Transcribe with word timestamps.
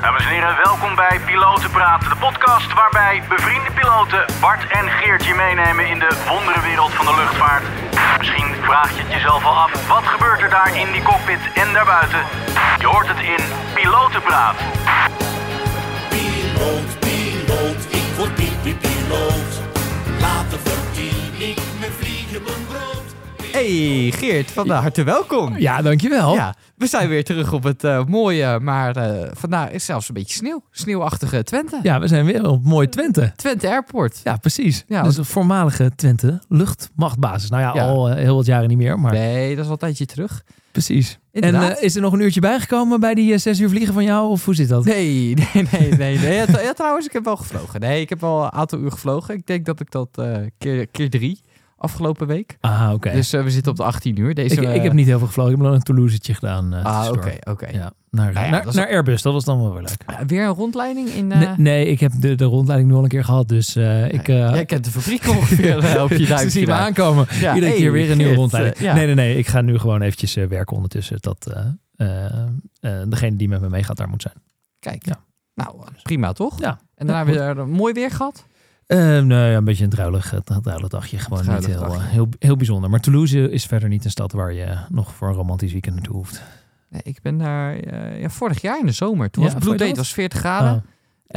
Dames 0.00 0.24
en 0.24 0.30
heren, 0.30 0.56
welkom 0.64 0.94
bij 0.94 1.20
Piloten 1.26 1.70
Praten, 1.70 2.08
de 2.08 2.16
podcast 2.16 2.72
waarbij 2.72 3.22
bevriende 3.28 3.70
piloten 3.70 4.24
Bart 4.40 4.66
en 4.70 4.90
Geert 4.90 5.24
je 5.24 5.34
meenemen 5.34 5.88
in 5.88 5.98
de 5.98 6.16
wonderenwereld 6.28 6.92
van 6.92 7.06
de 7.06 7.14
luchtvaart. 7.14 7.62
Misschien 8.18 8.54
vraag 8.62 8.96
je 8.96 9.02
het 9.02 9.12
jezelf 9.12 9.44
al 9.44 9.56
af, 9.56 9.88
wat 9.88 10.06
gebeurt 10.06 10.40
er 10.40 10.50
daar 10.50 10.76
in 10.76 10.92
die 10.92 11.02
cockpit 11.02 11.52
en 11.54 11.72
daarbuiten? 11.72 12.22
Je 12.78 12.86
hoort 12.86 13.08
het 13.08 13.20
in 13.20 13.44
Piloten 13.74 14.22
Praat. 14.22 14.56
Piloot, 16.08 16.90
piloot, 16.98 17.80
ik 17.88 18.16
word 18.16 18.34
piep, 18.34 18.80
piloot. 18.80 19.52
Later 20.20 20.58
verdien 20.64 21.48
ik 21.50 21.58
mijn 21.80 21.92
vliegen 21.92 22.42
mijn 22.42 22.66
brood. 22.66 23.05
Hey 23.56 24.12
Geert, 24.14 24.50
van 24.50 24.70
harte 24.70 25.04
welkom. 25.04 25.58
Ja, 25.58 25.82
dankjewel. 25.82 26.34
Ja, 26.34 26.54
we 26.76 26.86
zijn 26.86 27.08
weer 27.08 27.24
terug 27.24 27.52
op 27.52 27.62
het 27.62 27.84
eh, 27.84 28.04
mooie, 28.04 28.58
maar 28.60 28.96
eh, 28.96 29.30
vandaag 29.34 29.70
is 29.70 29.84
zelfs 29.84 30.08
een 30.08 30.14
beetje 30.14 30.34
sneeuw. 30.34 30.62
Sneeuwachtige 30.70 31.42
Twente. 31.42 31.80
Ja, 31.82 32.00
we 32.00 32.08
zijn 32.08 32.24
weer 32.24 32.48
op 32.48 32.64
mooi 32.64 32.88
Twente. 32.88 33.32
Twente 33.36 33.68
Airport. 33.68 34.20
Ja, 34.24 34.36
precies. 34.36 34.84
Ja, 34.88 35.02
dus 35.02 35.14
de 35.14 35.24
voormalige 35.24 35.90
Twente 35.96 36.42
luchtmachtbasis. 36.48 37.50
Nou 37.50 37.62
ja, 37.62 37.74
Ja. 37.74 37.88
al 37.88 38.08
eh, 38.10 38.16
heel 38.16 38.36
wat 38.36 38.46
jaren 38.46 38.68
niet 38.68 38.78
meer, 38.78 38.98
maar 39.00 39.12
Nee, 39.12 39.48
dat 39.50 39.58
is 39.58 39.66
al 39.66 39.72
een 39.72 39.78
tijdje 39.78 40.06
terug. 40.06 40.42
precies. 40.72 41.18
Inderdaad. 41.32 41.78
En 41.78 41.82
is 41.82 41.94
er 41.94 42.00
nog 42.00 42.12
een 42.12 42.20
uurtje 42.20 42.40
bijgekomen 42.40 43.00
bij 43.00 43.14
die 43.14 43.32
eh, 43.32 43.38
zes 43.38 43.60
uur 43.60 43.68
vliegen 43.68 43.94
van 43.94 44.04
jou? 44.04 44.28
Of 44.30 44.44
hoe 44.44 44.54
zit 44.54 44.68
dat? 44.68 44.84
Nee, 44.84 45.34
nee, 45.52 45.68
nee, 45.70 45.92
nee. 45.92 46.18
nee. 46.18 46.34
Ja, 46.62 46.72
trouwens, 46.72 47.06
ik 47.06 47.12
heb 47.12 47.24
wel 47.24 47.36
gevlogen. 47.36 47.80
Nee, 47.80 48.00
ik 48.00 48.08
heb 48.08 48.20
wel 48.20 48.42
een 48.44 48.52
aantal 48.52 48.78
uur 48.78 48.90
gevlogen. 48.90 49.34
Ik 49.34 49.46
denk 49.46 49.66
dat 49.66 49.80
ik 49.80 49.90
dat 49.90 50.22
keer, 50.58 50.86
keer 50.86 51.10
drie 51.10 51.40
afgelopen 51.76 52.26
week. 52.26 52.56
Ah, 52.60 52.90
oké. 52.94 53.10
Dus 53.12 53.32
eh, 53.32 53.42
we 53.42 53.50
zitten 53.50 53.70
op 53.72 53.78
de 53.78 53.84
18 53.84 54.20
uur. 54.20 54.34
Deze, 54.34 54.54
ik, 54.54 54.60
ik 54.68 54.82
heb 54.82 54.84
eh, 54.90 54.92
niet 54.92 55.06
heel 55.06 55.18
veel 55.18 55.26
gevlogen. 55.26 55.52
Ik 55.52 55.58
heb 55.58 55.66
nog 55.66 55.76
een 55.76 55.82
Toulouse'tje 55.82 56.34
gedaan. 56.34 56.74
eh, 56.74 56.84
Ah, 56.84 57.08
oké, 57.12 57.34
oké. 57.50 57.66
Ja, 57.66 57.92
naar, 58.10 58.32
Nou 58.32 58.46
ja, 58.46 58.64
naar, 58.72 58.88
Airbus. 58.88 59.22
Dat 59.22 59.32
was 59.32 59.44
dan 59.44 59.60
wel 59.62 59.72
weer 59.72 59.82
leuk. 59.82 60.02
Eh, 60.06 60.26
Weer 60.26 60.44
een 60.44 60.54
rondleiding 60.54 61.08
in... 61.08 61.32
eh, 61.32 61.38
Nee, 61.40 61.48
nee, 61.56 61.86
ik 61.86 62.00
heb 62.00 62.12
de, 62.20 62.34
de 62.34 62.44
rondleiding 62.44 62.90
nu 62.90 62.96
al 62.96 63.02
een 63.02 63.08
keer 63.08 63.24
gehad. 63.24 63.48
Dus 63.48 63.76
eh, 63.76 64.12
ik... 64.12 64.28
eh, 64.28 64.36
Jij 64.36 64.64
kent 64.64 64.84
de 64.84 64.90
fabriek 64.90 65.28
ongeveer 65.28 65.78
eh, 65.84 66.02
op 66.02 66.10
je 66.10 66.16
Ze 66.16 66.26
duimpje. 66.26 66.50
zien 66.50 66.66
me 66.66 66.72
aankomen. 66.72 67.26
Ja, 67.40 67.54
Iedere 67.54 67.72
hey, 67.72 67.80
keer 67.80 67.92
weer 67.92 68.10
een 68.10 68.16
nieuwe 68.16 68.34
rondleiding. 68.34 68.76
eh, 68.76 68.82
ja. 68.82 68.94
Nee, 68.94 69.06
nee, 69.06 69.14
nee. 69.14 69.36
Ik 69.36 69.46
ga 69.46 69.60
nu 69.60 69.78
gewoon 69.78 70.02
eventjes 70.02 70.36
eh, 70.36 70.46
werken 70.46 70.76
ondertussen. 70.76 71.16
Dat 71.20 71.52
eh, 71.96 72.26
eh, 72.26 72.42
eh, 72.80 73.08
degene 73.08 73.36
die 73.36 73.48
met 73.48 73.60
me 73.60 73.68
meegaat 73.68 73.96
daar 73.96 74.08
moet 74.08 74.22
zijn. 74.22 74.34
Kijk, 74.78 75.06
Ja. 75.06 75.16
nou 75.54 75.76
eh, 75.80 76.02
prima 76.02 76.32
toch? 76.32 76.60
Ja. 76.60 76.78
En 76.94 77.06
daarna 77.06 77.32
weer 77.32 77.58
een 77.58 77.70
mooi 77.70 77.92
weer 77.92 78.10
gehad? 78.10 78.44
Eh, 78.86 79.20
nee, 79.20 79.54
een 79.54 79.64
beetje 79.64 79.84
een 79.84 79.90
druilig, 79.90 80.34
eh, 80.34 80.56
druilig 80.62 80.88
dagje. 80.88 81.18
Gewoon 81.18 81.54
niet 81.54 81.66
heel, 81.66 81.82
eh, 81.82 82.04
heel, 82.04 82.28
heel 82.38 82.56
bijzonder. 82.56 82.90
Maar 82.90 83.00
Toulouse 83.00 83.50
is 83.50 83.66
verder 83.66 83.88
niet 83.88 84.04
een 84.04 84.10
stad 84.10 84.32
waar 84.32 84.52
je 84.52 84.76
nog 84.88 85.14
voor 85.14 85.28
een 85.28 85.34
romantisch 85.34 85.72
weekend 85.72 85.94
naartoe 85.94 86.14
hoeft. 86.14 86.42
Nee, 86.88 87.00
ik 87.04 87.22
ben 87.22 87.38
daar 87.38 87.76
eh, 87.78 88.20
ja, 88.20 88.28
vorig 88.28 88.60
jaar 88.60 88.78
in 88.80 88.86
de 88.86 88.92
zomer. 88.92 89.30
Toen 89.30 89.42
Ja, 89.42 89.48
was 89.48 89.58
het 89.58 89.64
bloeddate, 89.64 89.88
dat? 89.90 89.98
was 89.98 90.12
40 90.12 90.38
graden. 90.38 90.70
Ah, 90.72 90.82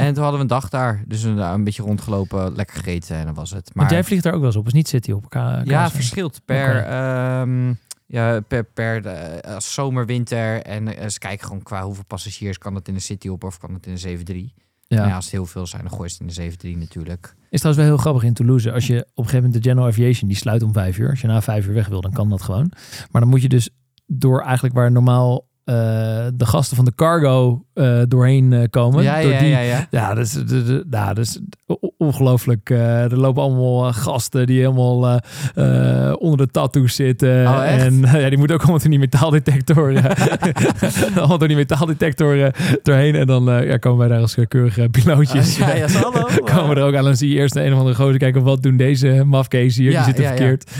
En 0.06 0.14
toen 0.14 0.22
hadden 0.22 0.40
we 0.40 0.40
een 0.40 0.60
dag 0.60 0.68
daar. 0.68 1.02
Dus 1.06 1.22
we 1.22 1.34
daar 1.34 1.54
een 1.54 1.64
beetje 1.64 1.82
rondgelopen, 1.82 2.54
lekker 2.54 2.76
gegeten 2.76 3.16
en 3.16 3.24
dan 3.24 3.34
was 3.34 3.50
het. 3.50 3.64
Maar 3.64 3.84
want 3.84 3.90
jij 3.90 4.04
vliegt 4.04 4.22
daar 4.22 4.32
ook 4.32 4.38
wel 4.38 4.48
eens 4.48 4.56
op. 4.58 4.66
is 4.66 4.72
niet 4.72 4.88
City 4.88 5.10
op 5.12 5.22
elkaar. 5.22 5.66
ja, 5.66 5.90
verschilt 5.90 6.40
per, 6.44 6.76
ehm, 6.84 7.72
ja, 8.06 8.40
per, 8.40 8.64
per 8.64 9.02
zomer, 9.58 10.06
winter. 10.06 10.62
En 10.62 11.10
ze 11.12 11.18
kijken 11.18 11.46
gewoon 11.46 11.62
qua 11.62 11.82
hoeveel 11.84 12.04
passagiers 12.04 12.58
kan 12.58 12.74
het 12.74 12.88
in 12.88 12.94
de 12.94 13.00
City 13.00 13.28
op 13.28 13.44
of 13.44 13.58
kan 13.58 13.74
het 13.74 13.86
in 13.86 13.94
de 13.94 14.00
7-3. 14.00 14.54
Ja. 14.90 14.96
Nou 14.96 15.08
ja, 15.08 15.14
als 15.14 15.24
het 15.24 15.34
heel 15.34 15.46
veel 15.46 15.66
zijn, 15.66 15.82
dan 15.82 15.90
gooi 15.90 16.10
je 16.16 16.24
het 16.24 16.38
in 16.38 16.70
de 16.70 16.76
7-3 16.76 16.78
natuurlijk. 16.78 17.34
Is 17.50 17.60
trouwens 17.60 17.86
wel 17.86 17.94
heel 17.94 18.02
grappig 18.02 18.22
in 18.22 18.34
Toulouse. 18.34 18.72
Als 18.72 18.86
je 18.86 19.00
op 19.00 19.06
een 19.06 19.24
gegeven 19.24 19.42
moment 19.44 19.62
de 19.62 19.68
General 19.68 19.88
Aviation, 19.88 20.28
die 20.28 20.36
sluit 20.36 20.62
om 20.62 20.72
vijf 20.72 20.98
uur. 20.98 21.10
Als 21.10 21.20
je 21.20 21.26
na 21.26 21.42
vijf 21.42 21.66
uur 21.66 21.74
weg 21.74 21.88
wil, 21.88 22.00
dan 22.00 22.12
kan 22.12 22.28
dat 22.28 22.42
gewoon. 22.42 22.72
Maar 23.10 23.20
dan 23.20 23.30
moet 23.30 23.42
je 23.42 23.48
dus 23.48 23.70
door 24.06 24.42
eigenlijk 24.42 24.74
waar 24.74 24.92
normaal 24.92 25.48
eh, 25.64 25.74
de 26.34 26.46
gasten 26.46 26.76
van 26.76 26.84
de 26.84 26.94
cargo 26.94 27.64
eh, 27.80 28.02
doorheen 28.08 28.52
eh, 28.52 28.62
komen. 28.70 29.02
Ja, 29.02 29.22
door 29.22 29.30
ja, 29.32 29.38
die, 29.38 29.48
ja, 29.48 29.58
ja. 29.58 29.86
Ja, 29.90 30.14
ja, 30.90 31.14
dat 31.14 31.24
is 31.24 31.40
o- 31.66 31.92
ongelooflijk. 31.98 32.70
Eh, 32.70 33.02
er 33.02 33.18
lopen 33.18 33.42
allemaal 33.42 33.92
gasten 33.92 34.46
die 34.46 34.58
helemaal 34.60 35.20
onder 36.18 36.36
de 36.46 36.46
tattoos 36.52 36.94
zitten. 36.94 37.46
Oh? 37.46 37.64
En 37.66 38.00
ja, 38.20 38.28
die 38.28 38.38
moeten 38.38 38.56
ook 38.56 38.62
allemaal 38.62 38.80
door 38.80 38.90
die 38.90 38.98
metaaldetector. 38.98 39.92
allemaal 41.16 41.38
door 41.38 41.48
die 41.48 41.56
metaaldetector 41.56 42.50
doorheen. 42.82 43.14
En 43.14 43.26
dan 43.26 43.44
ja, 43.44 43.76
komen 43.76 43.98
wij 43.98 44.08
daar 44.08 44.20
als 44.20 44.36
keurige 44.48 44.88
pilootjes. 44.90 45.56
ja, 45.56 45.74
ja, 45.74 45.88
zo, 45.88 45.98
hallo. 45.98 46.26
komen 46.54 46.68
we 46.68 46.80
er 46.80 46.86
ook 46.86 46.94
aan. 46.94 47.04
Dan 47.04 47.16
zie 47.16 47.28
je 47.28 47.34
eerst 47.36 47.54
de 47.54 47.62
een 47.64 47.72
of 47.72 47.78
andere 47.78 47.96
gozer 47.96 48.18
kijken. 48.18 48.42
Wat 48.42 48.62
doen 48.62 48.76
deze 48.76 49.22
mafkees 49.26 49.76
hier? 49.76 49.90
Ja, 49.90 49.96
die 49.96 50.04
zitten 50.04 50.24
ja, 50.24 50.30
ja. 50.30 50.36
verkeerd. 50.36 50.70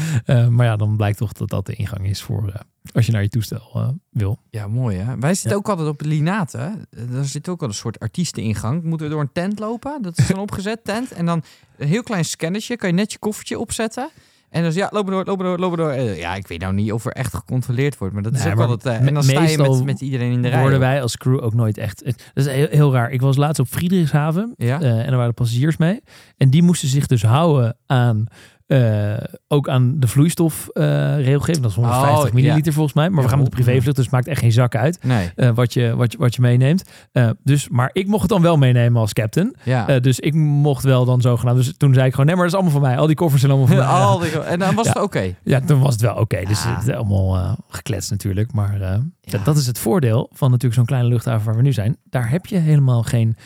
Maar 0.51 0.67
ja, 0.67 0.77
dan 0.77 0.97
blijkt 0.97 1.19
toch 1.19 1.33
dat 1.33 1.49
dat 1.51 1.67
de 1.67 1.75
ingang 1.75 2.07
is 2.09 2.23
voor... 2.23 2.53
als 2.93 3.07
je 3.07 3.13
naar 3.13 3.23
je 3.23 3.29
toestel 3.29 3.95
wil. 4.11 4.39
Ja, 4.51 4.67
mooi 4.69 4.97
hè. 4.97 5.19
Wij 5.19 5.35
zitten 5.35 5.51
Ja. 5.51 5.57
ook 5.57 5.69
altijd 5.69 5.89
op 5.89 6.01
Linaten. 6.03 6.87
Daar 6.91 7.25
zit 7.25 7.49
ook 7.49 7.63
al 7.63 7.69
een 7.69 7.75
soort 7.75 7.99
artiesteningang. 7.99 8.83
Moeten 8.83 9.07
we 9.07 9.13
door 9.13 9.23
een 9.23 9.33
tent 9.33 9.59
lopen. 9.59 10.03
Dat 10.03 10.19
is 10.19 10.27
dan 10.27 10.39
opgezet, 10.49 10.85
tent. 10.85 11.13
En 11.13 11.27
dan 11.27 11.43
een 11.77 11.89
heel 11.89 12.03
klein 12.03 12.25
scannertje. 12.25 12.77
Kan 12.77 12.89
je 12.89 12.95
net 12.95 13.13
je 13.13 13.19
koffertje 13.19 13.59
opzetten. 13.59 14.09
En 14.51 14.63
dus 14.63 14.75
ja, 14.75 14.89
lopen 14.93 15.13
door, 15.13 15.25
lopen 15.25 15.45
door, 15.45 15.59
lopen 15.59 15.79
door. 15.79 15.91
Eh, 15.91 16.19
Ja, 16.19 16.35
ik 16.35 16.47
weet 16.47 16.61
nou 16.61 16.75
niet 16.75 16.93
of 16.93 17.05
er 17.07 17.13
echt 17.13 17.35
gecontroleerd 17.35 17.99
wordt. 17.99 18.15
Maar 18.15 18.23
dat 18.23 18.33
is 18.35 18.45
Nee, 18.45 18.53
ook 18.53 18.61
altijd... 18.61 19.01
eh, 19.01 19.07
en 19.07 19.15
dan 19.15 19.23
sta 19.23 19.43
je 19.43 19.59
met, 19.59 19.85
met 19.85 20.01
iedereen 20.01 20.33
in 20.33 20.43
de 20.43 20.49
rij. 20.49 20.61
Worden 20.61 20.79
wij 20.81 21.03
als 21.03 21.17
crew 21.17 21.43
ook 21.45 21.55
nooit 21.55 21.79
echt... 21.79 22.03
Het, 22.05 22.31
dat 22.35 22.47
is 22.47 22.53
heel, 22.53 22.67
heel 22.71 22.93
raar. 22.93 23.11
Ik 23.11 23.21
was 23.21 23.37
laatst 23.37 23.61
op 23.61 23.67
Friedrichshaven. 23.69 24.55
Ja? 24.57 24.81
eh, 24.81 24.91
en 24.99 25.07
er 25.07 25.17
waren 25.17 25.35
passagiers 25.35 25.77
mee. 25.77 26.01
En 26.37 26.51
die 26.51 26.63
moesten 26.63 26.89
zich 26.89 27.07
dus 27.07 27.23
houden 27.23 27.77
aan... 27.87 28.25
eh, 28.71 29.15
ook 29.49 29.69
aan 29.69 29.95
de 29.99 30.07
vloeistofregelgeving. 30.09 31.61
dat 31.63 31.71
is 31.71 31.77
150 31.77 32.29
Oh, 32.29 32.33
milliliter 32.35 32.73
volgens 32.73 32.95
mij. 32.95 33.09
Maar 33.09 33.17
Ja, 33.19 33.23
we 33.25 33.29
gaan 33.29 33.39
met 33.39 33.51
de 33.51 33.55
privévlucht, 33.57 33.97
dus 33.97 34.05
het 34.05 34.15
maakt 34.15 34.27
echt 34.27 34.41
geen 34.41 34.53
zak 34.53 34.75
uit. 34.75 34.99
Nee. 35.05 35.31
eh, 35.37 35.51
wat, 35.51 35.73
je, 35.73 35.97
wat, 35.97 36.13
je, 36.13 36.19
wat 36.19 36.35
je 36.35 36.41
meeneemt. 36.41 36.83
Eh, 37.13 37.31
dus, 37.45 37.69
maar 37.69 37.91
ik 37.93 38.07
mocht 38.07 38.21
het 38.23 38.31
dan 38.31 38.43
wel 38.43 38.57
meenemen 38.57 39.01
als 39.01 39.13
captain. 39.13 39.57
Ja. 39.63 39.89
Eh, 39.89 40.01
dus 40.01 40.21
ik 40.21 40.35
mocht 40.35 40.85
wel 40.85 41.05
dan 41.05 41.21
zogenaamd. 41.21 41.57
Dus 41.57 41.75
toen 41.77 41.95
zei 41.95 42.07
ik 42.07 42.11
gewoon, 42.11 42.27
nee, 42.27 42.35
maar 42.35 42.45
dat 42.45 42.55
is 42.55 42.61
allemaal 42.61 42.81
van 42.81 42.89
mij. 42.91 42.99
Al 42.99 43.07
die 43.07 43.17
koffers 43.17 43.41
zijn 43.41 43.53
allemaal 43.53 43.77
van 43.77 43.79
mij. 43.87 43.95
Al 43.95 44.19
die- 44.19 44.41
en 44.41 44.59
dan 44.59 44.75
was 44.75 44.89
het 44.89 45.01
oké. 45.03 45.35
Ja, 45.45 45.61
toen 45.61 45.81
was 45.81 45.93
het 45.93 46.01
wel 46.03 46.15
oké. 46.15 46.45
Dus 46.49 46.65
het 46.65 46.87
is 46.89 46.95
allemaal 46.95 47.37
eh, 47.37 47.53
gekletst 47.69 48.11
natuurlijk. 48.11 48.53
Maar 48.53 48.81
eh, 48.81 48.99
dat, 49.21 49.45
dat 49.45 49.57
is 49.57 49.67
het 49.67 49.79
voordeel 49.79 50.31
van 50.33 50.49
natuurlijk 50.49 50.75
zo'n 50.77 50.85
kleine 50.87 51.09
luchthaven 51.09 51.47
waar 51.47 51.57
we 51.57 51.63
nu 51.63 51.73
zijn. 51.73 51.97
Daar 52.11 52.31
heb 52.31 52.47
je 52.47 52.57
helemaal 52.59 53.03
geen 53.03 53.37
eh, 53.37 53.45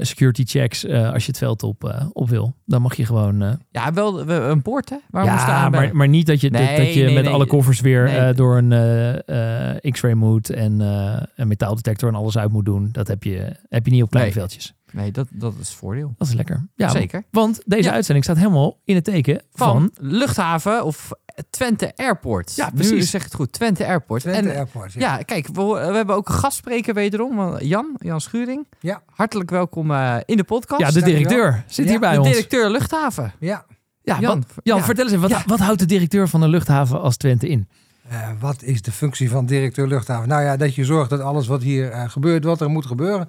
security 0.00 0.44
checks 0.44 0.84
eh, 0.84 1.12
als 1.12 1.22
je 1.24 1.28
het 1.30 1.38
veld 1.38 1.62
op, 1.62 1.84
eh, 1.84 2.06
op 2.12 2.28
wil. 2.28 2.54
Dan 2.64 2.82
mag 2.82 2.94
je 2.96 3.04
gewoon... 3.06 3.42
eh, 3.42 3.52
Ja, 3.70 3.92
wel 3.92 4.24
we- 4.24 4.32
een 4.34 4.62
poort 4.62 4.90
hè? 4.90 4.96
Waar 5.10 5.24
we 5.24 5.30
ja, 5.30 5.46
aanbellen. 5.46 5.86
maar, 5.86 5.96
maar 5.96 6.08
niet 6.08 6.26
dat 6.26 6.40
je, 6.40 6.50
dat- 6.50 6.60
Nee, 6.60 6.76
dat 6.76 6.94
je 6.94 7.04
nee, 7.04 7.14
met 7.14 7.24
nee. 7.24 7.32
alle 7.32 7.46
koffers 7.46 7.80
weer 7.80 8.06
eh, 8.06 8.36
door 8.36 8.56
een 8.56 8.72
eh, 8.72 9.72
eh, 9.74 9.92
x-ray 9.92 10.12
moet 10.12 10.50
en 10.50 10.80
eh, 10.80 11.22
een 11.36 11.48
metaaldetector 11.48 12.08
en 12.08 12.14
alles 12.14 12.38
uit 12.38 12.50
moet 12.52 12.64
doen. 12.64 12.88
Dat 12.92 13.08
heb 13.08 13.22
je, 13.22 13.52
heb 13.68 13.86
je 13.86 13.92
niet 13.92 14.02
op 14.02 14.10
kleine 14.10 14.32
veldjes. 14.32 14.74
Nee, 14.96 15.10
dat, 15.10 15.26
dat 15.30 15.52
is 15.60 15.68
het 15.68 15.76
voordeel. 15.76 16.14
Dat 16.18 16.28
is 16.28 16.34
lekker. 16.34 16.66
Ja, 16.74 16.88
Zeker. 16.88 17.24
Want 17.30 17.60
deze 17.66 17.88
Ja. 17.88 17.92
uitzending 17.94 18.24
staat 18.24 18.36
helemaal 18.36 18.80
in 18.84 18.94
het 18.94 19.04
teken 19.04 19.42
Van, 19.52 19.68
van... 19.68 19.90
luchthaven 20.08 20.84
of 20.84 21.10
Twente 21.50 21.92
Airport. 21.96 22.54
Ja, 22.54 22.66
Nu 22.66 22.74
precies. 22.74 23.10
zeg 23.10 23.20
ik 23.20 23.26
het 23.26 23.36
goed. 23.36 23.52
Twente 23.52 23.86
Airport. 23.86 24.20
Twente 24.22 24.48
en, 24.50 24.56
Airport, 24.56 24.92
ja. 24.92 25.00
Ja, 25.00 25.22
kijk, 25.22 25.46
we, 25.52 25.62
we 25.62 25.94
hebben 25.96 26.14
ook 26.14 26.28
een 26.28 26.34
gastspreker 26.34 26.94
wederom. 26.94 27.58
Jan, 27.58 27.96
Jan 27.98 28.20
Schuring. 28.20 28.66
Ja. 28.80 29.02
Hartelijk 29.14 29.50
welkom 29.50 29.90
eh, 29.90 30.16
in 30.24 30.36
de 30.36 30.44
podcast. 30.44 30.80
Ja, 30.80 30.90
de 30.90 31.02
directeur 31.02 31.64
zit 31.66 31.84
Ja, 31.84 31.90
hier 31.90 32.00
bij 32.00 32.12
de 32.12 32.20
ons. 32.20 32.28
directeur 32.28 32.70
luchthaven. 32.70 33.32
Ja, 33.40 33.64
Ja, 34.02 34.20
Jan, 34.20 34.38
wat- 34.38 34.64
Jan 34.64 34.78
ja. 34.78 34.84
vertel 34.84 35.04
eens 35.04 35.14
even, 35.14 35.28
wat, 35.28 35.38
Ja. 35.38 35.42
wat 35.46 35.58
houdt 35.58 35.78
de 35.78 35.86
directeur 35.86 36.28
van 36.28 36.42
een 36.42 36.48
luchthaven 36.50 37.00
als 37.00 37.16
Twente 37.16 37.48
in? 37.48 37.68
eh, 38.08 38.28
wat 38.40 38.62
is 38.62 38.82
de 38.82 38.92
functie 38.92 39.30
van 39.30 39.46
directeur 39.46 39.86
luchthaven? 39.88 40.28
Nou 40.28 40.42
ja, 40.42 40.56
dat 40.56 40.74
je 40.74 40.84
zorgt 40.84 41.10
dat 41.10 41.20
alles 41.20 41.46
wat 41.46 41.62
hier 41.62 41.90
eh, 41.90 42.08
gebeurt, 42.10 42.44
wat 42.44 42.60
er 42.60 42.70
moet 42.70 42.86
gebeuren. 42.86 43.28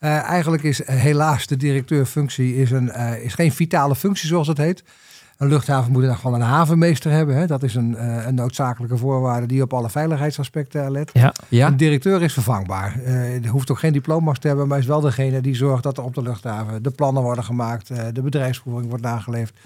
Eh, 0.00 0.22
eigenlijk 0.22 0.62
is 0.62 0.84
eh, 0.84 0.96
helaas 0.96 1.46
de 1.46 1.56
directeurfunctie 1.56 2.56
is 2.56 2.70
een, 2.70 2.90
eh, 2.90 3.24
is 3.24 3.34
geen 3.34 3.52
vitale 3.52 3.96
functie 3.96 4.28
zoals 4.28 4.46
het 4.46 4.58
heet. 4.58 4.84
Een 5.36 5.48
luchthaven 5.48 5.92
moet 5.92 6.00
ieder 6.00 6.16
geval 6.16 6.34
een 6.34 6.40
havenmeester 6.40 7.10
hebben. 7.10 7.36
Hè? 7.36 7.46
Dat 7.46 7.62
is 7.62 7.74
een, 7.74 8.08
een 8.26 8.34
noodzakelijke 8.34 8.96
voorwaarde 8.96 9.46
die 9.46 9.62
op 9.62 9.72
alle 9.72 9.90
veiligheidsaspecten 9.90 10.90
let. 10.90 11.10
Ja, 11.12 11.32
Ja, 11.48 11.66
Een 11.66 11.76
directeur 11.76 12.22
is 12.22 12.32
vervangbaar. 12.32 13.00
Er 13.42 13.48
hoeft 13.48 13.70
ook 13.70 13.78
geen 13.78 13.92
diploma's 13.92 14.38
te 14.38 14.46
hebben, 14.46 14.68
maar 14.68 14.78
is 14.78 14.86
wel 14.86 15.00
degene 15.00 15.40
die 15.40 15.54
zorgt 15.54 15.82
dat 15.82 15.98
er 15.98 16.04
op 16.04 16.14
de 16.14 16.22
luchthaven 16.22 16.82
de 16.82 16.90
plannen 16.90 17.22
worden 17.22 17.44
gemaakt, 17.44 17.88
de 18.14 18.22
bedrijfsvoering 18.22 18.88
wordt 18.88 19.04
nageleefd, 19.04 19.58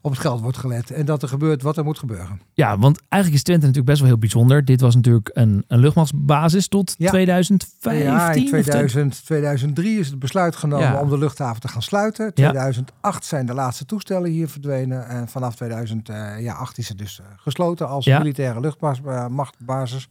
op 0.00 0.10
het 0.10 0.20
geld 0.20 0.40
wordt 0.40 0.56
gelet 0.56 0.90
en 0.90 1.06
dat 1.06 1.22
er 1.22 1.28
gebeurt 1.28 1.62
wat 1.62 1.76
er 1.76 1.84
moet 1.84 1.98
gebeuren. 1.98 2.40
ja, 2.54 2.78
want 2.78 3.00
eigenlijk 3.08 3.34
is 3.34 3.42
Twente 3.42 3.66
natuurlijk 3.66 3.86
best 3.86 3.98
wel 4.00 4.08
heel 4.08 4.18
bijzonder. 4.18 4.64
Dit 4.64 4.80
was 4.80 4.94
natuurlijk 4.94 5.30
een, 5.32 5.64
een 5.68 5.78
luchtmachtsbasis 5.78 6.68
tot 6.68 6.94
Ja. 6.98 7.10
2015. 7.10 8.02
Ja, 8.02 8.32
in 8.32 8.42
of 8.42 8.48
2000, 8.48 9.24
2003 9.24 9.98
is 9.98 10.08
het 10.08 10.18
besluit 10.18 10.56
genomen 10.56 10.86
Ja. 10.86 11.00
om 11.00 11.08
de 11.08 11.18
luchthaven 11.18 11.60
te 11.60 11.68
gaan 11.68 11.82
sluiten. 11.82 12.34
2008 12.34 13.24
zijn 13.24 13.46
de 13.46 13.54
laatste 13.54 13.84
toestellen 13.84 14.30
hier 14.30 14.48
verdwenen. 14.48 15.08
En 15.08 15.28
vanaf 15.28 15.54
2008 15.56 16.78
is 16.78 16.88
het 16.88 16.98
dus 16.98 17.20
eh, 17.20 17.26
gesloten 17.36 17.88
als 17.88 18.06
militaire 18.06 18.60
luchtmachtbasis. 18.60 20.08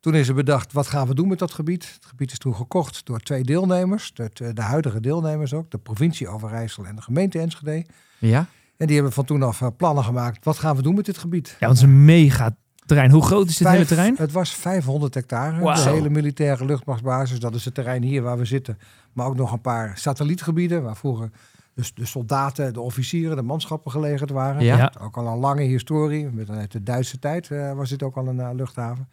Toen 0.00 0.14
is 0.14 0.28
er 0.28 0.34
bedacht, 0.34 0.72
wat 0.72 0.86
gaan 0.86 1.06
we 1.08 1.14
doen 1.14 1.28
met 1.28 1.38
dat 1.38 1.52
gebied? 1.52 1.84
Het 1.94 2.04
gebied 2.06 2.32
is 2.32 2.38
toen 2.38 2.54
gekocht 2.54 3.06
door 3.06 3.20
twee 3.20 3.42
deelnemers. 3.44 4.10
De, 4.14 4.30
de 4.54 4.62
huidige 4.62 5.00
deelnemers 5.00 5.52
ook. 5.54 5.70
De 5.70 5.78
provincie 5.78 6.28
Overijssel 6.28 6.84
en 6.86 6.96
de 6.96 7.02
gemeente 7.02 7.38
Enschede. 7.38 7.86
ja. 8.18 8.46
En 8.78 8.86
die 8.86 8.94
hebben 8.94 9.12
van 9.12 9.24
toen 9.24 9.42
af 9.42 9.60
eh, 9.60 9.68
plannen 9.76 10.04
gemaakt. 10.04 10.44
Wat 10.44 10.58
gaan 10.58 10.76
we 10.76 10.82
doen 10.82 10.94
met 10.94 11.04
dit 11.04 11.18
gebied? 11.18 11.48
Ja, 11.48 11.66
want 11.66 11.78
het 11.78 11.88
is 11.88 11.94
een 11.94 12.04
mega 12.04 12.56
terrein. 12.86 13.10
Hoe 13.10 13.22
groot 13.22 13.48
is 13.48 13.56
dit 13.56 13.68
hele 13.68 13.84
terrein? 13.84 14.14
Het 14.18 14.32
was 14.32 14.54
500 14.54 15.14
hectare. 15.14 15.74
De 15.74 15.90
hele 15.90 16.10
militaire 16.10 16.64
luchtmachtbasis. 16.64 17.40
Dat 17.40 17.54
is 17.54 17.64
het 17.64 17.74
terrein 17.74 18.02
hier 18.02 18.22
waar 18.22 18.38
we 18.38 18.44
zitten. 18.44 18.78
Maar 19.12 19.26
ook 19.26 19.36
nog 19.36 19.52
een 19.52 19.60
paar 19.60 19.98
satellietgebieden. 19.98 20.82
Waar 20.82 20.96
vroeger 20.96 21.30
dus 21.78 21.94
de 21.94 22.06
soldaten, 22.06 22.72
de 22.72 22.80
officieren, 22.80 23.36
de 23.36 23.42
manschappen 23.42 23.90
gelegerd 23.90 24.30
waren. 24.30 24.64
Ja. 24.64 24.92
Ook 25.00 25.16
al 25.16 25.26
een 25.26 25.38
lange 25.38 25.62
historie. 25.62 26.28
Met 26.32 26.50
uit 26.50 26.72
de 26.72 26.82
Duitse 26.82 27.18
tijd 27.18 27.50
eh, 27.50 27.72
was 27.72 27.88
dit 27.88 28.02
ook 28.02 28.16
al 28.16 28.28
een 28.28 28.40
eh, 28.40 28.50
luchthaven. 28.54 29.08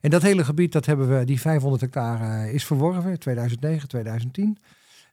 En 0.00 0.10
dat 0.10 0.22
hele 0.22 0.44
gebied, 0.44 0.72
dat 0.72 0.86
hebben 0.86 1.18
we, 1.18 1.24
die 1.24 1.40
500 1.40 1.80
hectare 1.80 2.24
eh, 2.24 2.54
is 2.54 2.64
verworven 2.64 3.10
in 3.10 3.18
2009, 3.18 3.88
2010. 3.88 4.58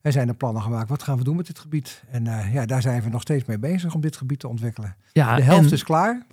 Er 0.07 0.13
zijn 0.13 0.27
er 0.27 0.35
plannen 0.35 0.61
gemaakt. 0.61 0.89
Wat 0.89 1.03
gaan 1.03 1.17
we 1.17 1.23
doen 1.23 1.35
met 1.35 1.47
dit 1.47 1.59
gebied? 1.59 2.03
En 2.11 2.27
eh, 2.27 2.53
ja, 2.53 2.65
daar 2.65 2.81
zijn 2.81 3.01
we 3.01 3.09
nog 3.09 3.21
steeds 3.21 3.45
mee 3.45 3.59
bezig 3.59 3.93
om 3.93 4.01
dit 4.01 4.15
gebied 4.17 4.39
te 4.39 4.47
ontwikkelen. 4.47 4.95
Ja, 5.13 5.35
De 5.35 5.41
helft 5.41 5.65
en- 5.67 5.73
is 5.73 5.83
klaar. 5.83 6.25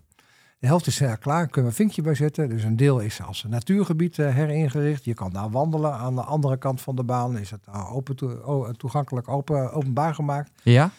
De 0.59 0.67
helft 0.67 0.87
is 0.87 1.01
eh, 1.01 1.13
klaar, 1.21 1.45
kunnen 1.47 1.63
we 1.63 1.69
een 1.69 1.85
vinkje 1.85 2.03
bij 2.03 2.15
zetten. 2.15 2.49
Dus 2.49 2.63
een 2.65 2.77
deel 2.77 2.99
is 3.01 3.23
als 3.23 3.45
een 3.45 3.51
natuurgebied 3.51 4.19
eh, 4.19 4.35
heringericht. 4.35 5.05
Je 5.05 5.15
kan 5.15 5.31
daar 5.33 5.51
wandelen. 5.51 5.93
Aan 5.93 6.15
de 6.15 6.23
andere 6.23 6.57
kant 6.57 6.81
van 6.81 6.97
de 6.97 7.03
baan 7.05 7.39
is 7.39 7.51
het 7.51 7.61
open 7.93 8.17
toe- 8.17 8.43
o- 8.43 8.73
toegankelijk 8.73 9.29
open, 9.29 9.73
openbaar 9.73 10.15
gemaakt. 10.15 10.51
Ja? 10.63 10.91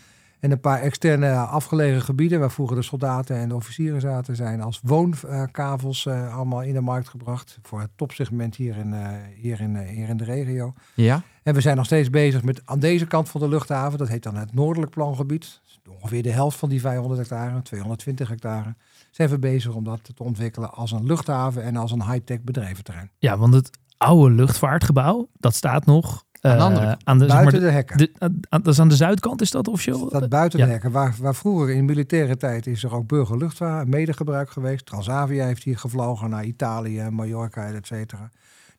En 0.45 0.51
een 0.51 0.59
paar 0.59 0.81
externe 0.81 1.35
afgelegen 1.35 2.01
gebieden 2.01 2.39
waar 2.39 2.51
vroeger 2.51 2.75
de 2.75 2.81
soldaten 2.81 3.35
en 3.35 3.49
de 3.49 3.55
officieren 3.55 4.01
zaten, 4.01 4.35
zijn 4.35 4.61
als 4.61 4.79
woonkavels 4.83 6.05
eh, 6.05 6.35
allemaal 6.35 6.61
in 6.61 6.73
de 6.73 6.81
markt 6.81 7.09
gebracht. 7.09 7.57
Voor 7.61 7.79
het 7.79 7.89
topsegment 7.95 8.55
hier 8.55 8.77
in, 8.77 8.93
eh, 8.93 9.09
hier, 9.35 9.61
in, 9.61 9.75
eh, 9.75 9.89
hier 9.89 10.09
in 10.09 10.17
de 10.17 10.23
regio. 10.23 10.73
Ja? 10.93 11.21
En 11.43 11.53
we 11.53 11.61
zijn 11.61 11.75
nog 11.75 11.85
steeds 11.85 12.09
bezig 12.09 12.43
met 12.43 12.61
aan 12.65 12.79
deze 12.79 13.05
kant 13.05 13.29
van 13.29 13.41
de 13.41 13.47
luchthaven, 13.47 13.97
dat 13.97 14.07
heet 14.07 14.23
dan 14.23 14.35
het 14.35 14.53
noordelijk 14.53 14.91
plangebied. 14.91 15.61
Ongeveer 15.89 16.23
de 16.23 16.31
helft 16.31 16.57
van 16.57 16.69
die 16.69 16.81
500 16.81 17.19
hectare, 17.19 17.61
220 17.61 18.27
hectare. 18.29 18.75
Zijn 19.11 19.29
we 19.29 19.39
bezig 19.39 19.73
om 19.73 19.83
dat 19.83 19.99
te 20.15 20.23
ontwikkelen 20.23 20.73
als 20.73 20.91
een 20.91 21.05
luchthaven 21.05 21.63
en 21.63 21.75
als 21.75 21.91
een 21.91 22.11
high-tech 22.11 22.41
bedrijventerrein. 22.41 23.11
Ja, 23.17 23.37
want 23.37 23.53
het 23.53 23.69
oude 23.97 24.35
luchtvaartgebouw, 24.35 25.27
dat 25.33 25.55
staat 25.55 25.85
nog 25.85 26.24
Aan 26.49 26.57
de 26.57 26.63
eh, 26.63 26.63
andere- 26.65 26.97
aan 27.03 27.17
de, 27.17 27.25
zeg 27.25 27.33
maar, 27.33 27.43
Buiten 27.43 27.61
de, 27.69 27.71
hekken. 27.71 27.97
de- 27.97 28.11
aan- 28.49 28.61
dat 28.61 28.67
is 28.73 28.79
aan 28.79 28.87
de 28.89 28.95
zuidkant, 28.95 29.41
is 29.41 29.51
dat 29.51 29.67
officieel? 29.67 30.09
Dat 30.09 30.29
buiten 30.29 30.59
Ja. 30.59 30.65
de 30.65 30.71
hekken. 30.71 30.91
Waar, 30.91 31.15
waar 31.19 31.35
vroeger 31.35 31.69
in 31.69 31.85
militaire 31.85 32.37
tijd 32.37 32.67
is 32.67 32.83
er 32.83 32.95
ook 32.95 33.07
burgerluchtvaart 33.07 33.87
medegebruik 33.87 34.49
geweest. 34.49 34.85
Transavia 34.85 35.45
heeft 35.45 35.63
hier 35.63 35.77
gevlogen 35.77 36.29
naar 36.29 36.43
Italië, 36.45 37.07
Mallorca, 37.09 37.67
et 37.71 37.87
cetera. 37.87 38.29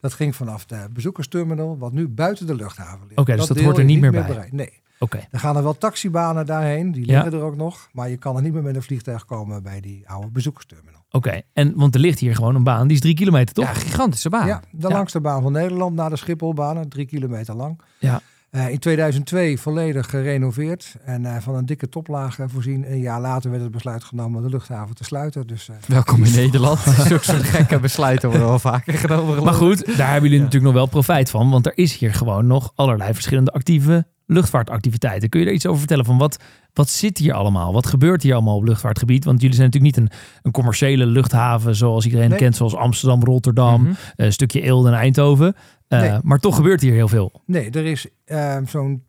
Dat 0.01 0.13
ging 0.13 0.37
vanaf 0.37 0.65
de 0.67 0.87
bezoekersterminal, 0.93 1.79
wat 1.79 1.93
nu 1.93 2.09
buiten 2.09 2.47
de 2.47 2.55
luchthaven 2.55 3.01
ligt. 3.07 3.21
Oké, 3.21 3.37
dus 3.37 3.47
dat 3.47 3.61
hoort 3.61 3.79
er 3.79 3.85
niet 3.85 4.01
meer 4.01 4.11
bij. 4.11 4.27
bereid. 4.27 4.53
Nee. 4.53 4.81
Oké. 4.99 5.21
Er 5.31 5.39
gaan 5.39 5.57
er 5.57 5.63
wel 5.63 5.79
taxibanen 5.79 6.47
daarheen, 6.47 6.93
die 6.93 7.07
Ja. 7.07 7.13
liggen 7.23 7.41
er 7.41 7.45
ook 7.45 7.57
nog. 7.57 7.89
Maar 7.93 8.09
je 8.11 8.17
kan 8.17 8.37
er 8.37 8.43
niet 8.43 8.53
meer 8.53 8.63
met 8.63 8.77
een 8.77 8.83
vliegtuig 8.83 9.25
komen 9.25 9.63
bij 9.63 9.81
die 9.81 10.09
oude 10.09 10.29
bezoekersterminal. 10.29 10.96
Oké, 11.17 11.41
en 11.53 11.73
want 11.77 11.95
er 11.95 12.01
ligt 12.01 12.19
hier 12.19 12.35
gewoon 12.35 12.55
een 12.55 12.65
baan, 12.65 12.87
die 12.87 12.97
is 12.97 13.03
drie 13.03 13.15
kilometer, 13.15 13.55
toch? 13.55 13.65
Ja, 13.65 13.73
gigantische 13.75 14.29
baan. 14.29 14.47
Ja, 14.47 14.61
de 14.71 14.89
Ja. 14.89 14.95
langste 14.95 15.21
baan 15.21 15.43
van 15.43 15.53
Nederland 15.53 15.95
na 15.97 16.09
de 16.09 16.17
Schipholbanen, 16.17 16.89
drie 16.89 17.07
kilometer 17.07 17.55
lang. 17.55 17.81
Ja. 17.99 18.21
Eh, 18.51 18.69
in 18.69 18.79
2002 18.79 19.59
volledig 19.59 20.11
gerenoveerd 20.11 20.95
en 21.05 21.27
eh, 21.27 21.37
van 21.41 21.55
een 21.55 21.67
dikke 21.67 21.89
toplaag 21.89 22.39
eh, 22.39 22.47
voorzien. 22.49 22.91
Een 22.93 23.01
jaar 23.01 23.21
later 23.21 23.51
werd 23.51 23.63
het 23.63 23.73
besluit 23.73 24.05
genomen 24.05 24.37
om 24.39 24.45
de 24.45 24.51
luchthaven 24.51 24.95
te 24.95 25.05
sluiten. 25.05 25.47
Dus 25.47 25.69
eh, 25.69 25.77
Welkom 25.87 26.25
in 26.25 26.33
Nederland. 26.43 26.79
Zulke 27.09 27.25
soort 27.25 27.43
gekke 27.43 27.79
besluiten 27.81 28.29
worden 28.29 28.49
wel 28.49 28.59
vaker 28.59 28.95
genomen. 28.95 29.45
Maar 29.45 29.55
goed, 29.55 29.97
daar 29.97 30.11
hebben 30.13 30.31
jullie 30.31 30.45
natuurlijk 30.45 30.65
nog 30.65 30.75
wel 30.75 30.87
profijt 30.87 31.31
van. 31.31 31.51
Want 31.51 31.67
er 31.67 31.73
is 31.79 31.97
hier 31.97 32.15
gewoon 32.15 32.47
nog 32.47 32.73
allerlei 32.75 33.15
verschillende 33.15 33.51
actieve 33.53 34.07
luchtvaartactiviteiten. 34.27 35.29
Kun 35.29 35.41
je 35.41 35.47
er 35.47 35.53
iets 35.53 35.67
over 35.67 35.79
vertellen 35.79 36.05
van 36.05 36.19
wat, 36.19 36.43
wat 36.73 36.89
zit 36.89 37.19
hier 37.19 37.33
allemaal? 37.33 37.73
Wat 37.73 37.87
gebeurt 37.87 38.23
hier 38.23 38.35
allemaal 38.35 38.57
op 38.57 38.65
luchtvaartgebied? 38.65 39.25
Want 39.25 39.41
jullie 39.41 39.57
zijn 39.57 39.67
natuurlijk 39.73 39.97
niet 39.97 40.07
een, 40.11 40.19
een 40.43 40.53
commerciële 40.53 41.07
luchthaven 41.07 41.77
zoals 41.77 42.05
iedereen 42.05 42.29
Nee. 42.29 42.39
kent. 42.39 42.57
Zoals 42.57 42.75
Amsterdam, 42.75 43.25
Rotterdam, 43.25 43.83
Mhm. 43.83 43.93
een 44.17 44.33
stukje 44.33 44.61
Eelde 44.61 44.89
en 44.89 44.95
Eindhoven. 44.95 45.55
Eh, 45.89 46.01
Nee. 46.01 46.19
Maar 46.23 46.39
toch 46.39 46.57
gebeurt 46.57 46.81
hier 46.81 46.93
heel 46.93 47.09
veel. 47.09 47.43
nee, 47.47 47.71
er 47.71 47.85
is 47.85 48.07
eh, 48.25 48.57
zo'n. 48.67 49.05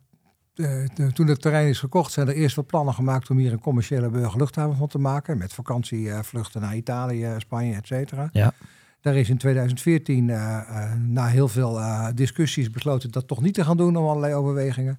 eh, 0.54 0.84
toen 1.14 1.26
het 1.26 1.40
terrein 1.40 1.68
is 1.68 1.78
gekocht, 1.78 2.12
zijn 2.12 2.28
er 2.28 2.34
eerst 2.34 2.56
wat 2.56 2.66
plannen 2.66 2.94
gemaakt 2.94 3.30
om 3.30 3.38
hier 3.38 3.52
een 3.52 3.60
commerciële 3.60 4.08
burgerluchthaven 4.10 4.76
van 4.76 4.88
te 4.88 4.98
maken. 4.98 5.38
Met 5.38 5.52
vakantievluchten 5.52 6.60
naar 6.60 6.76
Italië, 6.76 7.28
Spanje, 7.38 7.74
et 7.74 7.86
cetera. 7.86 8.28
Ja. 8.32 8.52
Daar 9.00 9.16
is 9.16 9.28
in 9.28 9.38
2014, 9.38 10.30
eh, 10.30 10.58
eh, 10.58 10.92
na 10.94 11.26
heel 11.26 11.48
veel 11.48 11.78
eh, 11.80 12.08
discussies, 12.14 12.70
besloten 12.70 13.10
dat 13.10 13.28
toch 13.28 13.40
niet 13.40 13.54
te 13.54 13.64
gaan 13.64 13.76
doen 13.76 13.96
om 13.96 14.06
allerlei 14.06 14.34
overwegingen. 14.34 14.98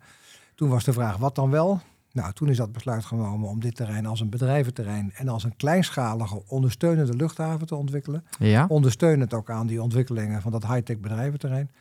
Toen 0.55 0.69
was 0.69 0.83
de 0.83 0.93
vraag, 0.93 1.17
wat 1.17 1.35
dan 1.35 1.49
wel? 1.49 1.81
Nou, 2.11 2.33
toen 2.33 2.49
is 2.49 2.57
dat 2.57 2.71
besluit 2.71 3.05
genomen 3.05 3.49
om 3.49 3.59
dit 3.59 3.75
terrein 3.75 4.05
als 4.05 4.19
een 4.19 4.29
bedrijventerrein 4.29 5.11
en 5.15 5.27
als 5.27 5.43
een 5.43 5.55
kleinschalige 5.55 6.43
ondersteunende 6.47 7.15
luchthaven 7.15 7.67
te 7.67 7.75
ontwikkelen. 7.75 8.23
Ja? 8.39 8.65
Ondersteunend 8.67 9.33
ook 9.33 9.49
aan 9.49 9.67
die 9.67 9.81
ontwikkelingen 9.81 10.41
van 10.41 10.51
dat 10.51 10.67
high-tech 10.67 10.99
bedrijventerrein. 10.99 11.71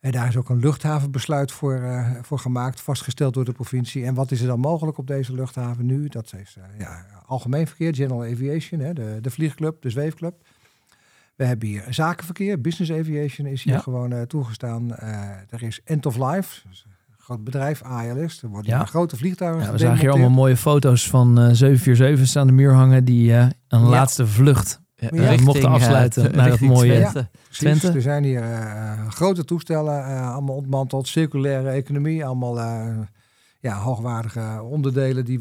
En 0.00 0.12
daar 0.12 0.28
is 0.28 0.36
ook 0.36 0.48
een 0.48 0.58
luchthavenbesluit 0.58 1.52
voor, 1.52 2.04
voor 2.22 2.38
gemaakt, 2.38 2.80
vastgesteld 2.80 3.34
door 3.34 3.44
de 3.44 3.52
provincie. 3.52 4.04
En 4.04 4.14
wat 4.14 4.30
is 4.30 4.40
er 4.40 4.46
dan 4.46 4.60
mogelijk 4.60 4.98
op 4.98 5.06
deze 5.06 5.34
luchthaven 5.34 5.86
nu? 5.86 6.08
Dat 6.08 6.32
is 6.40 6.58
ja, 6.78 7.06
algemeen 7.26 7.66
verkeer, 7.66 7.94
General 7.94 8.24
Aviation, 8.24 8.80
hè, 8.80 8.92
de, 8.92 9.18
de 9.20 9.30
vliegclub, 9.30 9.82
de 9.82 9.90
zweefclub. 9.90 10.34
We 11.40 11.46
hebben 11.46 11.68
hier 11.68 11.84
zakenverkeer, 11.90 12.60
business 12.60 12.90
aviation 12.92 13.46
is 13.46 13.62
hier 13.62 13.72
Ja. 13.74 13.78
gewoon 13.80 14.12
eh, 14.12 14.22
toegestaan. 14.22 14.94
Eh, 14.96 15.28
er 15.50 15.62
is 15.62 15.80
end 15.84 16.06
of 16.06 16.16
life, 16.16 16.68
dus 16.68 16.84
een 16.86 17.14
groot 17.18 17.44
bedrijf, 17.44 17.82
ALS. 17.82 18.42
Er 18.42 18.48
worden 18.48 18.70
Ja. 18.70 18.78
hier 18.78 18.86
grote 18.86 19.16
vliegtuigen 19.16 19.62
Ja, 19.64 19.72
we 19.72 19.78
zagen 19.78 19.98
hier 20.00 20.10
allemaal 20.10 20.30
mooie 20.30 20.56
foto's 20.56 21.08
van 21.08 21.38
eh 21.40 21.50
747's 21.52 22.36
aan 22.36 22.46
de 22.46 22.52
muur 22.52 22.72
hangen. 22.74 23.04
Die 23.04 23.32
eh, 23.34 23.40
een 23.68 23.80
Ja. 23.80 23.88
laatste 23.88 24.26
vlucht 24.26 24.80
Ja. 24.96 25.08
Richting, 25.08 25.40
mochten 25.40 25.64
eh, 25.68 25.72
afsluiten 25.74 26.32
naar 26.36 26.48
dat 26.48 26.60
mooie- 26.60 26.98
Twente. 27.00 27.28
Twente. 27.50 27.90
Er 27.92 28.02
zijn 28.02 28.24
hier 28.24 28.42
eh, 28.42 29.08
grote 29.08 29.44
toestellen, 29.44 30.04
eh, 30.06 30.32
allemaal 30.32 30.54
ontmanteld, 30.56 31.08
circulaire 31.08 31.68
economie, 31.70 32.24
allemaal 32.24 32.60
eh, 32.60 32.86
ja, 33.60 33.76
hoogwaardige 33.78 34.62
onderdelen 34.62 35.24
die 35.24 35.38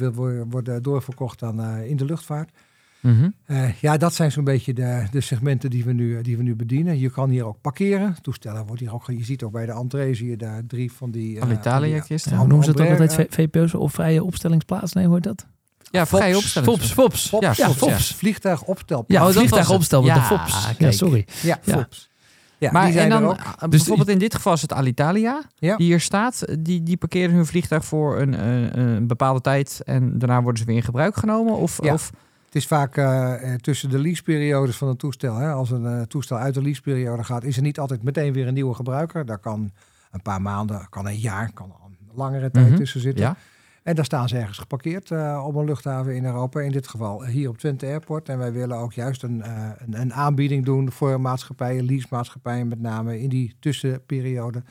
worden 0.50 0.84
doorverkocht 0.84 1.44
aan, 1.44 1.62
eh, 1.64 1.90
in 1.90 1.98
de 1.98 2.06
luchtvaart. 2.06 2.52
Mhm. 3.00 3.30
Eh, 3.46 3.74
ja, 3.74 3.98
dat 3.98 4.14
zijn 4.14 4.32
zo'n 4.32 4.44
beetje 4.44 4.74
de, 4.74 5.04
de 5.12 5.22
segmenten 5.22 5.70
die 5.70 5.84
we, 5.84 5.94
nu, 5.94 6.22
die 6.22 6.38
we 6.38 6.44
nu 6.44 6.56
bedienen. 6.56 7.00
Je 7.00 7.10
kan 7.10 7.30
hier 7.30 7.46
ook 7.46 7.62
parkeren. 7.62 8.16
Toestellen 8.22 8.66
wordt 8.66 8.82
hier 8.82 8.94
ook, 8.94 9.08
je 9.08 9.24
ziet 9.24 9.44
ook 9.44 9.52
bij 9.52 9.66
de 9.66 9.72
entree 9.72 10.14
zie 10.14 10.30
je 10.30 10.38
daar 10.38 10.62
drie 10.68 10.92
van 10.92 11.12
die. 11.12 11.36
eh, 11.38 11.42
Alitalia 11.44 11.80
van 11.90 12.00
die- 12.00 12.02
kisten. 12.08 12.32
Ja, 12.32 12.38
hoe 12.38 12.48
noemen 12.48 12.66
ze 12.66 12.74
dat 12.74 12.88
ook 12.88 13.00
altijd? 13.00 13.28
VPO's 13.34 13.74
of 13.74 13.92
vrije 13.94 14.24
opstellingsplaats? 14.24 14.94
Nee, 14.94 15.06
hoe 15.06 15.14
heet 15.16 15.24
dat? 15.24 15.46
Ja, 15.92 16.06
Fops. 16.06 16.22
vrije 16.22 16.38
opstelling. 16.38 16.72
Fops, 16.72 16.92
Fops. 16.94 17.28
Fops, 17.30 17.44
Ja, 17.46 17.54
Ja, 17.56 17.66
Fops, 17.74 17.78
Fops. 17.94 18.10
ja. 18.10 18.16
Vliegtuig 18.16 18.64
opstel. 18.64 19.04
Ja, 19.08 19.28
Oh, 19.28 19.32
vliegtuig 19.32 19.50
was 19.52 19.68
het. 19.68 19.76
opstel 19.76 20.02
met 20.02 20.14
de 20.14 20.20
Ja, 20.20 20.26
Fops. 20.26 20.68
Ja, 20.78 20.92
sorry. 20.92 21.26
Ja, 21.42 21.60
Ja. 21.64 21.74
Fops. 21.78 22.10
Ja, 22.58 22.72
Maar 22.72 22.84
die 22.84 22.94
zijn 22.94 23.06
en 23.12 23.16
er 23.18 23.22
dan, 23.22 23.30
ook. 23.30 23.38
eh, 23.38 23.46
Dus 23.60 23.70
bijvoorbeeld 23.70 24.10
in 24.10 24.18
dit 24.20 24.36
geval 24.36 24.54
is 24.54 24.62
het 24.62 24.74
Alitalia 24.74 25.42
Ja. 25.56 25.78
die 25.78 25.86
hier 25.86 26.00
staat. 26.00 26.46
Die, 26.60 26.84
die 26.84 26.98
parkeren 26.98 27.36
hun 27.36 27.46
vliegtuig 27.46 27.86
voor 27.86 28.20
een, 28.22 28.48
een, 28.48 28.80
een 28.80 29.08
bepaalde 29.08 29.42
tijd 29.42 29.82
en 29.86 30.20
daarna 30.20 30.42
worden 30.42 30.60
ze 30.60 30.66
weer 30.68 30.76
in 30.76 30.84
gebruik 30.84 31.16
genomen? 31.18 31.54
Of, 31.58 31.84
Ja. 31.84 31.94
of 31.94 32.12
Het 32.50 32.58
is 32.58 32.68
vaak 32.68 32.98
eh, 32.98 33.54
eh, 33.54 33.60
tussen 33.60 33.90
de 33.90 34.00
leaseperiodes 34.00 34.78
van 34.78 34.88
een 34.88 34.98
toestel. 34.98 35.36
Hè, 35.36 35.52
als 35.52 35.72
een 35.72 35.86
eh, 35.86 36.02
toestel 36.02 36.38
uit 36.38 36.54
de 36.54 36.62
leaseperiode 36.62 37.24
gaat, 37.24 37.44
is 37.44 37.56
er 37.56 37.62
niet 37.62 37.80
altijd 37.80 38.04
meteen 38.04 38.34
weer 38.34 38.48
een 38.48 38.54
nieuwe 38.54 38.74
gebruiker. 38.76 39.26
Daar 39.26 39.38
kan 39.38 39.72
een 40.12 40.22
paar 40.22 40.42
maanden, 40.42 40.88
kan 40.90 41.08
een 41.08 41.18
jaar, 41.20 41.52
kan 41.54 41.76
een 41.86 41.98
langere 42.14 42.52
tijd 42.52 42.68
Mhm. 42.68 42.76
tussen 42.76 43.00
zitten. 43.02 43.24
ja? 43.26 43.36
En 43.84 43.96
daar 43.96 44.06
staan 44.06 44.28
ze 44.30 44.38
ergens 44.38 44.58
geparkeerd 44.58 45.12
op 45.44 45.56
een 45.56 45.66
luchthaven 45.66 46.16
in 46.16 46.26
Europa. 46.26 46.60
In 46.60 46.72
dit 46.72 46.88
geval 46.88 47.26
hier 47.26 47.50
op 47.50 47.58
Twente 47.58 47.86
Airport. 47.86 48.30
En 48.30 48.38
wij 48.38 48.52
willen 48.52 48.78
ook 48.78 48.94
juist 48.94 49.24
een, 49.24 49.44
een, 49.78 50.02
een 50.02 50.14
aanbieding 50.14 50.66
doen 50.66 50.92
voor 50.92 51.22
maatschappijen, 51.22 51.86
leasemaatschappijen 51.86 52.68
met 52.68 52.80
name, 52.82 53.20
in 53.22 53.30
die 53.30 53.56
tussenperiode 53.60 54.64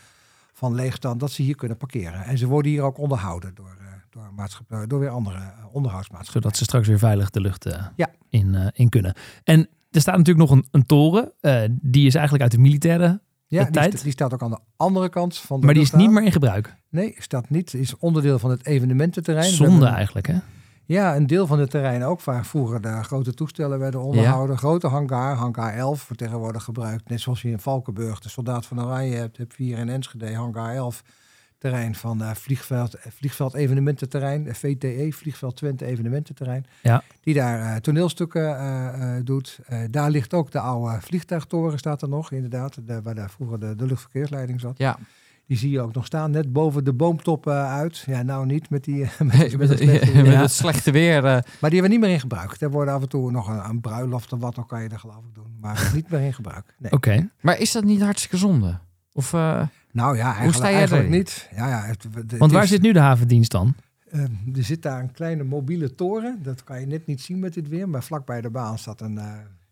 van 0.52 0.74
leegstand, 0.74 1.20
dat 1.20 1.30
ze 1.30 1.42
hier 1.42 1.56
kunnen 1.56 1.76
parkeren. 1.76 2.24
En 2.24 2.38
ze 2.38 2.46
worden 2.46 2.70
hier 2.70 2.82
ook 2.82 2.98
onderhouden 2.98 3.54
door, 3.54 3.76
door, 4.18 4.32
maatschappij, 4.34 4.86
door 4.86 5.00
weer 5.00 5.08
andere 5.08 5.36
eh, 5.36 5.44
onderhoudsmaatschappijen. 5.72 6.42
Zodat 6.42 6.56
ze 6.56 6.64
straks 6.64 6.88
weer 6.88 6.98
veilig 6.98 7.30
de 7.30 7.40
lucht 7.40 7.66
eh, 7.66 7.86
Ja. 7.96 8.10
in, 8.28 8.54
eh, 8.54 8.66
in 8.72 8.88
kunnen. 8.88 9.14
En 9.44 9.68
er 9.90 10.00
staat 10.00 10.16
natuurlijk 10.16 10.50
nog 10.50 10.58
een, 10.58 10.66
een 10.70 10.86
toren. 10.86 11.32
die 11.82 12.06
is 12.06 12.14
eigenlijk 12.14 12.42
uit 12.42 12.52
de 12.52 12.58
militaire. 12.58 13.20
Ja, 13.46 13.62
die, 13.62 13.72
tijd? 13.72 14.02
die 14.02 14.12
staat 14.12 14.32
ook 14.34 14.42
aan 14.42 14.50
de 14.50 14.58
andere 14.76 15.08
kant 15.08 15.38
van 15.38 15.60
de 15.60 15.64
Maar 15.64 15.74
die 15.74 15.82
is 15.82 15.92
niet 15.92 16.10
meer 16.10 16.22
in 16.22 16.32
gebruik. 16.32 16.76
Nee, 16.90 17.14
staat 17.18 17.50
niet. 17.50 17.74
Is 17.74 17.96
onderdeel 17.96 18.38
van 18.38 18.50
het 18.50 18.66
evenemententerrein. 18.66 19.52
Zonde 19.52 19.86
eigenlijk, 19.86 20.26
hè? 20.26 20.38
Ja, 20.84 21.16
een 21.16 21.26
deel 21.26 21.46
van 21.46 21.58
het 21.58 21.70
terrein 21.70 22.04
ook, 22.04 22.22
waar 22.22 22.46
vroeger 22.46 22.80
de 22.80 23.02
grote 23.02 23.34
toestellen 23.34 23.78
werden 23.78 24.02
onderhouden. 24.02 24.58
Grote 24.58 24.86
hangar, 24.86 25.36
hangar 25.36 25.74
11, 25.74 26.06
wordt 26.06 26.22
tegenwoordig 26.22 26.64
gebruikt. 26.64 27.08
Net 27.08 27.20
zoals 27.20 27.42
je 27.42 27.50
in 27.50 27.58
Valkenburg 27.58 28.20
de 28.20 28.28
Soldaat 28.28 28.66
van 28.66 28.84
Oranje 28.84 29.16
hebt, 29.16 29.36
heb 29.36 29.52
je 29.52 29.64
hier 29.64 29.78
in 29.78 29.88
Enschede 29.88 30.34
hangar 30.34 30.74
11. 30.74 31.02
Terrein 31.58 31.94
van 31.94 32.22
eh, 32.22 32.30
vliegveld, 32.34 32.94
eh, 32.94 33.12
vliegveld 33.12 33.54
evenemententerrein, 33.54 34.46
eh, 34.46 34.54
VTE, 34.54 35.08
Vliegveld 35.12 35.56
Twente 35.56 35.84
evenemententerrein. 35.84 36.66
Ja. 36.82 37.02
Die 37.20 37.34
daar 37.34 37.80
toneelstukken 37.80 39.24
doet. 39.24 39.58
Daar 39.90 40.10
ligt 40.10 40.34
ook 40.34 40.50
de 40.50 40.60
oude 40.60 41.00
vliegtuigtoren, 41.00 41.78
staat 41.78 42.02
er 42.02 42.08
nog 42.08 42.32
inderdaad. 42.32 42.78
De, 42.86 43.02
waar 43.02 43.14
daar 43.14 43.30
vroeger 43.30 43.60
de, 43.60 43.76
de 43.76 43.86
luchtverkeersleiding 43.86 44.60
zat. 44.60 44.78
Ja. 44.78 44.98
Die 45.46 45.56
zie 45.56 45.70
je 45.70 45.80
ook 45.80 45.94
nog 45.94 46.06
staan, 46.06 46.30
net 46.30 46.52
boven 46.52 46.84
de 46.84 46.92
boomtop 46.92 47.48
uit. 47.48 47.98
Ja, 47.98 48.22
nou 48.22 48.46
niet 48.46 48.70
met 48.70 48.84
die... 48.84 48.98
met, 49.18 49.56
Met, 49.56 49.68
het 49.68 49.78
slechte 49.78 50.12
weer. 50.22 50.38
het 50.38 50.50
slechte 50.50 50.90
weer. 50.90 51.22
Maar 51.22 51.42
die 51.42 51.60
hebben 51.60 51.82
we 51.82 51.88
niet 51.88 52.00
meer 52.00 52.10
in 52.10 52.20
gebruik. 52.20 52.60
Er 52.60 52.70
worden 52.70 52.94
af 52.94 53.02
en 53.02 53.08
toe 53.08 53.30
nog 53.30 53.48
een, 53.48 53.68
een 53.68 53.80
bruiloft 53.80 54.32
of 54.32 54.40
wat, 54.40 54.54
dan 54.54 54.66
kan 54.66 54.82
je 54.82 54.88
er 54.88 54.98
geloof 54.98 55.24
ik 55.28 55.34
doen. 55.34 55.56
Maar 55.60 55.90
niet 55.94 56.10
meer 56.10 56.20
in 56.20 56.34
gebruik. 56.34 56.74
Nee. 56.78 56.92
Oké. 56.92 57.30
maar 57.40 57.58
is 57.58 57.72
dat 57.72 57.84
niet 57.84 58.02
hartstikke 58.02 58.36
zonde? 58.36 58.78
Of, 59.12 59.34
Nou 59.92 60.16
ja, 60.16 60.24
eigenlijk, 60.24 60.54
sta 60.56 60.64
jij 60.68 60.74
eigenlijk 60.78 61.06
erin? 61.08 61.18
niet. 61.18 61.48
Ja, 61.56 61.68
ja, 61.68 61.82
het, 61.84 62.06
het 62.14 62.38
Want 62.38 62.52
waar 62.52 62.62
is- 62.62 62.68
zit 62.68 62.82
nu 62.82 62.92
de 62.92 62.98
havendienst 62.98 63.50
dan? 63.50 63.74
eh, 64.10 64.20
er 64.56 64.64
zit 64.64 64.82
daar 64.82 65.00
een 65.00 65.12
kleine 65.12 65.42
mobiele 65.44 65.94
toren. 65.94 66.38
Dat 66.42 66.64
kan 66.64 66.80
je 66.80 66.86
net 66.86 67.06
niet 67.06 67.20
zien 67.20 67.38
met 67.38 67.54
dit 67.54 67.68
weer. 67.68 67.88
Maar 67.88 68.02
vlakbij 68.02 68.40
de 68.40 68.50
baan 68.50 68.78
staat 68.78 69.00
een... 69.00 69.20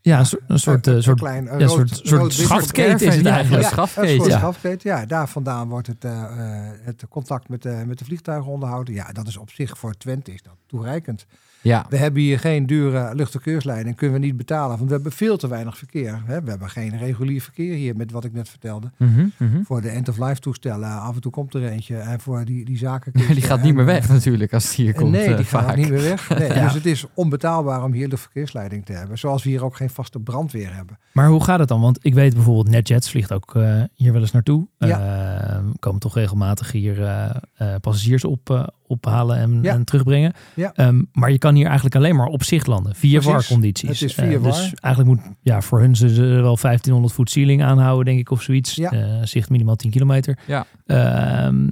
Ja, 0.00 0.18
een, 0.18 0.26
soort- 0.26 0.42
een 0.46 0.58
soort, 0.58 0.88
soort 0.98 1.18
klein, 1.18 1.52
een 1.52 1.58
ja, 1.58 1.66
rood- 1.66 1.88
soort, 1.88 2.08
rood- 2.08 2.32
schaftketen 2.32 3.06
is 3.06 3.16
het 3.16 3.26
eigenlijk. 3.26 3.62
ja. 3.62 3.68
Een 3.96 4.52
soort 4.52 4.82
ja. 4.82 4.98
Ja, 4.98 5.06
daar 5.06 5.28
vandaan 5.28 5.68
wordt 5.68 5.86
het, 5.86 6.04
eh, 6.04 6.22
eh, 6.22 6.70
het 6.82 7.04
contact 7.08 7.48
met, 7.48 7.62
de 7.62 7.82
met 7.86 7.98
de 7.98 8.04
vliegtuigen 8.04 8.52
onderhouden. 8.52 8.94
Ja, 8.94 9.12
dat 9.12 9.26
is 9.26 9.36
op 9.36 9.50
zich 9.50 9.78
voor 9.78 9.94
Twente 9.94 10.32
is 10.32 10.42
dat 10.42 10.56
toereikend. 10.66 11.26
Ja. 11.66 11.86
We 11.88 11.96
hebben 11.96 12.22
hier 12.22 12.38
geen 12.38 12.66
dure 12.66 13.14
luchtverkeersleiding, 13.14 13.96
kunnen 13.96 14.20
we 14.20 14.26
niet 14.26 14.36
betalen, 14.36 14.76
want 14.76 14.88
we 14.88 14.94
hebben 14.94 15.12
veel 15.12 15.36
te 15.36 15.48
weinig 15.48 15.78
verkeer. 15.78 16.22
Hè? 16.24 16.42
We 16.42 16.50
hebben 16.50 16.70
geen 16.70 16.98
regulier 16.98 17.40
verkeer 17.40 17.74
hier 17.74 17.96
met 17.96 18.10
wat 18.10 18.24
ik 18.24 18.32
net 18.32 18.48
vertelde. 18.48 18.90
Mhm, 18.96 19.26
mhm. 19.36 19.62
Voor 19.62 19.80
de 19.80 19.88
end-of-life 19.88 20.40
toestellen, 20.40 21.00
af 21.00 21.14
en 21.14 21.20
toe 21.20 21.32
komt 21.32 21.54
er 21.54 21.68
eentje. 21.68 21.96
En 21.96 22.20
voor 22.20 22.44
die, 22.44 22.64
die 22.64 22.78
zaken... 22.78 23.12
Die 23.36 23.42
gaat 23.42 23.62
niet 23.62 23.74
meer 23.74 23.84
weg 23.84 24.08
natuurlijk 24.08 24.52
als 24.54 24.76
die 24.76 24.84
hier 24.84 24.94
komt. 24.94 25.10
Nee, 25.10 25.26
eh, 25.26 25.36
die 25.36 25.44
gaat 25.44 25.64
vaak. 25.64 25.76
niet 25.76 25.88
meer 25.88 26.02
weg. 26.02 26.28
Nee, 26.28 26.48
Ja. 26.56 26.64
Dus 26.64 26.74
het 26.74 26.86
is 26.86 27.06
onbetaalbaar 27.14 27.84
om 27.84 27.92
hier 27.92 28.08
de 28.08 28.16
verkeersleiding 28.16 28.84
te 28.84 28.92
hebben. 28.92 29.18
Zoals 29.18 29.42
we 29.42 29.50
hier 29.50 29.64
ook 29.64 29.76
geen 29.76 29.90
vaste 29.90 30.18
brandweer 30.18 30.74
hebben. 30.74 30.98
Maar 31.12 31.28
hoe 31.28 31.44
gaat 31.44 31.58
het 31.58 31.68
dan? 31.68 31.80
Want 31.80 31.98
ik 32.02 32.14
weet 32.14 32.34
bijvoorbeeld, 32.34 32.68
NetJets 32.68 33.10
vliegt 33.10 33.32
ook 33.32 33.54
eh, 33.54 33.82
hier 33.94 34.12
wel 34.12 34.20
eens 34.20 34.32
naartoe. 34.32 34.66
Ja. 34.78 35.00
Eh, 35.35 35.35
komen 35.78 36.00
toch 36.00 36.14
regelmatig 36.14 36.72
hier 36.72 37.02
eh, 37.04 37.30
eh, 37.54 37.74
passagiers 37.80 38.24
op, 38.24 38.50
eh, 38.50 38.66
ophalen 38.86 39.36
en, 39.38 39.58
Ja. 39.62 39.72
en 39.72 39.84
terugbrengen. 39.84 40.32
Ja. 40.54 40.72
Ehm, 40.74 41.02
maar 41.12 41.30
je 41.30 41.38
kan 41.38 41.54
hier 41.54 41.64
eigenlijk 41.66 41.96
alleen 41.96 42.16
maar 42.16 42.26
op 42.26 42.42
zicht 42.42 42.66
landen, 42.66 42.94
via. 42.94 43.20
VAR-condities. 43.20 43.88
Het 44.00 44.08
is 44.08 44.14
via 44.14 44.38
Dus 44.38 44.56
VAR. 44.58 44.72
eigenlijk 44.80 45.06
moet, 45.22 45.32
ja, 45.42 45.60
voor 45.62 45.80
hun 45.80 45.96
ze 45.96 46.08
wel 46.24 46.56
1500 46.56 47.14
voet 47.14 47.30
ceiling 47.30 47.62
aanhouden, 47.62 48.04
denk 48.04 48.18
ik, 48.18 48.30
of 48.30 48.42
zoiets. 48.42 48.74
Ja. 48.74 48.90
Eh, 48.90 49.00
zicht 49.22 49.50
minimaal 49.50 49.76
10 49.76 49.90
kilometer. 49.90 50.38
Ja. 50.46 50.66
Ehm, 50.86 51.68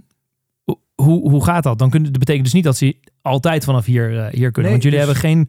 ho- 0.65 0.81
hoe, 0.95 1.31
hoe 1.31 1.45
gaat 1.45 1.63
dat? 1.63 1.79
Dan 1.79 1.91
kunnen, 1.91 2.11
dat 2.11 2.19
betekent 2.19 2.45
dus 2.45 2.55
niet 2.55 2.65
dat 2.65 2.77
ze 2.77 2.97
altijd 3.23 3.65
vanaf 3.65 3.85
hier, 3.85 4.19
eh, 4.19 4.27
hier 4.33 4.51
kunnen. 4.51 4.73
Nee, 4.73 4.81
want 4.81 4.83
jullie 4.83 4.99
dus- 4.99 5.07
hebben 5.07 5.17
geen 5.17 5.49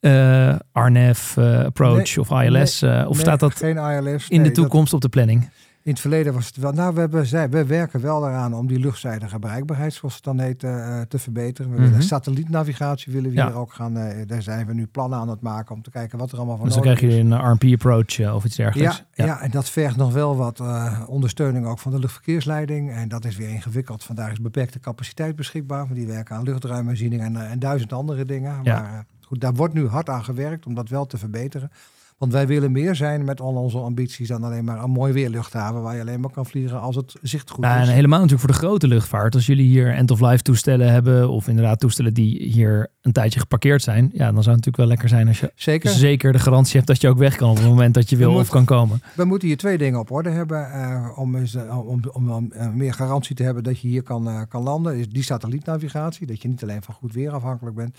eh 0.00 0.54
RNF 0.72 1.38
approach 1.38 2.16
Nee, 2.16 2.20
of 2.20 2.30
ILS. 2.30 2.82
of 2.82 2.90
Nee, 3.08 3.14
staat 3.14 3.40
dat 3.40 3.54
Geen 3.54 3.76
ILS. 3.76 4.28
in 4.28 4.36
Nee, 4.36 4.38
de 4.38 4.44
dat- 4.44 4.54
toekomst 4.54 4.92
op 4.92 5.00
de 5.00 5.08
planning? 5.08 5.50
In 5.86 5.92
het 5.92 6.00
verleden 6.00 6.32
was 6.32 6.46
het 6.46 6.56
wel. 6.56 6.72
Nou, 6.72 6.94
we, 6.94 7.00
hebben, 7.00 7.50
we 7.50 7.64
werken 7.66 8.00
wel 8.00 8.26
eraan 8.28 8.54
om 8.54 8.66
die 8.66 8.78
luchtzijdige 8.78 9.38
bereikbaarheid, 9.38 9.94
zoals 9.94 10.14
het 10.14 10.24
dan 10.24 10.38
heet, 10.38 10.64
eh, 10.64 11.00
te 11.00 11.18
verbeteren. 11.18 11.70
We 11.70 11.76
Mhm. 11.80 11.88
willen 11.90 12.02
satellietnavigatie 12.02 13.12
willen 13.12 13.30
we 13.30 13.36
Ja. 13.36 13.46
hier 13.46 13.56
ook 13.56 13.72
gaan. 13.72 13.96
eh, 13.96 14.26
daar 14.26 14.42
zijn 14.42 14.66
we 14.66 14.74
nu 14.74 14.86
plannen 14.86 15.18
aan 15.18 15.28
het 15.28 15.40
maken 15.40 15.74
om 15.74 15.82
te 15.82 15.90
kijken 15.90 16.18
wat 16.18 16.32
er 16.32 16.36
allemaal 16.38 16.56
van 16.56 16.64
Dus 16.64 16.74
dan 16.74 16.82
krijg 16.82 17.00
je 17.00 17.10
een 17.10 17.52
RP-approach 17.52 18.18
eh, 18.18 18.34
of 18.34 18.44
iets 18.44 18.56
dergelijks. 18.56 19.04
Ja, 19.14 19.24
ja. 19.24 19.40
en 19.40 19.50
dat 19.50 19.70
vergt 19.70 19.96
nog 19.96 20.12
wel 20.12 20.36
wat 20.36 20.60
eh, 20.60 21.02
ondersteuning 21.06 21.66
ook 21.66 21.78
van 21.78 21.92
de 21.92 21.98
luchtverkeersleiding. 21.98 22.90
En 22.90 23.08
dat 23.08 23.24
is 23.24 23.36
weer 23.36 23.48
ingewikkeld. 23.48 24.04
Vandaar 24.04 24.32
is 24.32 24.40
beperkte 24.40 24.80
capaciteit 24.80 25.36
beschikbaar. 25.36 25.84
Want 25.84 25.94
die 25.94 26.06
werken 26.06 26.36
aan 26.36 26.42
luchtruimherziening 26.42 27.22
en, 27.22 27.36
eh, 27.36 27.50
en 27.50 27.58
duizend 27.58 27.92
andere 27.92 28.24
dingen. 28.24 28.60
Ja. 28.62 28.80
Maar 28.80 28.92
eh, 28.92 28.98
goed, 29.20 29.40
daar 29.40 29.54
wordt 29.54 29.74
nu 29.74 29.86
hard 29.86 30.08
aan 30.08 30.24
gewerkt 30.24 30.66
om 30.66 30.74
dat 30.74 30.88
wel 30.88 31.06
te 31.06 31.18
verbeteren. 31.18 31.70
Want 32.18 32.32
wij 32.32 32.46
willen 32.46 32.72
meer 32.72 32.94
zijn 32.94 33.24
met 33.24 33.40
al 33.40 33.54
onze 33.54 33.78
ambities 33.78 34.28
dan 34.28 34.42
alleen 34.44 34.64
maar 34.64 34.82
een 34.82 34.90
mooi 34.90 35.12
weerluchthaven 35.12 35.82
waar 35.82 35.94
je 35.94 36.00
alleen 36.00 36.20
maar 36.20 36.30
kan 36.30 36.46
vliegen 36.46 36.80
als 36.80 36.96
het 36.96 37.14
zicht 37.22 37.50
goed 37.50 37.64
Nou, 37.64 37.80
is. 37.82 37.88
en 37.88 37.94
helemaal 37.94 38.20
natuurlijk 38.20 38.40
voor 38.46 38.52
de 38.60 38.66
grote 38.66 38.88
luchtvaart. 38.88 39.34
Als 39.34 39.46
jullie 39.46 39.66
hier 39.66 39.94
end-of-life 39.94 40.42
toestellen 40.42 40.92
hebben, 40.92 41.28
of 41.30 41.48
inderdaad 41.48 41.80
toestellen 41.80 42.14
die 42.14 42.42
hier 42.42 42.90
een 43.00 43.12
tijdje 43.12 43.40
geparkeerd 43.40 43.82
zijn, 43.82 44.10
ja, 44.12 44.32
dan 44.32 44.42
zou 44.42 44.56
het 44.56 44.64
natuurlijk 44.64 44.76
wel 44.76 44.86
lekker 44.86 45.08
zijn 45.08 45.28
als 45.28 45.40
je 45.40 45.52
Zeker. 45.54 45.90
zeker 45.90 46.32
de 46.32 46.38
garantie 46.38 46.74
hebt 46.74 46.86
dat 46.86 47.00
je 47.00 47.08
ook 47.08 47.18
weg 47.18 47.36
kan 47.36 47.50
op 47.50 47.56
het 47.56 47.66
moment 47.66 47.94
dat 47.94 48.10
je 48.10 48.16
wil 48.16 48.30
moet- 48.30 48.40
of 48.40 48.48
kan 48.48 48.64
komen. 48.64 49.00
We 49.14 49.24
moeten 49.24 49.48
hier 49.48 49.56
twee 49.56 49.78
dingen 49.78 49.98
op 50.00 50.10
orde 50.10 50.30
hebben 50.30 50.72
eh, 50.72 51.08
om, 51.18 51.36
eens, 51.36 51.54
eh, 51.54 51.88
om, 51.88 52.00
om, 52.12 52.30
om, 52.30 52.52
eh, 52.52 52.68
meer 52.70 52.94
garantie 52.94 53.36
te 53.36 53.42
hebben 53.42 53.62
dat 53.62 53.80
je 53.80 53.88
hier 53.88 54.02
kan, 54.02 54.46
kan 54.48 54.62
landen. 54.62 54.96
Is 54.96 55.08
die 55.08 55.22
satellietnavigatie, 55.22 56.26
dat 56.26 56.42
je 56.42 56.48
niet 56.48 56.62
alleen 56.62 56.82
van 56.82 56.94
goed 56.94 57.12
weer 57.12 57.30
afhankelijk 57.32 57.76
bent. 57.76 57.96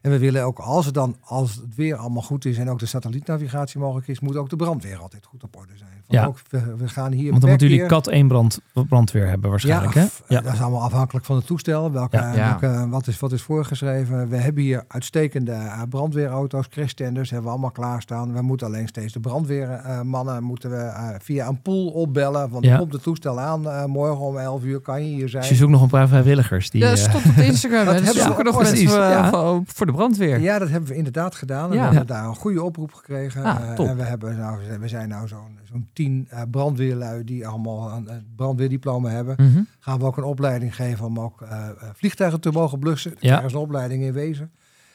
En 0.00 0.10
we 0.10 0.18
willen 0.18 0.44
ook, 0.44 0.58
als 0.58 0.84
het 0.84 0.94
dan, 0.94 1.16
als 1.20 1.54
het 1.54 1.74
weer 1.76 1.96
allemaal 1.96 2.22
goed 2.22 2.44
is 2.44 2.58
en 2.58 2.70
ook 2.70 2.78
de 2.78 2.86
satellietnavigatie 2.86 3.80
mogelijk 3.80 4.08
is, 4.08 4.20
moet 4.20 4.36
ook 4.36 4.48
de 4.50 4.56
brandweer 4.56 4.98
altijd 4.98 5.26
goed 5.26 5.42
op 5.42 5.56
orde 5.56 5.72
zijn. 5.76 5.90
Want 5.90 6.22
Ja. 6.22 6.24
ook, 6.26 6.38
we, 6.50 6.76
we 6.76 6.88
gaan 6.88 7.12
hier 7.12 7.28
Want 7.30 7.40
dan 7.40 7.50
moeten 7.50 7.68
jullie 7.68 7.86
kat 7.86 8.06
1 8.08 8.28
brand, 8.28 8.60
brandweer 8.88 9.28
hebben 9.28 9.50
waarschijnlijk. 9.50 9.94
ja, 9.94 10.00
hè? 10.00 10.06
f- 10.06 10.22
dat 10.26 10.52
is 10.52 10.60
allemaal 10.60 10.82
afhankelijk 10.82 11.26
van 11.26 11.36
het 11.36 11.46
toestel. 11.46 11.92
Welke, 11.92 12.16
Ja. 12.16 12.34
Ja. 12.34 12.58
welke, 12.60 12.88
wat, 12.88 13.06
is, 13.06 13.18
wat 13.18 13.32
is 13.32 13.42
voorgeschreven? 13.42 14.28
We 14.28 14.36
hebben 14.36 14.62
hier 14.62 14.84
uitstekende 14.88 15.52
eh, 15.52 15.82
brandweerauto's, 15.88 16.68
crashtenders, 16.68 17.28
hebben 17.30 17.46
we 17.46 17.52
allemaal 17.52 17.70
klaarstaan. 17.70 18.32
We 18.34 18.42
moeten 18.42 18.66
alleen 18.66 18.88
steeds 18.88 19.12
de 19.12 19.20
brandweermannen 19.20 20.42
moeten 20.44 20.70
we 20.70 20.76
eh, 20.76 21.08
via 21.18 21.48
een 21.48 21.62
pool 21.62 21.86
opbellen. 21.86 22.50
Want 22.50 22.64
Ja. 22.64 22.70
dan 22.70 22.78
komt 22.80 22.92
het 22.92 23.02
toestel 23.02 23.40
aan. 23.40 23.68
eh, 23.68 23.84
morgen 23.84 24.24
om 24.24 24.36
11 24.38 24.62
uur 24.64 24.80
kan 24.80 25.04
je 25.04 25.14
hier 25.14 25.28
zijn. 25.28 25.42
Dus 25.42 25.50
je 25.50 25.56
zoekt 25.56 25.70
nog 25.72 25.82
een 25.82 25.88
paar 25.88 26.08
vrijwilligers. 26.08 26.70
Die, 26.70 26.80
Ja, 26.82 26.90
eh, 26.90 26.96
stond 26.96 27.24
op 27.24 27.34
de 27.36 27.44
Instagram. 27.46 27.84
Dat. 27.84 27.98
Dus 27.98 28.16
hebben 28.16 28.36
we 28.36 28.42
nog 28.42 28.54
mensen 28.56 28.72
precies, 28.74 28.90
voor, 28.90 29.00
ja. 29.00 29.60
De 29.90 29.96
brandweer. 29.96 30.40
Ja, 30.40 30.58
dat 30.58 30.68
hebben 30.68 30.88
we 30.90 30.96
inderdaad 30.96 31.34
gedaan. 31.34 31.70
En 31.70 31.76
Ja. 31.76 31.80
we 31.88 31.88
hebben 31.96 32.06
daar 32.16 32.24
een 32.24 32.34
goede 32.36 32.62
oproep 32.62 32.92
gekregen. 32.92 33.44
Ah, 33.44 33.60
Eh, 33.78 33.88
en 33.88 33.96
we, 33.96 34.02
hebben, 34.02 34.36
nou, 34.36 34.78
we 34.80 34.88
zijn 34.88 35.08
nou 35.08 35.28
zo'n 35.28 35.58
zo'n 35.64 35.88
tien 35.92 36.26
eh, 36.30 36.42
brandweerlui 36.50 37.24
die 37.24 37.46
allemaal 37.46 37.90
een, 37.92 38.12
een 38.12 38.26
brandweerdiploma 38.36 39.10
hebben. 39.10 39.34
Mhm. 39.38 39.62
gaan 39.78 39.98
we 39.98 40.04
ook 40.04 40.16
een 40.16 40.24
opleiding 40.24 40.74
geven 40.74 41.04
om 41.06 41.20
ook 41.20 41.42
eh, 41.42 41.68
eh, 41.68 41.74
vliegtuigen 41.94 42.40
te 42.40 42.50
mogen 42.50 42.78
blussen. 42.78 43.14
Ja. 43.18 43.34
Daar 43.36 43.44
is 43.44 43.52
een 43.52 43.58
opleiding 43.58 44.02
in 44.02 44.12
wezen. 44.12 44.50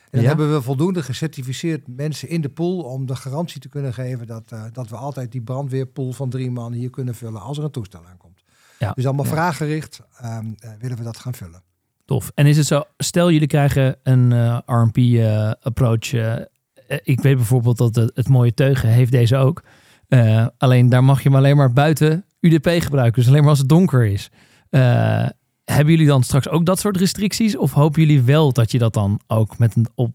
En 0.05 0.11
dan 0.11 0.21
Ja. 0.21 0.27
hebben 0.27 0.53
we 0.53 0.61
voldoende 0.61 1.03
gecertificeerd 1.03 1.87
mensen 1.87 2.29
in 2.29 2.41
de 2.41 2.49
pool 2.49 2.79
om 2.83 3.05
de 3.05 3.15
garantie 3.15 3.61
te 3.61 3.69
kunnen 3.69 3.93
geven 3.93 4.27
dat, 4.27 4.51
eh, 4.51 4.63
dat 4.71 4.89
we 4.89 4.95
altijd 4.95 5.31
die 5.31 5.41
brandweerpool 5.41 6.11
van 6.13 6.29
drie 6.29 6.51
man 6.51 6.73
hier 6.73 6.89
kunnen 6.89 7.15
vullen 7.15 7.41
als 7.41 7.57
er 7.57 7.63
een 7.63 7.71
toestel 7.71 8.01
aankomt. 8.09 8.43
Ja. 8.79 8.91
Dus 8.91 9.05
allemaal 9.05 9.25
vraaggericht 9.25 10.01
ehm, 10.17 10.45
eh, 10.59 10.69
willen 10.79 10.97
we 10.97 11.03
dat 11.03 11.17
gaan 11.17 11.33
vullen. 11.33 11.61
Tof. 12.05 12.31
En 12.35 12.45
is 12.45 12.57
het 12.57 12.65
zo, 12.65 12.83
stel 12.97 13.31
jullie 13.31 13.47
krijgen 13.47 13.95
een 14.03 14.31
eh, 14.31 14.57
RP-approach. 14.65 16.13
eh, 16.13 16.97
ik 17.03 17.21
weet 17.21 17.35
bijvoorbeeld 17.35 17.77
dat 17.77 17.95
het, 17.95 18.27
mooie 18.27 18.53
teugen 18.53 18.89
heeft 18.89 19.11
deze 19.11 19.37
ook. 19.37 19.63
Eh, 20.07 20.47
alleen 20.57 20.89
daar 20.89 21.03
mag 21.03 21.23
je 21.23 21.29
hem 21.29 21.37
alleen 21.37 21.55
maar 21.57 21.73
buiten 21.73 22.25
UDP 22.39 22.67
gebruiken. 22.67 23.21
Dus 23.21 23.29
alleen 23.29 23.41
maar 23.41 23.49
als 23.49 23.59
het 23.59 23.69
donker 23.69 24.05
is. 24.05 24.29
Eh, 24.69 25.27
hebben 25.63 25.93
jullie 25.93 26.07
dan 26.07 26.23
straks 26.23 26.49
ook 26.49 26.65
dat 26.65 26.79
soort 26.79 26.97
restricties? 26.97 27.57
Of 27.57 27.71
hopen 27.71 28.01
jullie 28.01 28.21
wel 28.21 28.53
dat 28.53 28.71
je 28.71 28.77
dat 28.77 28.93
dan 28.93 29.19
ook 29.27 29.57
met 29.57 29.75
een 29.75 29.87
op, 29.95 30.11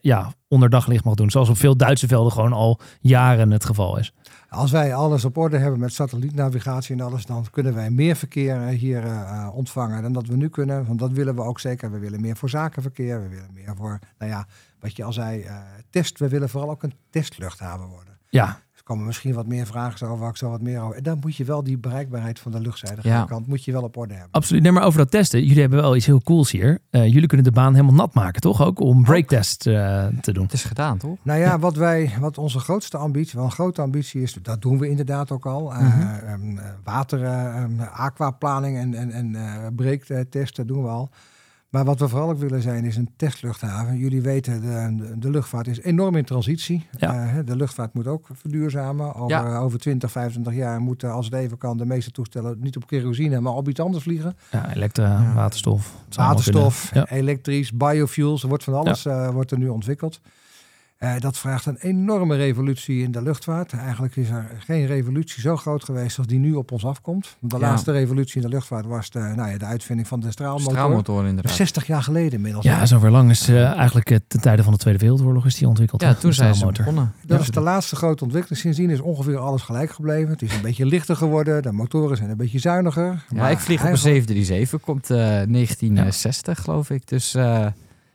ja, 0.00 0.32
onder 0.48 0.70
daglicht 0.70 1.04
mag 1.04 1.14
doen? 1.14 1.30
Zoals 1.30 1.48
op 1.48 1.56
veel 1.56 1.76
Duitse 1.76 2.08
velden 2.08 2.32
gewoon 2.32 2.52
al 2.52 2.80
jaren 3.00 3.50
het 3.50 3.64
geval 3.64 3.98
is. 3.98 4.12
Als 4.48 4.70
wij 4.70 4.94
alles 4.94 5.24
op 5.24 5.36
orde 5.36 5.58
hebben 5.58 5.80
met 5.80 5.92
satellietnavigatie 5.92 6.94
en 6.94 7.00
alles, 7.00 7.26
dan 7.26 7.46
kunnen 7.50 7.74
wij 7.74 7.90
meer 7.90 8.16
verkeer 8.16 8.62
eh, 8.62 8.78
hier 8.78 9.04
eh, 9.04 9.20
eh, 9.20 9.56
ontvangen 9.56 10.02
dan 10.02 10.12
dat 10.12 10.26
we 10.26 10.36
nu 10.36 10.48
kunnen. 10.48 10.86
Want 10.86 10.98
dat 10.98 11.12
willen 11.12 11.34
we 11.34 11.42
ook 11.42 11.60
zeker. 11.60 11.90
We 11.90 11.98
willen 11.98 12.20
meer 12.20 12.36
voor 12.36 12.50
zakenverkeer. 12.50 13.22
We 13.22 13.28
willen 13.28 13.50
meer 13.52 13.74
voor, 13.76 13.98
nou 14.18 14.30
ja, 14.30 14.46
wat 14.80 14.96
je 14.96 15.04
al 15.04 15.12
zei, 15.12 15.46
test. 15.90 16.18
We 16.18 16.28
willen 16.28 16.48
vooral 16.48 16.70
ook 16.70 16.82
een 16.82 16.94
testluchthaven 17.10 17.86
worden. 17.86 18.18
Ja, 18.28 18.60
komen 18.90 19.06
misschien 19.06 19.34
wat 19.34 19.46
meer 19.46 19.66
vragen 19.66 20.06
over, 20.06 20.18
waar 20.20 20.30
ik 20.30 20.36
zo 20.36 20.50
wat 20.50 20.60
meer 20.60 20.80
over. 20.80 20.96
En 20.96 21.02
dan 21.02 21.18
moet 21.20 21.36
je 21.36 21.44
wel 21.44 21.62
die 21.64 21.78
bereikbaarheid 21.78 22.38
van 22.38 22.52
de 22.52 22.60
luchtzijdige 22.60 23.08
Ja. 23.08 23.24
kant 23.24 23.46
moet 23.46 23.64
je 23.64 23.72
wel 23.72 23.82
op 23.82 23.96
orde 23.96 24.12
hebben. 24.14 24.32
absoluut. 24.32 24.62
Nee, 24.62 24.72
maar 24.72 24.82
over 24.84 24.98
dat 24.98 25.10
testen. 25.10 25.44
Jullie 25.44 25.60
hebben 25.60 25.80
wel 25.80 25.96
iets 25.96 26.06
heel 26.06 26.22
cools 26.22 26.50
hier. 26.50 26.78
Eh, 26.90 27.12
jullie 27.12 27.26
kunnen 27.26 27.46
de 27.46 27.52
baan 27.52 27.72
helemaal 27.74 27.94
nat 27.94 28.14
maken, 28.14 28.40
toch? 28.40 28.62
Ook 28.62 28.80
om 28.80 29.02
breaktest 29.02 29.66
eh 29.66 30.06
te 30.20 30.32
doen. 30.32 30.42
Het 30.44 30.52
is 30.52 30.64
gedaan, 30.64 30.98
toch? 30.98 31.16
Nou 31.22 31.40
ja, 31.40 31.58
wat 31.58 31.76
wij, 31.76 32.12
wat 32.20 32.38
onze 32.38 32.58
grootste 32.58 32.96
ambitie, 32.96 33.34
wel 33.36 33.44
een 33.44 33.50
grote 33.52 33.82
ambitie 33.82 34.22
is, 34.22 34.32
dat 34.42 34.62
doen 34.62 34.78
we 34.78 34.88
inderdaad 34.88 35.30
ook 35.30 35.46
al. 35.46 35.72
eh, 35.72 35.78
Mhm. 35.80 36.00
ehm, 36.26 36.58
eh, 36.58 36.64
water, 36.84 37.24
ehm, 37.24 37.80
aquaplaning 37.92 38.76
en, 38.78 38.94
en, 38.94 39.10
en 39.34 39.74
breektesten 39.74 40.66
doen 40.66 40.82
we 40.82 40.88
al. 40.88 41.10
Maar 41.70 41.84
wat 41.84 41.98
we 42.00 42.08
vooral 42.08 42.30
ook 42.30 42.38
willen 42.38 42.62
zijn 42.62 42.84
is 42.84 42.96
een 42.96 43.10
testluchthaven. 43.16 43.96
Jullie 43.96 44.20
weten, 44.20 44.60
de, 44.60 45.18
de, 45.18 45.30
luchtvaart 45.30 45.66
is 45.66 45.80
enorm 45.80 46.16
in 46.16 46.24
transitie. 46.24 46.86
Ja. 46.96 47.26
Eh, 47.26 47.38
de 47.44 47.56
luchtvaart 47.56 47.94
moet 47.94 48.06
ook 48.06 48.28
verduurzamen. 48.32 49.14
Over, 49.14 49.28
Ja. 49.28 49.58
over 49.58 49.78
20, 49.78 50.10
25 50.10 50.54
jaar 50.54 50.80
moeten, 50.80 51.12
als 51.12 51.24
het 51.24 51.34
even 51.34 51.58
kan, 51.58 51.76
de 51.76 51.86
meeste 51.86 52.10
toestellen 52.10 52.56
niet 52.60 52.76
op 52.76 52.86
kerosine, 52.86 53.40
maar 53.40 53.52
op 53.52 53.68
iets 53.68 53.80
anders 53.80 54.02
vliegen. 54.02 54.36
Ja, 54.50 54.74
elektra, 54.74 55.32
waterstof. 55.34 55.94
Waterstof. 56.16 56.90
Ja. 56.94 57.08
elektrisch, 57.08 57.72
biofuels, 57.72 58.42
er 58.42 58.48
wordt 58.48 58.64
van 58.64 58.74
alles 58.74 59.06
eh, 59.06 59.28
wordt 59.30 59.50
er 59.50 59.58
nu 59.58 59.68
ontwikkeld. 59.68 60.20
Eh, 61.00 61.12
dat 61.18 61.38
vraagt 61.38 61.66
een 61.66 61.76
enorme 61.76 62.36
revolutie 62.36 63.02
in 63.02 63.10
de 63.10 63.22
luchtvaart. 63.22 63.72
Eigenlijk 63.72 64.16
is 64.16 64.28
er 64.28 64.50
geen 64.58 64.86
revolutie 64.86 65.40
zo 65.40 65.56
groot 65.56 65.84
geweest 65.84 66.18
als 66.18 66.26
die 66.26 66.38
nu 66.38 66.54
op 66.54 66.72
ons 66.72 66.84
afkomt. 66.84 67.36
De 67.40 67.54
Ja. 67.58 67.58
laatste 67.60 67.92
revolutie 67.92 68.36
in 68.42 68.42
de 68.48 68.54
luchtvaart 68.54 68.86
was 68.86 69.10
de, 69.10 69.18
nou 69.18 69.50
ja, 69.50 69.58
de 69.58 69.64
uitvinding 69.64 70.08
van 70.08 70.20
de 70.20 70.30
straalmotor. 70.30 70.70
Straalmotoren 70.72 71.28
inderdaad. 71.28 71.54
60 71.54 71.86
jaar 71.86 72.02
geleden 72.02 72.32
inmiddels. 72.32 72.64
Ja, 72.64 72.86
zover 72.86 73.10
lang 73.10 73.30
is 73.30 73.48
eh, 73.48 73.64
eigenlijk 73.72 74.10
eh, 74.10 74.18
ten 74.26 74.40
tijde 74.40 74.62
van 74.62 74.72
de 74.72 74.78
Tweede 74.78 74.98
Wereldoorlog 74.98 75.46
is 75.46 75.54
die 75.54 75.68
ontwikkeld. 75.68 76.02
Ja, 76.02 76.14
toen 76.14 76.30
de 76.30 76.36
zijn 76.36 76.48
ze 76.48 76.54
straalmotor. 76.54 76.84
begonnen. 76.84 77.12
Dat 77.26 77.36
Ja. 77.38 77.44
is 77.44 77.50
de 77.50 77.60
laatste 77.60 77.96
grote 77.96 78.24
ontwikkeling. 78.24 78.60
Sindsdien 78.60 78.90
is 78.90 79.00
ongeveer 79.00 79.38
alles 79.38 79.62
gelijk 79.62 79.90
gebleven. 79.90 80.30
Het 80.30 80.42
is 80.42 80.54
een 80.54 80.62
beetje 80.62 80.86
lichter 80.86 81.16
geworden. 81.16 81.62
De 81.62 81.72
motoren 81.72 82.16
zijn 82.16 82.30
een 82.30 82.36
beetje 82.36 82.58
zuiniger. 82.58 83.04
Ja, 83.04 83.36
Maar 83.36 83.50
ik 83.50 83.58
vlieg 83.58 83.78
op 83.80 83.86
een 83.86 83.90
eigenlijk- 83.94 84.26
737, 84.26 84.80
komt 84.80 85.10
eh 85.10 85.16
1960 85.46 86.60
geloof 86.62 86.90
ik. 86.90 87.08
Dus, 87.08 87.34
eh, 87.34 87.66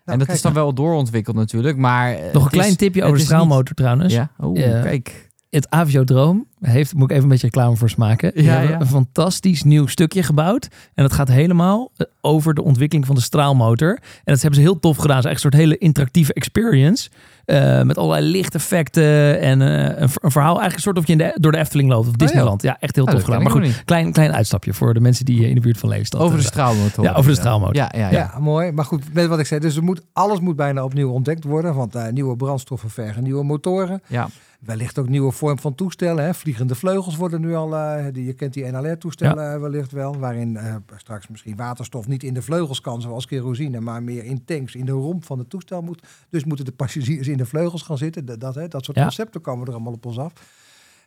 en 0.06 0.18
dat 0.18 0.28
kijk, 0.28 0.38
is 0.38 0.42
dan 0.44 0.54
wel 0.54 0.74
doorontwikkeld 0.74 1.36
natuurlijk, 1.36 1.78
maar... 1.78 2.14
eh, 2.14 2.34
Nog 2.34 2.44
een 2.44 2.50
klein 2.52 2.70
is- 2.70 2.76
tipje 2.76 3.02
over 3.02 3.14
de 3.14 3.18
niet- 3.20 3.28
straalmotor 3.28 3.76
trouwens. 3.76 4.14
Ja, 4.14 4.30
oh, 4.38 4.58
Ja. 4.58 4.82
kijk. 4.82 5.24
Het 5.50 5.70
Aviodroom 5.70 6.48
heeft, 6.60 6.94
moet 6.94 7.04
ik 7.04 7.12
even 7.12 7.24
een 7.24 7.30
beetje 7.30 7.46
reclame 7.46 7.76
voor 7.76 7.90
smaken. 7.90 8.32
Ja, 8.44 8.52
hebben 8.52 8.70
ja. 8.70 8.80
een 8.80 8.88
fantastisch 8.88 9.64
nieuw 9.64 9.88
stukje 9.88 10.24
gebouwd. 10.24 10.68
En 10.94 11.04
dat 11.04 11.14
gaat 11.14 11.28
helemaal 11.28 11.92
eh, 11.98 12.06
over 12.22 12.54
de 12.54 12.64
ontwikkeling 12.64 13.06
van 13.08 13.16
de 13.16 13.22
straalmotor. 13.22 13.90
En 14.24 14.34
dat 14.34 14.42
hebben 14.42 14.60
ze 14.60 14.66
heel 14.66 14.80
tof 14.80 14.98
gedaan. 14.98 15.16
Het 15.16 15.26
is 15.26 15.32
echt 15.32 15.44
een 15.44 15.52
soort 15.52 15.62
hele 15.64 15.78
interactieve 15.78 16.34
experience. 16.34 17.10
Eh, 17.46 17.82
met 17.82 17.98
allerlei 17.98 18.26
lichteffecten 18.26 19.40
en 19.40 19.62
eh, 19.62 20.02
een, 20.02 20.32
verhaal. 20.32 20.60
Eigenlijk 20.60 20.76
een 20.76 20.82
soort 20.82 20.98
of 20.98 21.08
je 21.08 21.12
in 21.12 21.18
de, 21.18 21.38
door 21.40 21.52
de 21.52 21.58
Efteling 21.58 21.90
loopt 21.90 22.08
of 22.08 22.14
Disneyland. 22.14 22.62
Ja, 22.62 22.78
echt 22.80 22.96
heel 22.96 23.06
Oh, 23.06 23.12
tof 23.12 23.24
gedaan. 23.24 23.42
Maar 23.44 23.52
goed, 23.52 23.84
klein, 23.86 24.12
klein 24.12 24.34
uitstapje 24.34 24.74
voor 24.74 24.94
de 24.94 25.00
mensen 25.00 25.26
die 25.26 25.48
in 25.50 25.56
de 25.56 25.62
buurt 25.62 25.78
van 25.78 25.90
Lelystad 25.90 26.22
Over 26.22 26.38
de 26.38 26.44
straalmotor. 26.44 27.04
Ja, 27.04 27.14
over 27.14 27.32
de 27.32 27.38
straalmotor. 27.38 27.76
Ja, 27.76 27.92
ja, 27.96 28.10
ja. 28.10 28.12
Ja, 28.12 28.40
mooi. 28.40 28.72
Maar 28.72 28.86
goed, 28.86 29.14
met 29.14 29.28
wat 29.28 29.40
ik 29.40 29.46
zei. 29.46 29.60
Dus 29.60 29.76
er 29.76 29.84
moet, 29.84 30.02
alles 30.14 30.40
moet 30.40 30.56
bijna 30.56 30.84
opnieuw 30.84 31.10
ontdekt 31.12 31.44
worden. 31.44 31.76
Want 31.76 31.96
eh, 31.96 32.08
nieuwe 32.08 32.36
brandstoffen 32.36 32.90
vergen 32.90 33.24
nieuwe 33.24 33.44
motoren. 33.44 34.02
Ja. 34.08 34.28
Wellicht 34.66 35.00
ook 35.00 35.10
nieuwe 35.10 35.32
vorm 35.32 35.60
van 35.60 35.76
toestellen. 35.76 36.24
Hè. 36.24 36.34
Vliegende 36.34 36.76
vleugels 36.76 37.16
worden 37.16 37.42
nu 37.42 37.56
al... 37.56 37.76
eh, 37.76 38.06
die, 38.14 38.26
je 38.26 38.34
kent 38.34 38.54
die 38.54 38.66
NLR-toestellen 38.66 39.54
eh, 39.54 39.60
wellicht 39.60 39.92
wel. 39.92 40.18
Waarin 40.20 40.58
eh, 40.58 40.76
straks 40.98 41.28
misschien 41.28 41.56
waterstof 41.56 42.08
niet 42.08 42.24
in 42.24 42.34
de 42.34 42.42
vleugels 42.42 42.82
kan 42.82 43.02
zoals 43.02 43.26
kerosine. 43.26 43.80
Maar 43.80 44.04
meer 44.04 44.24
in 44.24 44.46
tanks 44.46 44.76
in 44.76 44.86
de 44.86 44.92
romp 44.92 45.26
van 45.26 45.40
het 45.40 45.50
toestel 45.50 45.82
moet. 45.82 46.02
Dus 46.30 46.44
moeten 46.44 46.66
de 46.66 46.72
passagiers 46.72 47.28
in 47.28 47.38
de 47.38 47.46
vleugels 47.46 47.82
gaan 47.82 47.98
zitten. 47.98 48.26
Dat, 48.26 48.40
dat, 48.40 48.56
hè, 48.56 48.68
dat 48.68 48.86
soort 48.86 48.98
Ja. 48.98 49.04
concepten 49.04 49.42
komen 49.42 49.68
er 49.68 49.74
allemaal 49.74 49.94
op 49.94 50.06
ons 50.06 50.18
af. 50.18 50.34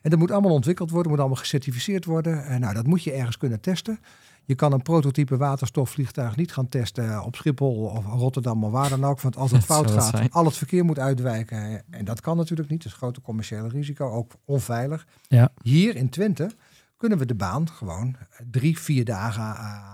En 0.01 0.09
dat 0.09 0.19
moet 0.19 0.31
allemaal 0.31 0.53
ontwikkeld 0.53 0.89
worden. 0.91 1.11
moet 1.11 1.19
allemaal 1.19 1.37
gecertificeerd 1.37 2.05
worden. 2.05 2.45
En 2.45 2.59
nou, 2.59 2.73
dat 2.73 2.87
moet 2.87 3.03
je 3.03 3.11
ergens 3.11 3.37
kunnen 3.37 3.59
testen. 3.59 3.99
Je 4.45 4.55
kan 4.55 4.73
een 4.73 4.81
prototype 4.81 5.37
waterstofvliegtuig 5.37 6.35
niet 6.35 6.53
gaan 6.53 6.69
testen 6.69 7.23
op 7.23 7.35
Schiphol 7.35 7.75
of 7.75 8.05
Rotterdam 8.05 8.63
of 8.63 8.71
waar 8.71 8.89
dan 8.89 9.05
ook. 9.05 9.21
Want 9.21 9.37
als 9.37 9.51
het 9.51 9.59
Dat 9.67 9.77
fout 9.77 9.91
gaat, 9.91 10.31
al 10.31 10.45
het 10.45 10.57
verkeer 10.57 10.85
moet 10.85 10.99
uitwijken. 10.99 11.83
En 11.89 12.05
dat 12.05 12.21
kan 12.21 12.37
natuurlijk 12.37 12.69
niet. 12.69 12.77
Dat 12.77 12.87
is 12.87 12.93
een 12.93 13.03
grote 13.03 13.21
commerciële 13.21 13.67
risico, 13.67 14.11
ook 14.11 14.31
onveilig. 14.45 15.07
Ja. 15.27 15.51
Hier 15.61 15.95
in 15.95 16.09
Twente 16.09 16.51
kunnen 16.97 17.17
we 17.17 17.25
de 17.25 17.35
baan 17.35 17.69
gewoon 17.69 18.15
drie, 18.51 18.79
vier 18.79 19.05
dagen 19.05 19.43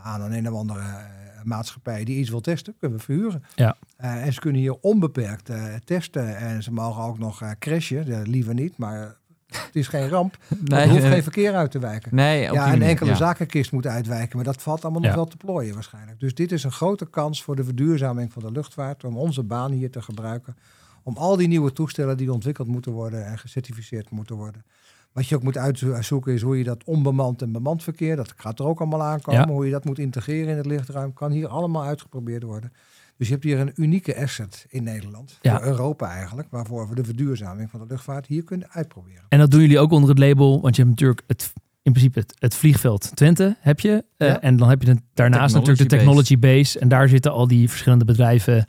aan 0.04 0.22
een, 0.22 0.32
een 0.32 0.52
of 0.52 0.60
andere 0.60 0.80
eh, 0.80 1.44
maatschappij 1.44 2.04
die 2.04 2.18
iets 2.18 2.30
wil 2.30 2.42
testen, 2.42 2.76
kunnen 2.80 2.98
we 2.98 3.04
verhuren. 3.04 3.44
Ja. 3.56 3.78
Eh, 3.98 4.26
en 4.26 4.34
ze 4.34 4.40
kunnen 4.40 4.62
hier 4.62 4.78
onbeperkt 4.82 5.50
eh, 5.50 5.74
testen. 5.84 6.38
En 6.38 6.64
ze 6.64 6.72
mogen 6.72 7.04
ook 7.04 7.18
nog 7.18 7.56
crashen. 7.60 8.22
Liever 8.28 8.54
niet, 8.54 8.78
maar 8.78 9.18
het 9.48 9.70
is 9.76 9.88
geen 9.88 10.10
ramp. 10.10 10.38
Nee, 10.64 10.82
er 10.82 10.90
hoeft 10.90 11.04
eh, 11.04 11.10
geen 11.10 11.24
verkeer 11.24 11.54
uit 11.56 11.72
te 11.72 11.80
wijken. 11.80 12.16
nee, 12.16 12.42
Ja, 12.52 12.74
een 12.74 12.82
enkele 12.82 13.10
ja. 13.10 13.16
zakenkist 13.16 13.72
moet 13.72 13.88
uitwijken, 13.88 14.36
maar 14.36 14.46
dat 14.46 14.62
valt 14.62 14.84
allemaal 14.84 15.02
nog 15.02 15.10
Ja. 15.10 15.16
wel 15.16 15.26
te 15.26 15.38
plooien 15.38 15.74
waarschijnlijk. 15.74 16.20
Dus 16.20 16.34
dit 16.34 16.52
is 16.52 16.64
een 16.64 16.72
grote 16.72 17.06
kans 17.10 17.44
voor 17.44 17.56
de 17.56 17.64
verduurzaming 17.64 18.34
van 18.34 18.42
de 18.44 18.52
luchtvaart, 18.52 19.04
om 19.04 19.18
onze 19.18 19.44
baan 19.44 19.72
hier 19.72 19.92
te 19.92 20.02
gebruiken. 20.02 20.56
Om 21.04 21.18
al 21.18 21.36
die 21.38 21.48
nieuwe 21.48 21.74
toestellen 21.74 22.18
die 22.18 22.32
ontwikkeld 22.34 22.68
moeten 22.68 22.92
worden 22.92 23.26
en 23.26 23.38
gecertificeerd 23.40 24.10
moeten 24.10 24.36
worden. 24.36 24.66
Wat 25.12 25.28
je 25.28 25.36
ook 25.36 25.44
moet 25.44 25.58
uitzoeken 25.58 26.34
is 26.34 26.42
hoe 26.42 26.58
je 26.58 26.64
dat 26.64 26.84
onbemand 26.84 27.42
en 27.42 27.52
bemand 27.52 27.84
verkeer, 27.84 28.16
dat 28.16 28.34
gaat 28.38 28.60
er 28.60 28.66
ook 28.66 28.80
allemaal 28.80 29.04
aankomen, 29.04 29.42
Ja. 29.42 29.48
hoe 29.54 29.66
je 29.66 29.72
dat 29.72 29.86
moet 29.86 30.00
integreren 30.00 30.50
in 30.50 30.58
het 30.58 30.66
lichtruim, 30.66 31.14
kan 31.14 31.32
hier 31.32 31.48
allemaal 31.48 31.84
uitgeprobeerd 31.84 32.44
worden. 32.44 32.72
Dus 33.18 33.28
je 33.28 33.34
hebt 33.34 33.46
hier 33.46 33.60
een 33.60 33.72
unieke 33.76 34.18
asset 34.22 34.66
in 34.70 34.84
Nederland, 34.84 35.38
Ja. 35.42 35.58
voor 35.58 35.66
Europa 35.66 36.10
eigenlijk, 36.12 36.48
waarvoor 36.52 36.90
we 36.90 36.96
de 36.96 37.04
verduurzaming 37.04 37.70
van 37.70 37.80
de 37.80 37.86
luchtvaart 37.90 38.26
hier 38.28 38.44
kunnen 38.44 38.68
uitproberen. 38.72 39.24
En 39.30 39.40
dat 39.40 39.52
doen 39.52 39.62
jullie 39.62 39.80
ook 39.80 39.92
onder 39.92 40.10
het 40.10 40.20
label, 40.20 40.62
want 40.62 40.76
je 40.76 40.82
hebt 40.82 40.94
natuurlijk 40.94 41.24
het, 41.28 41.54
in 41.82 41.92
principe 41.92 42.20
het, 42.20 42.34
het 42.40 42.56
vliegveld 42.56 43.12
Twente 43.16 43.56
heb 43.60 43.80
je. 43.80 44.06
eh. 44.18 44.36
En 44.44 44.58
dan 44.58 44.70
heb 44.70 44.82
je 44.82 44.90
het, 44.90 45.00
daarnaast 45.14 45.54
natuurlijk 45.54 45.90
de 45.90 45.96
technology 45.96 46.40
base. 46.40 46.80
En 46.80 46.88
daar 46.88 47.08
zitten 47.10 47.32
al 47.32 47.48
die 47.48 47.70
verschillende 47.70 48.06
bedrijven 48.06 48.66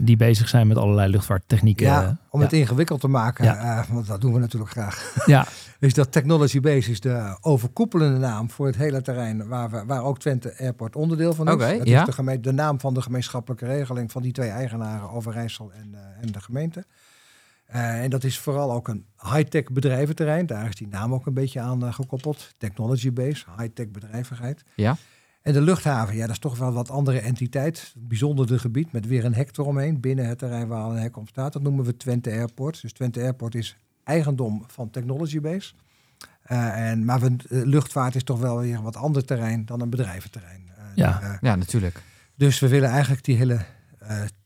die 0.00 0.16
bezig 0.16 0.48
zijn 0.48 0.66
met 0.66 0.76
allerlei 0.76 1.10
luchtvaarttechnieken. 1.10 1.86
Ja, 1.86 2.16
om 2.30 2.40
ja. 2.40 2.44
het 2.46 2.54
ingewikkeld 2.54 3.00
te 3.00 3.08
maken, 3.08 3.44
Ja. 3.44 3.80
eh, 3.80 3.90
want 3.90 4.06
dat 4.06 4.20
doen 4.20 4.32
we 4.32 4.38
natuurlijk 4.38 4.70
graag. 4.70 5.22
Ja, 5.26 5.46
is 5.78 5.94
dat 5.94 6.12
Technology 6.12 6.60
Base 6.60 6.90
is 6.90 7.00
de 7.00 7.36
overkoepelende 7.40 8.18
naam 8.18 8.50
voor 8.50 8.66
het 8.66 8.76
hele 8.76 9.02
terrein 9.02 9.48
waar, 9.48 9.70
we, 9.70 9.84
waar 9.86 10.02
ook 10.04 10.18
Twente 10.18 10.58
Airport 10.58 10.96
onderdeel 10.96 11.34
van 11.34 11.46
is. 11.46 11.52
Oké, 11.52 11.78
dat 11.78 11.88
ja. 11.88 12.06
is 12.06 12.40
de, 12.40 12.52
naam 12.52 12.80
van 12.80 12.94
de 12.94 13.02
gemeenschappelijke 13.02 13.66
regeling 13.66 14.12
van 14.12 14.22
die 14.22 14.32
twee 14.32 14.50
eigenaren, 14.50 15.10
Overijssel 15.10 15.72
en, 15.72 15.94
eh, 15.94 16.00
en 16.20 16.32
de 16.32 16.40
gemeente. 16.40 16.84
Eh, 17.68 18.02
en 18.02 18.10
dat 18.10 18.24
is 18.24 18.38
vooral 18.38 18.72
ook 18.72 18.88
een 18.88 19.06
high-tech 19.22 19.64
bedrijventerrein. 19.70 20.46
Daar 20.46 20.68
is 20.68 20.74
die 20.74 20.88
naam 20.88 21.14
ook 21.14 21.26
een 21.26 21.34
beetje 21.34 21.60
aan 21.60 21.84
eh, 21.84 21.92
gekoppeld. 21.92 22.54
Technology 22.58 23.12
Base, 23.12 23.44
high-tech 23.58 23.90
bedrijvigheid. 23.90 24.64
Ja. 24.74 24.96
En 25.42 25.52
de 25.52 25.60
luchthaven, 25.60 26.14
ja, 26.14 26.20
dat 26.20 26.30
is 26.30 26.38
toch 26.38 26.58
wel 26.58 26.72
wat 26.72 26.90
andere 26.90 27.18
entiteit. 27.20 27.94
Bijzonder 27.98 28.60
gebied 28.60 28.92
met 28.92 29.06
weer 29.06 29.24
een 29.24 29.34
hek 29.34 29.56
eromheen 29.56 30.00
binnen 30.00 30.26
het 30.26 30.38
terrein 30.38 30.68
waar 30.68 30.82
al 30.82 30.90
een 30.90 31.02
hek 31.02 31.16
om 31.16 31.26
staat. 31.26 31.52
Dat 31.52 31.62
noemen 31.62 31.84
we 31.84 31.96
Twente 31.96 32.30
Airport. 32.30 32.82
Dus 32.82 32.92
Twente 32.92 33.20
Airport 33.20 33.54
is 33.54 33.76
eigendom 34.04 34.64
van 34.66 34.90
Technology 34.90 35.40
Base. 35.40 35.72
Eh, 36.42 36.90
en, 36.90 37.04
maar 37.04 37.20
we, 37.20 37.36
luchtvaart 37.48 38.14
is 38.14 38.22
toch 38.24 38.38
wel 38.40 38.58
weer 38.58 38.74
een 38.76 38.82
wat 38.82 38.96
ander 38.96 39.24
terrein 39.24 39.64
dan 39.66 39.80
een 39.80 39.90
bedrijventerrein. 39.90 40.62
Eh, 40.76 40.84
Ja. 40.94 41.20
eh, 41.22 41.34
Ja, 41.40 41.54
natuurlijk. 41.56 42.02
dus 42.34 42.58
we 42.58 42.68
willen 42.68 42.88
eigenlijk 42.90 43.24
die 43.24 43.36
hele 43.36 43.60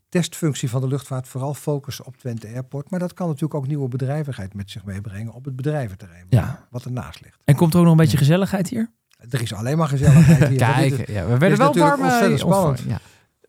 testfunctie 0.08 0.70
van 0.70 0.80
de 0.80 0.86
luchtvaart 0.86 1.28
vooral 1.28 1.54
focussen 1.54 2.06
op 2.06 2.16
Twente 2.16 2.46
Airport. 2.46 2.90
Maar 2.90 3.00
dat 3.00 3.14
kan 3.14 3.26
natuurlijk 3.26 3.54
ook 3.54 3.66
nieuwe 3.66 3.88
bedrijvigheid 3.88 4.54
met 4.54 4.70
zich 4.70 4.84
meebrengen 4.84 5.32
op 5.32 5.44
het 5.44 5.56
bedrijventerrein. 5.56 6.26
Ja. 6.28 6.66
Wat 6.70 6.84
ernaast 6.84 7.20
ligt. 7.20 7.38
en 7.44 7.56
komt 7.56 7.72
er 7.72 7.78
ook 7.78 7.84
nog 7.84 7.92
een 7.92 7.98
beetje 8.00 8.16
gezelligheid 8.16 8.68
hier? 8.68 8.90
Er 9.30 9.42
is 9.42 9.54
alleen 9.54 9.78
maar 9.78 9.88
gezelligheid 9.88 10.48
hier. 10.48 10.58
Kijk, 10.58 11.08
ja, 11.10 11.26
we 11.26 11.38
werden 11.38 11.58
wel 11.58 11.74
warm. 11.76 11.98
eh, 12.00 12.04
ontzettend 12.04 12.42
of- 12.42 12.54
spannend. 12.54 12.82
Ja. 12.88 12.98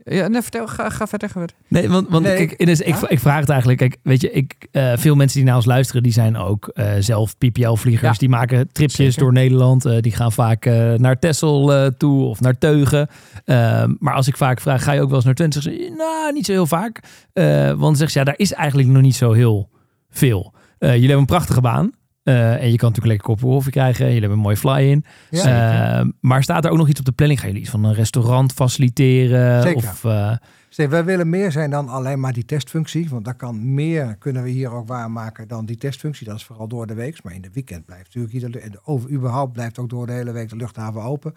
Ja, 0.06 0.28
nee, 0.28 0.42
vertel, 0.42 0.68
ga, 0.68 0.90
ga 0.90 1.08
verder. 1.08 1.30
Nee, 1.68 1.90
want, 1.90 2.10
want 2.10 2.24
Nee. 2.26 2.36
kijk, 2.36 2.52
Ines, 2.62 2.82
ik, 2.82 2.96
Ja? 3.02 3.10
ik 3.10 3.20
vraag 3.20 3.40
het 3.40 3.50
eigenlijk. 3.50 3.80
Kijk, 3.80 3.98
weet 4.04 4.22
je, 4.22 4.32
ik, 4.32 4.68
eh, 4.72 4.92
veel 4.96 5.16
mensen 5.16 5.38
die 5.38 5.48
naar 5.48 5.56
ons 5.56 5.66
luisteren, 5.66 6.04
die 6.04 6.12
zijn 6.12 6.38
ook 6.38 6.68
eh, 6.68 6.92
zelf 7.00 7.38
PPL-vliegers. 7.38 8.12
Ja. 8.12 8.18
Die 8.20 8.30
maken 8.30 8.70
tripjes 8.72 8.96
Zeker. 9.06 9.20
door 9.22 9.32
Nederland. 9.34 9.86
eh, 9.86 9.98
die 10.00 10.12
gaan 10.12 10.32
vaak 10.32 10.66
eh, 10.66 10.94
naar 10.94 11.20
Texel 11.20 11.92
toe 11.98 12.24
of 12.26 12.40
naar 12.42 12.58
Teugen. 12.58 13.08
Ehm, 13.46 13.94
maar 14.00 14.14
als 14.14 14.28
ik 14.28 14.38
vaak 14.38 14.62
vraag, 14.62 14.84
ga 14.84 14.92
je 14.92 15.02
ook 15.02 15.08
wel 15.08 15.16
eens 15.16 15.26
naar 15.26 15.34
Twente? 15.34 15.62
Zeggen 15.62 15.84
ze, 15.84 15.94
nou, 15.98 16.34
niet 16.34 16.46
zo 16.46 16.52
heel 16.52 16.68
vaak. 16.68 17.00
Eh, 17.34 17.68
want 17.68 17.80
dan 17.80 17.96
zeggen 17.96 18.12
ze, 18.12 18.20
ja, 18.20 18.24
daar 18.26 18.38
is 18.38 18.54
eigenlijk 18.54 18.88
nog 18.90 19.02
niet 19.02 19.16
zo 19.16 19.32
heel 19.32 19.70
veel. 20.10 20.54
Eh, 20.78 20.90
jullie 20.90 21.02
hebben 21.02 21.20
een 21.20 21.26
prachtige 21.26 21.62
baan. 21.62 21.92
Eh, 22.24 22.62
en 22.62 22.72
je 22.72 22.78
kan 22.78 22.90
natuurlijk 22.90 23.06
lekker 23.06 23.28
kopje 23.28 23.46
koffie 23.46 23.72
krijgen. 23.72 24.06
Jullie 24.06 24.20
hebben 24.20 24.38
een 24.38 24.44
mooi 24.44 24.56
fly-in. 24.56 25.06
Ja. 25.30 26.00
Eh, 26.00 26.08
maar 26.20 26.44
staat 26.44 26.66
er 26.66 26.72
ook 26.72 26.78
nog 26.78 26.90
iets 26.90 27.00
op 27.00 27.06
de 27.06 27.12
planning? 27.12 27.40
Gaan 27.40 27.50
jullie 27.50 27.64
iets 27.64 27.74
van 27.74 27.84
een 27.84 27.94
restaurant 27.94 28.54
faciliteren? 28.54 29.62
Zeker. 29.62 29.78
Of, 29.78 30.06
eh, 30.06 30.36
Zeg, 30.70 30.90
wij 30.90 31.04
willen 31.04 31.30
meer 31.30 31.52
zijn 31.52 31.70
dan 31.70 31.90
alleen 31.90 32.20
maar 32.20 32.34
die 32.34 32.46
testfunctie. 32.46 33.10
Want 33.10 33.26
daar 33.26 33.36
kan 33.36 33.74
meer, 33.74 34.16
kunnen 34.20 34.44
we 34.44 34.50
hier 34.50 34.72
ook 34.72 34.88
waarmaken 34.88 35.48
dan 35.48 35.66
die 35.66 35.78
testfunctie. 35.78 36.28
Dat 36.28 36.36
is 36.36 36.44
vooral 36.44 36.68
door 36.68 36.88
de 36.88 36.94
week. 36.94 37.24
Maar 37.24 37.34
in 37.34 37.42
de 37.42 37.50
weekend 37.54 37.86
blijft 37.86 38.16
natuurlijk 38.16 38.54
de, 38.54 38.80
over, 38.84 39.10
überhaupt 39.10 39.54
blijft 39.54 39.80
ook 39.80 39.90
door 39.90 40.06
de 40.06 40.12
hele 40.12 40.32
week 40.32 40.50
de 40.50 40.56
luchthaven 40.56 41.02
open. 41.02 41.34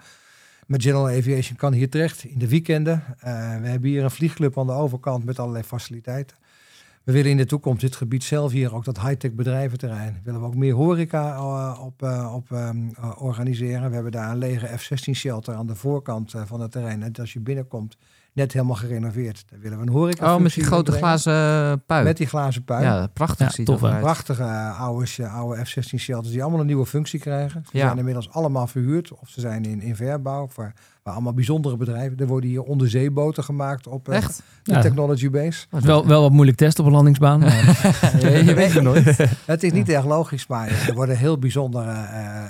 Met 0.67 0.81
General 0.81 1.07
Aviation 1.07 1.57
kan 1.57 1.73
hier 1.73 1.89
terecht 1.89 2.23
in 2.23 2.39
de 2.39 2.47
weekenden. 2.47 3.03
Eh, 3.19 3.33
we 3.61 3.67
hebben 3.67 3.89
hier 3.89 4.03
een 4.03 4.11
vliegclub 4.11 4.57
aan 4.57 4.65
de 4.65 4.71
overkant 4.71 5.23
met 5.23 5.39
allerlei 5.39 5.63
faciliteiten. 5.63 6.37
We 7.07 7.13
willen 7.13 7.31
in 7.31 7.37
de 7.37 7.45
toekomst 7.45 7.81
dit 7.81 7.95
gebied 7.95 8.23
zelf 8.23 8.51
hier 8.51 8.75
ook 8.75 8.85
dat 8.85 9.01
high-tech 9.01 9.33
bedrijventerrein. 9.33 10.21
Willen 10.23 10.39
we 10.39 10.45
ook 10.45 10.55
meer 10.55 10.73
horeca 10.73 11.35
eh, 11.35 11.85
op, 11.85 12.03
eh, 12.03 12.33
op 12.35 12.51
ehm, 12.51 12.89
eh, 12.89 13.21
organiseren. 13.21 13.87
We 13.87 13.93
hebben 13.93 14.11
daar 14.11 14.31
een 14.31 14.37
lege 14.37 14.77
F-16 14.77 15.11
shelter 15.11 15.53
aan 15.53 15.67
de 15.67 15.75
voorkant 15.75 16.33
van 16.45 16.61
het 16.61 16.71
terrein. 16.71 17.03
En 17.03 17.13
als 17.13 17.33
je 17.33 17.39
binnenkomt, 17.39 17.97
net 18.37 18.53
helemaal 18.53 18.75
gerenoveerd. 18.75 19.43
Daar 19.49 19.59
willen 19.59 19.77
we 19.77 19.83
een 19.83 19.91
horeca. 19.91 20.35
Oh, 20.35 20.41
met 20.41 20.53
die 20.53 20.63
grote 20.63 20.91
glazen 20.91 21.83
puik. 21.85 22.03
Met 22.03 22.17
die 22.17 22.27
glazen 22.27 22.63
puik. 22.63 22.83
Ja, 22.83 23.07
prachtig 23.13 23.47
Ja, 23.47 23.53
ziet 23.53 23.65
tof. 23.65 23.79
Prachtige 23.79 24.43
eh, 24.43 24.81
oude, 24.81 25.27
oude 25.27 25.65
F-16 25.65 25.95
shelters 25.97 26.31
die 26.31 26.41
allemaal 26.41 26.59
een 26.59 26.65
nieuwe 26.65 26.85
functie 26.85 27.19
krijgen. 27.19 27.63
Ze 27.71 27.77
Ja. 27.77 27.85
zijn 27.85 27.97
inmiddels 27.97 28.29
allemaal 28.31 28.67
verhuurd 28.67 29.11
of 29.13 29.29
ze 29.29 29.39
zijn 29.39 29.63
in, 29.63 29.81
in 29.81 29.95
verbouw. 29.95 30.47
Waar, 30.55 30.73
waar 31.03 31.13
allemaal 31.13 31.33
bijzondere 31.33 31.77
bedrijven. 31.77 32.17
Er 32.17 32.27
worden 32.27 32.49
hier 32.49 32.61
onderzeeboten 32.63 33.43
gemaakt 33.43 33.87
op 33.87 34.09
eh, 34.09 34.15
Echt? 34.15 34.43
de 34.63 34.71
Ja. 34.71 34.81
Technology 34.81 35.29
Base. 35.29 35.65
wel, 35.69 36.07
wel 36.07 36.21
wat 36.21 36.31
moeilijk 36.31 36.57
testen 36.57 36.83
op 36.83 36.89
een 36.89 36.95
landingsbaan. 36.95 37.39
maar- 37.39 37.55
je, 38.21 38.41
je 38.45 38.53
weet 38.53 38.73
het 38.73 38.83
nooit. 38.83 39.17
Het 39.45 39.63
is 39.63 39.71
niet 39.71 39.89
erg 39.89 40.05
logisch, 40.05 40.47
maar 40.47 40.67
er 40.87 40.93
worden 40.93 41.17
heel 41.17 41.37
bijzondere 41.39 41.91
eh, 41.91 42.43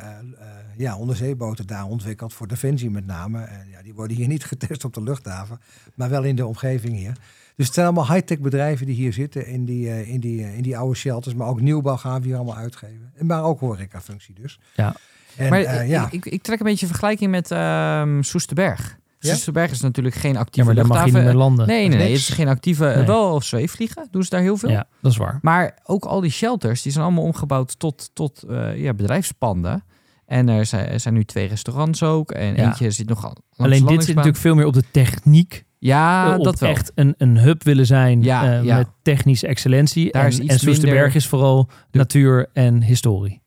ja, 0.77 0.97
onderzeeboten 0.97 1.67
daar 1.67 1.85
ontwikkeld. 1.85 2.33
Voor 2.33 2.47
Defensie 2.47 2.89
met 2.89 3.05
name. 3.05 3.39
En 3.43 3.67
ja, 3.71 3.81
die 3.83 3.93
worden 3.93 4.17
hier 4.17 4.27
niet 4.27 4.43
getest 4.51 4.85
op 4.85 4.93
de 4.93 5.03
luchthaven, 5.03 5.59
maar 5.95 6.09
wel 6.09 6.23
in 6.23 6.35
de 6.35 6.45
omgeving 6.45 6.95
hier. 6.95 7.13
Dus 7.55 7.65
het 7.65 7.75
zijn 7.75 7.85
allemaal 7.87 8.13
high-tech 8.13 8.39
bedrijven 8.39 8.85
die 8.85 8.95
hier 8.95 9.13
zitten 9.13 9.47
in 9.47 9.65
die, 9.65 9.89
eh, 9.89 10.09
in, 10.09 10.19
die, 10.19 10.43
eh, 10.43 10.55
in 10.57 10.63
die 10.63 10.77
oude 10.77 10.95
shelters. 10.95 11.35
Maar 11.35 11.47
ook 11.47 11.61
nieuwbouw 11.61 11.97
gaan 11.97 12.21
we 12.21 12.27
hier 12.27 12.35
allemaal 12.35 12.55
uitgeven. 12.55 13.11
En 13.15 13.25
maar 13.25 13.43
ook 13.43 13.59
horeca-functie 13.59 14.35
dus. 14.41 14.59
Ja. 14.75 14.95
En, 15.37 15.49
maar 15.49 15.61
eh, 15.61 15.81
ik- 15.83 15.89
ja. 15.89 16.07
ik, 16.11 16.25
ik 16.25 16.41
trek 16.41 16.59
een 16.59 16.65
beetje 16.65 16.81
een 16.85 16.91
vergelijking 16.91 17.31
met 17.31 17.51
ehm 17.51 18.21
Soesterberg. 18.21 18.97
Ja? 19.19 19.29
Soesterberg 19.33 19.71
is 19.71 19.81
natuurlijk 19.81 20.15
geen 20.15 20.33
Ja, 20.33 20.39
actieve 20.39 20.67
maar 20.67 20.75
daar 20.77 20.87
mag 20.87 20.97
je 20.97 21.03
luchthaven. 21.03 21.25
niet 21.29 21.33
meer 21.39 21.43
landen. 21.47 21.67
Nee, 21.67 21.87
nee, 21.87 21.97
nee. 21.97 22.07
Het 22.07 22.17
is 22.17 22.29
geen 22.29 22.47
actieve... 22.47 22.85
Nee. 22.95 23.05
Wel 23.05 23.41
zweefvliegen 23.41 24.07
doen 24.11 24.23
ze 24.23 24.29
daar 24.29 24.41
heel 24.41 24.57
veel. 24.57 24.69
Ja, 24.69 24.87
dat 25.01 25.11
is 25.11 25.17
waar. 25.17 25.39
Maar 25.41 25.77
ook 25.83 26.05
al 26.05 26.21
die 26.21 26.31
shelters, 26.31 26.81
die 26.81 26.91
zijn 26.91 27.03
allemaal 27.03 27.23
omgebouwd 27.23 27.79
tot, 27.79 28.09
tot 28.13 28.43
eh, 28.43 28.77
ja, 28.81 28.93
bedrijfspanden. 28.93 29.83
En 30.27 30.49
er 30.49 30.65
zijn, 30.65 30.87
er 30.87 30.99
zijn 30.99 31.13
nu 31.13 31.23
twee 31.23 31.47
restaurants 31.47 32.03
ook. 32.03 32.31
En 32.31 32.55
Ja. 32.55 32.65
eentje 32.67 32.91
zit 32.91 33.09
nog 33.09 33.23
al. 33.25 33.35
langs 33.51 33.75
Alleen 33.75 33.85
dit 33.95 34.03
zit 34.03 34.15
natuurlijk 34.15 34.41
veel 34.41 34.55
meer 34.55 34.65
op 34.65 34.73
de 34.73 34.83
techniek. 34.91 35.65
Ja, 35.79 36.35
op 36.37 36.43
dat 36.43 36.59
wel. 36.59 36.69
echt 36.69 36.91
een, 36.95 37.13
een 37.17 37.37
hub 37.37 37.63
willen 37.63 37.85
zijn 37.85 38.23
Ja, 38.23 38.57
eh, 38.57 38.63
ja. 38.63 38.77
met 38.77 38.87
technische 39.01 39.47
excellentie. 39.47 40.11
Daar 40.11 40.21
en, 40.23 40.27
is 40.27 40.39
iets 40.39 40.63
en 40.63 40.69
minder- 40.71 41.15
is 41.15 41.27
vooral 41.27 41.69
natuur 41.91 42.49
en 42.53 42.83
historie. 42.83 43.41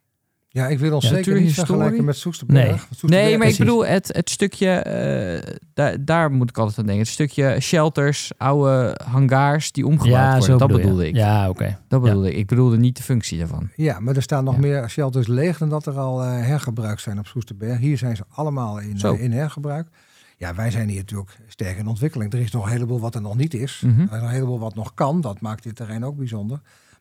Ja, 0.53 0.67
ik 0.69 0.79
wil 0.79 0.95
ons 0.95 1.03
Ja, 1.05 1.09
zeker 1.09 1.19
niet 1.19 1.27
natuurhistorie. 1.35 1.67
vergelijken 1.67 2.05
met 2.05 2.17
Soesterberg. 2.17 2.67
Nee. 2.69 2.77
Soesterberg 2.89 3.23
Nee, 3.25 3.39
maar 3.39 3.47
ik 3.49 3.59
bedoel 3.59 3.87
het, 3.87 4.09
het 4.13 4.31
stukje, 4.31 4.69
eh, 4.71 5.55
daar, 5.75 6.05
daar 6.05 6.31
moet 6.31 6.49
ik 6.51 6.59
altijd 6.59 6.79
aan 6.79 6.85
denken. 6.87 7.05
Het 7.05 7.13
stukje 7.13 7.57
shelters, 7.61 8.33
oude 8.37 9.01
hangars 9.11 9.73
die 9.73 9.87
omgebouwd 9.87 10.13
Ja, 10.33 10.39
worden. 10.39 10.59
Dat 10.59 10.67
bedoel 10.69 10.83
bedoelde 10.83 11.09
ik. 11.09 11.15
Ja, 11.15 11.49
oké. 11.49 11.79
Dat 11.89 12.03
bedoelde 12.03 12.31
ik. 12.31 12.37
Ik 12.37 12.47
bedoelde 12.47 12.79
niet 12.79 12.97
de 12.97 13.03
functie 13.03 13.39
daarvan. 13.39 13.71
Ja, 13.77 14.01
maar 14.01 14.17
er 14.17 14.23
staan 14.23 14.45
nog 14.45 14.55
Ja. 14.55 14.61
meer 14.61 14.89
shelters 14.91 15.27
leeg 15.27 15.59
dan 15.59 15.69
dat 15.69 15.87
er 15.87 15.99
al 15.99 16.23
eh, 16.23 16.29
hergebruikt 16.31 17.01
zijn 17.01 17.19
op 17.19 17.27
Soesterberg. 17.27 17.79
Hier 17.79 17.99
zijn 17.99 18.17
ze 18.17 18.23
allemaal 18.31 18.79
in, 18.81 18.99
eh, 19.03 19.23
in 19.23 19.33
hergebruik. 19.33 19.89
Ja, 20.37 20.55
wij 20.55 20.71
zijn 20.71 20.89
hier 20.89 20.99
natuurlijk 20.99 21.39
sterk 21.49 21.79
in 21.79 21.87
ontwikkeling. 21.87 22.33
Er 22.33 22.41
is 22.41 22.51
nog 22.51 22.65
een 22.65 22.71
heleboel 22.73 23.01
wat 23.01 23.15
er 23.15 23.21
nog 23.21 23.37
niet 23.37 23.55
is. 23.55 23.83
Mhm. 23.85 23.99
Er 24.01 24.05
is 24.05 24.11
nog 24.11 24.23
een 24.23 24.29
heleboel 24.29 24.59
wat 24.59 24.75
nog 24.75 24.95
kan. 24.95 25.21
Dat 25.21 25.41
maakt 25.41 25.63
dit 25.63 25.77
terrein 25.77 26.05
ook 26.05 26.17
bijzonder. 26.17 26.61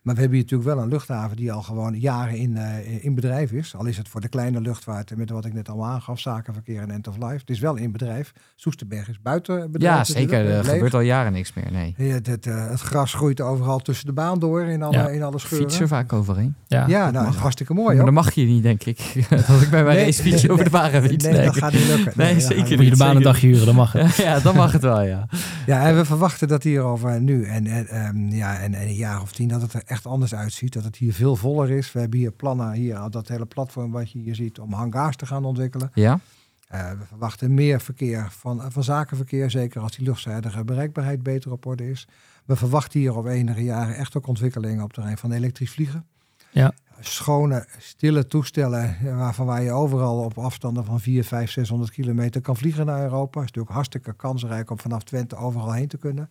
Maar 0.09 0.17
we 0.17 0.23
hebben 0.23 0.39
hier 0.43 0.49
natuurlijk 0.49 0.75
wel 0.75 0.85
een 0.85 0.91
luchthaven 0.91 1.37
die 1.37 1.51
al 1.51 1.61
gewoon 1.61 1.99
jaren 1.99 2.37
in, 2.37 2.57
eh, 2.57 3.03
in 3.05 3.15
bedrijf 3.15 3.51
is. 3.51 3.75
Al 3.75 3.85
is 3.85 3.97
het 3.97 4.09
voor 4.09 4.21
de 4.21 4.27
kleine 4.27 4.61
luchtvaart, 4.61 5.15
met 5.15 5.29
wat 5.29 5.45
ik 5.45 5.53
net 5.53 5.69
al 5.69 5.85
aangaf, 5.85 6.19
zakenverkeer 6.19 6.81
en 6.81 6.91
end 6.91 7.07
of 7.07 7.15
life. 7.17 7.33
Het 7.33 7.49
is 7.49 7.59
wel 7.59 7.75
in 7.75 7.91
bedrijf. 7.91 8.33
Soesterberg 8.55 9.09
is 9.09 9.21
buiten 9.21 9.71
bedrijf. 9.71 10.07
Ja, 10.07 10.13
zeker. 10.13 10.49
Er 10.49 10.63
gebeurt 10.65 10.93
al 10.93 10.99
jaren 10.99 11.31
niks 11.31 11.53
meer. 11.53 11.71
Nee. 11.71 11.93
Ja, 11.97 12.13
het, 12.13 12.47
eh, 12.47 12.69
het 12.69 12.79
gras 12.79 13.13
groeit 13.13 13.41
overal 13.41 13.79
tussen 13.79 14.05
de 14.05 14.13
baan 14.13 14.39
door 14.39 14.61
in 14.61 14.83
alle, 14.83 14.97
Ja. 14.97 15.07
in 15.07 15.23
alle 15.23 15.39
scheuren. 15.39 15.67
Fiets 15.67 15.81
er 15.81 15.87
vaak 15.87 16.13
overheen. 16.13 16.55
Ja. 16.67 16.87
Ja, 16.87 17.11
nou, 17.11 17.25
dat 17.25 17.33
is 17.33 17.39
hartstikke 17.39 17.73
mooi. 17.73 17.95
maar 17.95 18.05
dat 18.05 18.13
mag 18.13 18.31
je 18.33 18.45
niet, 18.45 18.63
denk 18.63 18.83
ik. 18.83 18.97
dat 19.29 19.61
ik 19.61 19.69
bij 19.69 19.83
mijn 19.83 19.95
Nee. 19.95 20.05
racefiets 20.05 20.49
over 20.49 20.63
de 20.63 20.69
baan 20.69 21.01
fiets. 21.01 21.25
Nee, 21.25 21.45
dat 21.45 21.57
gaat 21.57 21.73
niet 21.73 21.87
lukken. 21.87 22.13
Nee, 22.15 22.39
zeker 22.39 22.63
niet 22.63 22.75
Moet 22.75 22.85
je 22.85 22.91
de 22.91 22.97
baan 22.97 23.15
een 23.15 23.21
dagje 23.21 23.47
huren, 23.47 23.65
dan 23.65 23.75
mag 23.75 23.91
het. 23.91 24.15
ja, 24.27 24.39
dan 24.39 24.55
mag 24.55 24.71
het 24.71 24.81
wel, 24.81 25.01
ja. 25.01 25.27
Ja, 25.65 25.87
en 25.87 25.95
we 25.95 26.05
verwachten 26.05 26.47
dat 26.47 26.63
hier 26.63 26.81
over 26.81 27.21
nu 27.21 27.45
en, 27.45 27.67
en, 27.67 27.87
ehm, 27.87 28.27
ja, 28.27 28.59
en, 28.59 28.73
en 28.73 28.87
een 28.87 28.93
jaar 28.93 29.21
of 29.21 29.31
tien 29.31 29.47
dat 29.47 29.61
het 29.61 29.73
er 29.73 29.81
echt 29.85 29.98
anders 30.05 30.35
uitziet. 30.35 30.73
Dat 30.73 30.83
het 30.83 30.95
hier 30.95 31.13
veel 31.13 31.35
voller 31.35 31.71
is. 31.71 31.91
We 31.91 31.99
hebben 31.99 32.19
hier 32.19 32.31
plannen, 32.31 32.71
hier 32.71 33.09
dat 33.09 33.27
hele 33.27 33.45
platform 33.45 33.91
wat 33.91 34.11
je 34.11 34.19
hier 34.19 34.35
ziet, 34.35 34.59
om 34.59 34.73
hangars 34.73 35.15
te 35.15 35.25
gaan 35.25 35.45
ontwikkelen. 35.45 35.91
Ja? 35.93 36.19
Eh, 36.67 36.91
we 36.91 37.05
verwachten 37.05 37.53
meer 37.53 37.81
verkeer 37.81 38.27
van, 38.31 38.71
van 38.71 38.83
zakenverkeer, 38.83 39.49
zeker 39.49 39.81
als 39.81 39.95
die 39.95 40.05
luchtzijdige 40.05 40.63
bereikbaarheid 40.63 41.23
beter 41.23 41.51
op 41.51 41.65
orde 41.65 41.89
is. 41.89 42.07
We 42.45 42.55
verwachten 42.55 42.99
hier 42.99 43.15
op 43.15 43.25
enige 43.25 43.63
jaren 43.63 43.95
echt 43.95 44.17
ook 44.17 44.27
ontwikkelingen 44.27 44.77
op 44.77 44.87
het 44.87 44.93
terrein 44.93 45.17
van 45.17 45.31
elektrisch 45.31 45.71
vliegen. 45.71 46.05
Ja. 46.51 46.73
Schone, 46.99 47.67
stille 47.77 48.25
toestellen 48.25 48.97
eh, 48.97 49.17
waarvan 49.17 49.45
waar 49.45 49.61
je 49.61 49.71
overal 49.71 50.23
op 50.23 50.37
afstanden 50.37 50.85
van 50.85 50.99
4, 50.99 51.23
5, 51.23 51.51
600 51.51 51.91
kilometer 51.91 52.41
kan 52.41 52.57
vliegen 52.57 52.85
naar 52.85 53.03
Europa. 53.03 53.39
is 53.39 53.45
natuurlijk 53.45 53.73
hartstikke 53.73 54.13
kansrijk 54.13 54.69
om 54.69 54.79
vanaf 54.79 55.03
Twente 55.03 55.35
overal 55.35 55.71
heen 55.71 55.87
te 55.87 55.97
kunnen. 55.97 56.29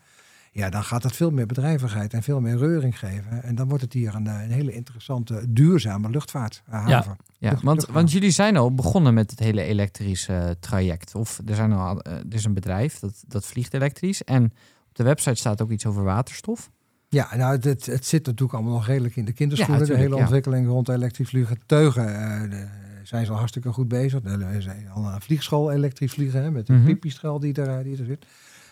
Ja, 0.58 0.70
dan 0.70 0.84
gaat 0.84 1.02
het 1.02 1.16
veel 1.16 1.30
meer 1.30 1.46
bedrijvigheid 1.46 2.12
en 2.12 2.22
veel 2.22 2.40
meer 2.40 2.56
reuring 2.56 2.98
geven. 2.98 3.42
En 3.42 3.54
dan 3.54 3.68
wordt 3.68 3.82
het 3.82 3.92
hier 3.92 4.14
een, 4.14 4.26
eh, 4.26 4.42
een 4.42 4.50
hele 4.50 4.72
interessante, 4.72 5.42
duurzame 5.48 6.10
luchtvaarthaven. 6.10 7.16
Ja, 7.38 7.50
Lucht- 7.50 7.62
want, 7.62 7.86
want 7.86 8.12
jullie 8.12 8.30
zijn 8.30 8.56
al 8.56 8.74
begonnen 8.74 9.14
met 9.14 9.30
het 9.30 9.38
hele 9.38 9.62
elektrische 9.62 10.32
eh, 10.34 10.50
traject. 10.60 11.14
Of 11.14 11.40
er, 11.46 11.54
zijn 11.54 11.72
al, 11.72 12.00
eh, 12.00 12.12
er 12.12 12.34
is 12.34 12.44
een 12.44 12.54
bedrijf 12.54 12.98
dat, 12.98 13.22
dat 13.26 13.46
vliegt 13.46 13.74
elektrisch. 13.74 14.24
En 14.24 14.44
op 14.88 14.94
de 14.94 15.02
website 15.02 15.34
staat 15.34 15.62
ook 15.62 15.70
iets 15.70 15.86
over 15.86 16.02
waterstof. 16.04 16.70
Ja, 17.08 17.36
nou, 17.36 17.52
het, 17.60 17.86
het, 17.86 18.06
zit 18.06 18.26
natuurlijk 18.26 18.52
allemaal 18.58 18.72
nog 18.74 18.86
redelijk 18.86 19.16
in 19.16 19.24
de 19.24 19.32
kinderschoenen. 19.32 19.86
Ja, 19.86 19.92
de 19.92 19.98
hele 19.98 20.14
ja. 20.14 20.20
ontwikkeling 20.20 20.66
rond 20.66 20.88
elektrisch 20.88 21.28
vliegen. 21.28 21.58
Teugen 21.66 22.20
eh, 22.20 22.50
de- 22.50 22.68
zijn 23.02 23.24
ze 23.24 23.30
al 23.32 23.36
hartstikke 23.38 23.72
goed 23.72 23.88
bezig. 23.88 24.20
Er 24.24 24.62
zijn 24.62 24.88
al 24.90 25.04
een 25.06 25.20
vliegschool 25.20 25.72
elektrisch 25.72 26.12
vliegen 26.12 26.42
hè, 26.42 26.50
met 26.50 26.68
een 26.68 26.76
Mhm. 26.76 26.84
piepiestrel 26.84 27.40
die 27.40 27.54
er, 27.54 27.68
eh, 27.78 27.84
die 27.84 27.98
er 27.98 28.04
zit. 28.04 28.26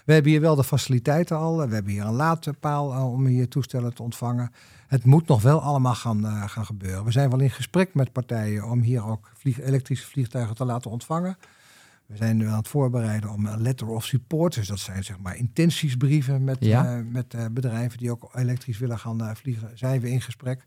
We 0.07 0.13
hebben 0.13 0.31
hier 0.33 0.41
wel 0.41 0.55
de 0.57 0.65
faciliteiten 0.65 1.37
al. 1.37 1.67
We 1.69 1.75
hebben 1.75 1.93
hier 1.93 2.05
een 2.05 2.13
laadpaal 2.13 2.93
eh, 2.93 3.13
om 3.13 3.27
hier 3.27 3.49
toestellen 3.49 3.95
te 3.95 4.03
ontvangen. 4.03 4.51
Het 4.87 5.05
moet 5.05 5.27
nog 5.29 5.43
wel 5.43 5.61
allemaal 5.63 5.95
gaan, 5.95 6.25
eh, 6.27 6.49
gaan 6.49 6.67
gebeuren. 6.67 7.05
We 7.05 7.11
zijn 7.11 7.31
wel 7.31 7.41
in 7.41 7.51
gesprek 7.51 7.95
met 7.95 8.13
partijen 8.13 8.65
om 8.71 8.81
hier 8.81 9.05
ook 9.07 9.31
vlieg, 9.35 9.61
elektrische 9.61 10.07
vliegtuigen 10.07 10.55
te 10.55 10.65
laten 10.65 10.91
ontvangen. 10.91 11.37
We 12.07 12.17
zijn 12.17 12.37
nu 12.37 12.47
aan 12.47 12.57
het 12.59 12.69
voorbereiden 12.69 13.31
om 13.31 13.47
een 13.47 13.63
letter 13.63 13.89
of 13.89 14.05
support. 14.05 14.55
Dus 14.55 14.69
dat 14.69 14.79
zijn 14.79 15.05
zeg 15.05 15.19
maar 15.19 15.37
intentiesbrieven 15.37 16.45
met, 16.45 16.57
Ja. 16.61 16.97
eh, 16.97 17.03
met 17.13 17.37
bedrijven 17.55 17.99
die 17.99 18.11
ook 18.11 18.29
elektrisch 18.35 18.79
willen 18.79 18.99
gaan 18.99 19.37
vliegen. 19.37 19.71
Zijn 19.75 20.01
we 20.01 20.11
in 20.11 20.21
gesprek. 20.21 20.67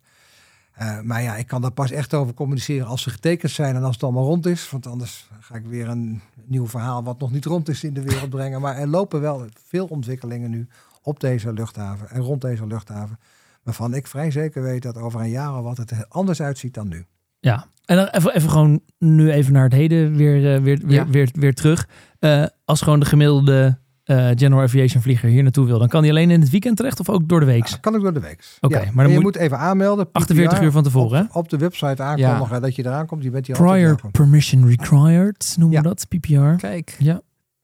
Eh, 0.80 1.00
maar 1.02 1.22
ja, 1.22 1.36
ik 1.36 1.48
kan 1.48 1.62
daar 1.62 1.72
pas 1.72 1.92
echt 1.92 2.14
over 2.14 2.34
communiceren 2.34 2.88
als 2.88 3.02
ze 3.02 3.10
getekend 3.10 3.52
zijn 3.52 3.76
en 3.76 3.84
als 3.84 3.94
het 3.94 4.04
allemaal 4.04 4.24
rond 4.24 4.46
is. 4.46 4.70
Want 4.70 4.88
anders 4.88 5.30
ga 5.40 5.56
ik 5.56 5.66
weer 5.66 5.88
een 5.90 6.22
nieuw 6.46 6.68
verhaal 6.68 7.04
wat 7.04 7.20
nog 7.20 7.32
niet 7.32 7.46
rond 7.46 7.70
is 7.70 7.84
in 7.84 7.94
de 7.94 8.02
wereld 8.02 8.30
brengen. 8.30 8.62
Maar 8.62 8.78
er 8.78 8.88
lopen 8.88 9.22
wel 9.22 9.46
veel 9.68 9.86
ontwikkelingen 9.86 10.50
nu 10.50 10.68
op 11.02 11.20
deze 11.20 11.54
luchthaven 11.54 12.10
en 12.10 12.22
rond 12.22 12.42
deze 12.42 12.68
luchthaven. 12.68 13.20
Waarvan 13.64 13.94
ik 13.94 14.08
vrij 14.08 14.32
zeker 14.32 14.62
weet 14.62 14.82
dat 14.82 14.98
over 14.98 15.20
een 15.22 15.30
jaar 15.30 15.58
of 15.58 15.64
wat 15.64 15.78
het 15.78 15.92
er 15.92 16.06
anders 16.10 16.42
uitziet 16.42 16.74
dan 16.74 16.88
nu. 16.88 17.06
Ja, 17.40 17.66
en 17.86 17.96
dan 17.96 18.06
even, 18.08 18.36
even 18.36 18.50
gewoon 18.50 18.82
nu 18.98 19.32
even 19.32 19.54
naar 19.54 19.64
het 19.64 19.74
heden 19.74 20.16
weer, 20.16 20.56
eh, 20.56 20.62
weer, 20.62 20.80
weer, 20.86 20.92
Ja. 20.92 21.08
weer, 21.08 21.30
weer 21.34 21.54
terug. 21.54 21.88
Eh, 22.20 22.46
als 22.66 22.82
gewoon 22.82 23.00
de 23.00 23.06
gemiddelde 23.06 23.80
eh, 24.10 24.30
General 24.36 24.64
Aviation 24.64 25.02
vlieger 25.02 25.30
hier 25.30 25.44
naartoe 25.44 25.66
wil, 25.66 25.80
dan 25.80 25.88
kan 25.88 26.02
hij 26.02 26.10
alleen 26.10 26.32
in 26.32 26.42
het 26.42 26.50
weekend 26.50 26.78
terecht 26.78 27.00
of 27.00 27.10
ook 27.10 27.28
door 27.30 27.40
de 27.40 27.46
week? 27.46 27.68
Ja, 27.68 27.78
kan 27.78 27.96
ik 27.96 28.02
door 28.02 28.14
de 28.14 28.20
week. 28.20 28.58
Oké, 28.62 28.78
Ja, 28.80 28.84
maar 28.94 28.94
dan 29.04 29.08
je 29.08 29.14
moet- 29.14 29.24
moet 29.24 29.36
even 29.36 29.58
aanmelden. 29.58 30.10
48 30.12 30.58
PPR, 30.58 30.64
uur 30.66 30.72
van 30.72 30.84
tevoren, 30.84 31.24
op, 31.30 31.36
op 31.36 31.50
de 31.50 31.58
website 31.58 32.04
aankondigen 32.04 32.62
dat 32.62 32.76
je 32.76 32.86
eraan 32.86 33.06
komt. 33.06 33.24
Je 33.24 33.30
bent 33.30 33.48
hier 33.48 33.56
Prior 33.56 34.00
permission 34.12 34.68
required, 34.68 35.56
noemen 35.58 35.78
Ja. 35.78 35.82
we 35.84 35.88
dat, 35.88 36.08
PPR. 36.08 36.56
Kijk. 36.68 36.96
Ja. 37.00 37.22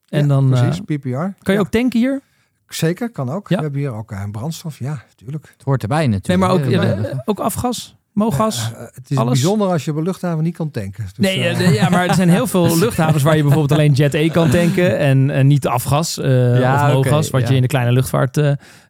En 0.10 0.22
Ja, 0.22 0.28
dan 0.28 0.54
eh, 0.54 0.62
precies, 0.62 0.82
PPR. 0.82 1.10
kan 1.10 1.34
je 1.44 1.52
Ja, 1.52 1.60
ook 1.60 1.70
tanken 1.70 2.00
hier? 2.00 2.22
Zeker, 2.68 3.10
kan 3.12 3.30
ook. 3.30 3.50
Ja. 3.50 3.56
We 3.56 3.62
hebben 3.62 3.80
hier 3.82 3.94
ook 3.94 4.12
eh, 4.12 4.24
brandstof. 4.32 4.80
Ja, 4.80 5.04
natuurlijk. 5.10 5.54
Het 5.58 5.66
hoort 5.66 5.82
erbij 5.82 6.08
natuurlijk. 6.08 6.28
Nee, 6.28 6.38
maar 6.38 6.50
ook, 6.50 6.66
Ja, 6.72 6.82
ja, 6.84 6.96
dat- 6.96 7.06
eh, 7.12 7.20
ook 7.26 7.40
afgas, 7.40 7.95
mooggas. 8.16 8.72
Eh, 8.74 8.80
het 8.94 9.10
is 9.12 9.18
alles? 9.18 9.32
bijzonder 9.32 9.68
als 9.68 9.86
je 9.86 9.92
op 9.92 9.98
een 9.98 10.04
luchthaven 10.04 10.44
niet 10.44 10.56
kan 10.56 10.72
tanken. 10.72 11.04
Dus, 11.04 11.14
Nee, 11.18 11.40
eh, 11.44 11.52
eh, 11.52 11.58
de- 11.58 11.74
ja, 11.74 11.90
maar 11.90 12.08
er 12.08 12.14
zijn 12.14 12.30
heel 12.30 12.48
veel 12.48 12.78
luchthavens 12.86 13.24
waar 13.24 13.36
je 13.36 13.42
bijvoorbeeld 13.44 13.80
alleen 13.80 13.94
Jet 13.94 14.14
E 14.14 14.30
kan 14.30 14.50
tanken 14.50 14.98
en, 14.98 15.30
en 15.30 15.48
niet 15.48 15.68
afgas 15.68 16.20
eh 16.20 16.60
Ja, 16.60 16.86
of 16.88 16.92
hooggas, 16.94 17.28
oké, 17.28 17.32
wat 17.38 17.42
ja. 17.42 17.50
je 17.50 17.56
in 17.56 17.62
de 17.62 17.68
kleine 17.68 17.92
luchtvaart 17.92 18.38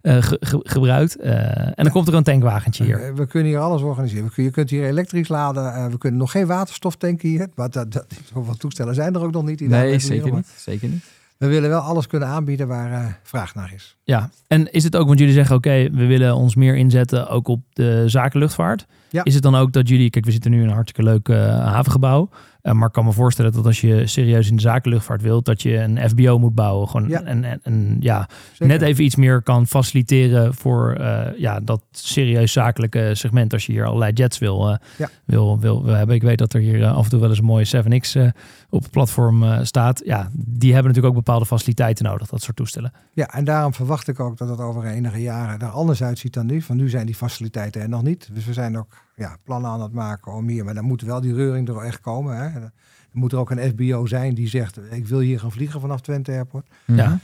ge- 0.02 0.38
ge- 0.40 0.60
gebruikt. 0.64 1.16
Eh, 1.20 1.34
en 1.68 1.74
dan 1.76 1.92
komt 1.92 2.08
er 2.08 2.14
een 2.14 2.24
tankwagentje 2.24 2.84
hier. 2.84 3.16
we 3.16 3.26
kunnen 3.26 3.50
hier 3.50 3.60
alles 3.60 3.82
organiseren. 3.82 4.32
Je 4.36 4.50
kunt 4.52 4.70
hier 4.70 4.86
elektrisch 4.86 5.28
laden. 5.28 5.92
we 5.92 5.98
kunnen 5.98 6.20
nog 6.20 6.32
geen 6.32 6.46
waterstof 6.46 6.96
tanken 6.96 7.30
hier. 7.30 7.48
Maar 7.56 7.70
dat, 7.70 7.92
dat, 7.92 8.06
zoveel 8.34 8.56
toestellen 8.58 8.96
zijn 8.96 9.14
er 9.16 9.22
ook 9.24 9.32
nog 9.32 9.46
niet. 9.46 9.60
daar 9.60 9.70
Nee, 9.70 10.00
zeker 10.00 10.34
niet. 10.34 10.48
Zeker 10.58 10.88
niet. 10.90 11.04
We 11.38 11.48
willen 11.48 11.70
wel 11.70 11.80
alles 11.80 12.08
kunnen 12.08 12.28
aanbieden 12.28 12.68
waar 12.68 12.92
eh, 12.92 13.06
vraag 13.24 13.56
naar 13.56 13.74
is. 13.74 13.98
Ja, 14.04 14.30
en 14.48 14.72
is 14.72 14.84
het 14.84 14.96
ook, 14.96 15.08
want 15.08 15.20
jullie 15.20 15.34
zeggen 15.34 15.56
oké, 15.56 15.90
we 15.92 16.06
willen 16.06 16.36
ons 16.36 16.56
meer 16.56 16.76
inzetten 16.76 17.30
ook 17.30 17.48
op 17.48 17.62
de 17.74 18.04
zakenluchtvaart. 18.06 18.86
Ja. 19.10 19.24
Is 19.24 19.34
het 19.34 19.44
dan 19.44 19.56
ook 19.56 19.72
dat 19.72 19.90
jullie, 19.90 20.10
kijk 20.10 20.26
we 20.26 20.32
zitten 20.32 20.52
nu 20.52 20.62
in 20.62 20.68
een 20.68 20.74
hartstikke 20.74 21.12
leuk 21.12 21.30
eh, 21.30 21.38
havengebouw. 21.72 22.30
Eh, 22.66 22.74
maar 22.74 22.88
ik 22.88 22.94
kan 22.94 23.06
me 23.06 23.12
voorstellen 23.12 23.52
dat 23.52 23.66
als 23.66 23.82
je 23.82 24.08
serieus 24.08 24.50
in 24.50 24.56
de 24.56 24.62
zakenluchtvaart 24.62 25.22
wilt, 25.22 25.46
dat 25.46 25.62
je 25.62 25.78
een 25.78 26.10
FBO 26.10 26.40
moet 26.40 26.56
bouwen. 26.56 26.88
Gewoon 26.90 27.08
Ja. 27.08 27.22
en, 27.24 27.44
en, 27.44 27.60
en 27.64 27.98
ja, 28.00 28.30
Zeker. 28.52 28.68
net 28.68 28.82
even 28.82 29.04
iets 29.04 29.16
meer 29.16 29.42
kan 29.42 29.68
faciliteren 29.68 30.54
voor 30.54 30.94
eh, 30.94 31.40
ja, 31.40 31.60
dat 31.60 31.82
serieus 31.92 32.52
zakelijke 32.52 33.10
segment. 33.14 33.54
Als 33.54 33.66
je 33.66 33.72
hier 33.72 33.86
allerlei 33.86 34.12
jets 34.14 34.38
wil, 34.40 34.70
eh, 34.70 34.78
Ja. 34.98 35.10
wil, 35.26 35.60
wil, 35.60 35.84
wil 35.84 35.94
hebben. 35.96 36.16
Ik 36.16 36.22
weet 36.22 36.38
dat 36.38 36.54
er 36.54 36.60
hier 36.62 36.86
af 36.88 37.04
en 37.04 37.10
toe 37.10 37.20
wel 37.20 37.30
eens 37.30 37.40
een 37.40 37.46
mooie 37.46 37.66
7X 37.66 38.16
eh, 38.16 38.28
op 38.70 38.82
het 38.82 38.92
platform 38.92 39.66
staat. 39.66 40.02
Ja, 40.06 40.30
die 40.34 40.74
hebben 40.74 40.92
natuurlijk 40.92 41.18
ook 41.18 41.24
bepaalde 41.26 41.46
faciliteiten 41.46 42.06
nodig, 42.06 42.28
dat 42.28 42.42
soort 42.42 42.56
toestellen. 42.56 42.92
Ja, 43.14 43.26
en 43.34 43.44
daarom 43.44 43.74
verwacht 43.74 44.08
ik 44.08 44.20
ook 44.20 44.38
dat 44.38 44.50
het 44.50 44.60
over 44.60 44.84
enige 44.86 45.22
jaren 45.22 45.60
er 45.60 45.68
anders 45.68 46.04
uitziet 46.04 46.34
dan 46.34 46.46
nu. 46.46 46.62
Van 46.62 46.76
nu 46.78 46.90
zijn 46.90 47.06
die 47.06 47.16
faciliteiten 47.16 47.82
er 47.82 47.90
nog 47.90 48.04
niet. 48.04 48.30
Dus 48.34 48.46
we 48.46 48.54
zijn 48.54 48.78
ook 48.78 48.88
ja, 49.16 49.38
plannen 49.44 49.72
aan 49.72 49.82
het 49.82 49.94
maken 49.94 50.34
om 50.34 50.48
hier. 50.48 50.66
Maar 50.66 50.74
dan 50.74 50.84
moet 50.84 51.02
wel 51.02 51.22
die 51.22 51.34
reuring 51.34 51.68
er 51.68 51.78
echt 51.78 52.02
komen. 52.02 52.38
Hè. 52.38 52.60
Er 52.60 52.72
moet 53.12 53.32
er 53.32 53.38
ook 53.38 53.50
een 53.50 53.70
FBO 53.70 54.06
zijn 54.06 54.34
die 54.34 54.48
zegt, 54.48 54.80
ik 54.92 55.08
wil 55.08 55.20
hier 55.20 55.40
gaan 55.40 55.52
vliegen 55.52 55.82
vanaf 55.82 56.02
Twente 56.02 56.32
Airport. 56.32 56.68
Ja. 56.86 57.20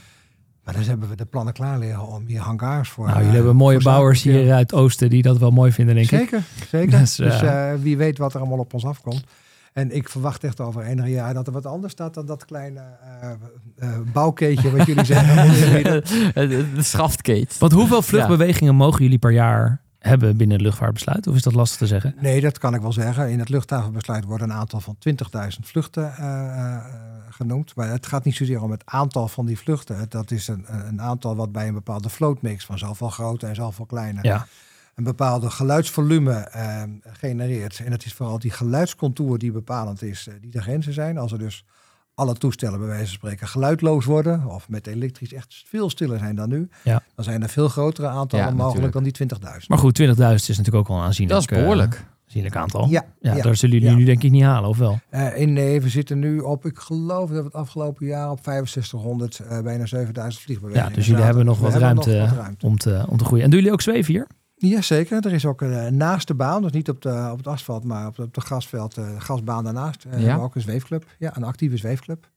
Maar 0.64 0.74
dan 0.74 0.82
hebben 0.82 1.08
we 1.08 1.16
de 1.16 1.24
plannen 1.24 1.52
klaar 1.52 1.78
liggen 1.78 2.06
om 2.06 2.26
hier 2.26 2.40
hangars 2.40 2.88
voor. 2.88 3.04
Nou, 3.04 3.16
eh, 3.16 3.22
jullie 3.22 3.36
hebben 3.36 3.56
mooie 3.56 3.82
bouwers 3.82 4.22
hier 4.22 4.52
uit 4.52 4.70
het 4.70 4.80
oosten 4.80 5.10
die 5.10 5.22
dat 5.22 5.38
wel 5.38 5.50
mooi 5.50 5.72
vinden, 5.72 5.94
denk 5.94 6.10
ik. 6.10 6.18
Zeker, 6.18 6.42
zeker. 6.68 6.98
Dus, 6.98 7.14
Dus, 7.14 7.42
eh, 7.42 7.72
eh, 7.72 7.80
wie 7.80 7.96
weet 7.96 8.18
wat 8.18 8.34
er 8.34 8.40
allemaal 8.40 8.58
op 8.58 8.74
ons 8.74 8.84
afkomt. 8.84 9.24
En 9.72 9.94
ik 9.94 10.08
verwacht 10.08 10.44
echt 10.44 10.60
over 10.60 10.82
enige 10.82 11.10
jaar 11.10 11.34
dat 11.34 11.46
er 11.46 11.52
wat 11.52 11.66
anders 11.66 11.92
staat 11.92 12.14
dan 12.14 12.26
dat 12.26 12.44
kleine 12.44 12.80
eh 13.20 13.30
eh, 13.76 13.98
bouwkeetje 14.12 14.76
wat 14.76 14.86
jullie 14.86 15.04
zeggen. 15.04 16.02
de 16.74 16.82
schaftkate. 16.82 17.54
Want 17.58 17.72
hoeveel 17.72 18.02
vluchtbewegingen 18.02 18.74
mogen 18.74 19.02
jullie 19.02 19.18
per 19.18 19.32
jaar 19.32 19.81
hebben 20.02 20.36
binnen 20.36 20.56
het 20.56 20.66
luchtvaartbesluit? 20.66 21.26
Of 21.26 21.34
is 21.34 21.42
dat 21.42 21.54
lastig 21.54 21.78
te 21.78 21.86
zeggen? 21.86 22.14
Nee, 22.20 22.40
dat 22.40 22.58
kan 22.58 22.74
ik 22.74 22.80
wel 22.80 22.92
zeggen. 22.92 23.30
In 23.30 23.38
het 23.38 23.48
luchthavenbesluit 23.48 24.24
wordt 24.24 24.42
een 24.42 24.52
aantal 24.52 24.80
van 24.80 24.96
20.000 25.08 25.16
vluchten 25.62 26.16
eh, 26.16 26.74
eh, 26.76 26.84
genoemd. 27.30 27.74
Maar 27.74 27.88
het 27.88 28.06
gaat 28.06 28.24
niet 28.24 28.34
zozeer 28.36 28.62
om 28.62 28.70
het 28.70 28.82
aantal 28.84 29.28
van 29.28 29.46
die 29.46 29.58
vluchten. 29.58 30.06
Dat 30.08 30.30
is 30.30 30.48
een, 30.48 30.64
een 30.68 31.00
aantal 31.00 31.36
wat 31.36 31.52
bij 31.52 31.68
een 31.68 31.74
bepaalde 31.74 32.08
vlootmix 32.08 32.64
van 32.64 32.78
zoveel 32.78 33.08
grote 33.10 33.46
en 33.46 33.54
zoveel 33.54 33.86
kleine 33.86 34.18
Ja. 34.22 34.46
een 34.94 35.04
bepaalde 35.04 35.50
geluidsvolume 35.50 36.32
eh, 36.32 36.82
genereert. 37.12 37.80
En 37.84 37.92
het 37.92 38.04
is 38.04 38.12
vooral 38.14 38.38
die 38.38 38.50
geluidscontour 38.50 39.38
die 39.38 39.52
bepalend 39.52 40.02
is, 40.02 40.28
die 40.40 40.50
de 40.50 40.62
grenzen 40.62 40.92
zijn. 40.92 41.18
Als 41.18 41.32
er 41.32 41.38
dus 41.38 41.64
alle 42.14 42.34
toestellen 42.34 42.78
bij 42.78 42.88
wijze 42.88 43.04
van 43.06 43.12
spreken 43.14 43.48
geluidloos 43.48 44.04
worden, 44.04 44.46
of 44.46 44.68
met 44.68 44.86
elektrisch 44.86 45.32
echt 45.32 45.62
veel 45.66 45.90
stiller 45.90 46.18
zijn 46.18 46.36
dan 46.36 46.48
nu, 46.48 46.68
Ja. 46.84 47.02
dan 47.14 47.24
zijn 47.24 47.42
er 47.42 47.48
veel 47.48 47.68
grotere 47.68 48.06
aantallen 48.08 48.44
Ja, 48.46 48.50
mogelijk 48.52 48.94
natuurlijk. 48.94 48.94
dan 48.94 49.02
die 49.02 49.12
20.000. 49.60 49.68
Maar 49.68 49.78
goed, 49.78 49.94
20.000 49.94 50.50
is 50.50 50.56
natuurlijk 50.56 50.76
ook 50.76 50.88
wel 50.88 50.96
een 50.96 51.02
aanzienlijk, 51.04 51.40
Dat 51.40 51.50
is 51.50 51.56
behoorlijk. 51.62 51.94
eh, 51.94 52.00
aanzienlijk 52.26 52.56
aantal. 52.56 52.88
Ja, 52.88 53.04
Ja, 53.20 53.34
ja, 53.36 53.42
daar 53.42 53.56
zullen 53.56 53.74
jullie 53.74 53.90
ja. 53.90 53.96
nu 53.96 54.04
denk 54.04 54.22
ik 54.22 54.30
niet 54.30 54.42
halen, 54.42 54.68
of 54.68 54.78
wel? 54.78 54.98
Eh, 55.10 55.36
in 55.40 55.52
nee, 55.52 55.80
we 55.80 55.88
zitten 55.88 56.18
nu 56.18 56.38
op, 56.38 56.66
ik 56.66 56.78
geloof 56.78 57.28
dat 57.30 57.38
we 57.38 57.44
het 57.44 57.52
afgelopen 57.54 58.06
jaar 58.06 58.30
op 58.30 58.38
6500, 58.42 59.38
eh, 59.38 59.60
bijna 59.60 59.86
7000 59.86 60.42
vliegbewegingen. 60.44 60.88
Ja, 60.88 60.94
dus 60.94 61.06
jullie 61.06 61.22
hebben 61.24 61.44
nog 61.44 61.56
We 61.56 61.62
wat 61.62 61.72
hebben 61.72 61.88
ruimte, 61.90 62.16
nog 62.18 62.28
wat 62.28 62.38
ruimte. 62.38 62.66
Om, 62.66 62.78
te, 62.78 63.04
om 63.08 63.16
te 63.16 63.24
groeien. 63.24 63.44
En 63.44 63.50
doen 63.50 63.58
jullie 63.58 63.74
ook 63.74 63.82
zweven 63.82 64.12
hier? 64.12 64.26
Jazeker, 64.68 65.26
er 65.26 65.32
is 65.32 65.46
ook 65.46 65.60
een 65.60 65.72
eh, 65.72 65.90
naast 65.90 66.26
de 66.26 66.34
baan, 66.34 66.62
dus 66.62 66.72
niet 66.72 66.88
op, 66.88 67.02
de, 67.02 67.28
op 67.32 67.36
het 67.36 67.46
asfalt, 67.46 67.84
maar 67.84 68.06
op 68.06 68.16
de, 68.16 68.22
op 68.22 68.34
de 68.34 68.40
gasveld, 68.40 68.96
eh, 68.96 69.04
gasbaan 69.18 69.64
daarnaast. 69.64 70.04
eh, 70.04 70.10
Ja. 70.12 70.18
hebben 70.18 70.36
we 70.38 70.42
ook 70.44 70.54
een 70.54 70.60
zweefclub. 70.60 71.06
Ja, 71.18 71.36
een 71.36 71.44
actieve 71.44 71.76
zweefclub. 71.76 72.30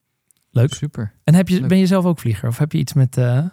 Leuk. 0.49 0.73
Super. 0.73 1.13
En 1.23 1.33
heb 1.35 1.47
je, 1.47 1.59
Leuk. 1.59 1.67
ben 1.69 1.77
je 1.77 1.85
zelf 1.85 2.05
ook 2.05 2.19
vlieger? 2.19 2.47
Of 2.49 2.57
heb 2.57 2.71
je 2.71 2.77
iets 2.77 2.93
met, 2.93 3.17
eh, 3.17 3.45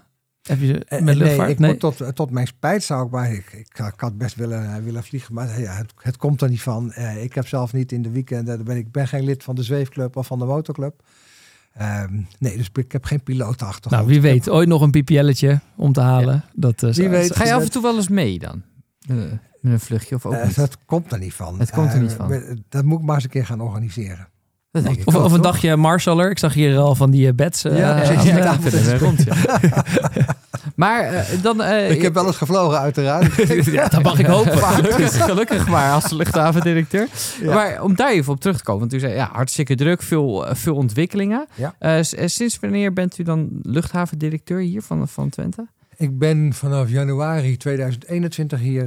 heb 0.42 0.60
je, 0.60 0.86
met 1.02 1.18
nee, 1.18 1.48
ik 1.48 1.58
moet 1.58 1.80
tot, 1.80 2.14
tot 2.14 2.30
mijn 2.30 2.46
spijt 2.46 2.82
zou 2.82 3.04
ik 3.06 3.10
maar. 3.10 3.32
Ik, 3.32 3.52
ik, 3.52 3.78
ik 3.78 3.92
had 4.00 4.18
best 4.18 4.34
willen, 4.36 4.84
willen 4.84 5.02
vliegen, 5.04 5.34
maar 5.34 5.60
ja, 5.60 5.72
het, 5.72 5.92
het 5.96 6.16
komt 6.16 6.40
er 6.42 6.48
niet 6.48 6.62
van. 6.62 6.92
Eh, 6.92 7.22
ik 7.22 7.34
heb 7.34 7.46
zelf 7.48 7.72
niet 7.72 7.92
in 7.92 8.02
de 8.02 8.10
weekenden, 8.10 8.56
daar 8.56 8.64
ben 8.64 8.76
ik 8.76 8.92
ben 8.92 9.08
geen 9.08 9.24
lid 9.24 9.42
van 9.42 9.54
de 9.54 9.62
zweefclub 9.62 10.16
of 10.16 10.26
van 10.26 10.38
de 10.38 10.44
motorclub. 10.44 11.02
Ehm, 11.72 12.20
nee, 12.38 12.56
dus 12.56 12.68
ik 12.72 12.92
heb 12.92 13.04
geen 13.04 13.22
pilootachtergrond. 13.22 13.90
Nou, 13.90 14.06
wie 14.06 14.14
heb- 14.14 14.22
weet. 14.32 14.50
Ooit 14.50 14.68
nog 14.68 14.82
een 14.82 14.90
PPL'tje 14.90 15.60
om 15.76 15.92
te 15.92 16.00
halen. 16.00 16.44
Dat, 16.54 16.82
eh, 16.82 16.92
weet. 16.94 17.36
Ga 17.36 17.44
je 17.44 17.54
af 17.54 17.62
en 17.62 17.70
toe 17.70 17.82
wel 17.82 17.96
eens 17.96 18.08
mee 18.08 18.38
dan? 18.38 18.62
Eh, 19.08 19.16
Met 19.60 19.72
een 19.72 19.80
vluchtje 19.80 20.14
of 20.14 20.26
ook 20.26 20.32
Eh, 20.32 20.54
dat 20.54 20.76
komt 20.86 21.12
er 21.12 21.18
niet 21.18 21.34
van. 21.34 21.58
Het 21.60 21.70
komt 21.70 21.92
er 21.92 22.00
niet 22.00 22.10
Eh, 22.10 22.16
van. 22.16 22.58
Dat 22.68 22.84
moet 22.84 22.98
ik 22.98 23.04
maar 23.04 23.14
eens 23.14 23.24
een 23.24 23.30
keer 23.30 23.46
gaan 23.46 23.60
organiseren. 23.60 24.28
Dat 24.70 24.82
denk 24.84 24.96
ik 24.98 25.06
Of, 25.06 25.14
een 25.14 25.20
toch? 25.30 25.40
dagje 25.40 25.76
Marshaller. 25.76 26.30
Ik 26.30 26.38
zag 26.38 26.54
hier 26.54 26.78
al 26.78 26.94
van 26.94 27.10
die 27.10 27.26
eh, 27.28 27.34
beds. 27.34 27.64
eh, 27.64 27.78
Ja, 27.78 27.94
daar? 27.94 28.26
Ja, 28.26 28.98
rond, 28.98 29.22
ja. 29.24 29.34
maar 30.76 31.02
eh, 31.02 31.42
dan... 31.42 31.62
eh, 31.62 31.90
ik 31.90 32.02
heb 32.02 32.14
wel 32.14 32.26
eens 32.26 32.36
gevlogen, 32.36 32.78
uiteraard. 32.78 33.34
Ja, 33.72 33.88
dat 33.88 34.02
mag 34.02 34.18
ik 34.18 34.26
hopen. 34.26 34.58
gelukkig, 34.62 35.24
gelukkig 35.24 35.68
maar 35.68 35.92
als 35.92 36.10
luchthavendirecteur. 36.10 37.08
Ja. 37.40 37.54
Maar 37.54 37.82
om 37.82 37.94
daar 37.94 38.10
even 38.10 38.32
op 38.32 38.40
terug 38.40 38.56
te 38.56 38.62
komen. 38.62 38.80
Want 38.80 38.92
u 38.92 38.98
zei 38.98 39.14
ja, 39.14 39.28
hartstikke 39.32 39.74
druk, 39.74 40.02
veel, 40.02 40.46
eh, 40.46 40.54
veel 40.54 40.74
ontwikkelingen. 40.74 41.46
Ja. 41.54 42.02
Sinds 42.02 42.58
wanneer 42.60 42.92
bent 42.92 43.18
u 43.18 43.22
dan 43.22 43.48
luchthavendirecteur 43.62 44.60
hier 44.60 44.82
van, 44.82 45.08
van 45.08 45.28
Twente? 45.28 45.66
Ik 45.96 46.18
ben 46.18 46.52
vanaf 46.52 46.88
januari 46.88 47.56
2021 47.56 48.60
hier. 48.60 48.86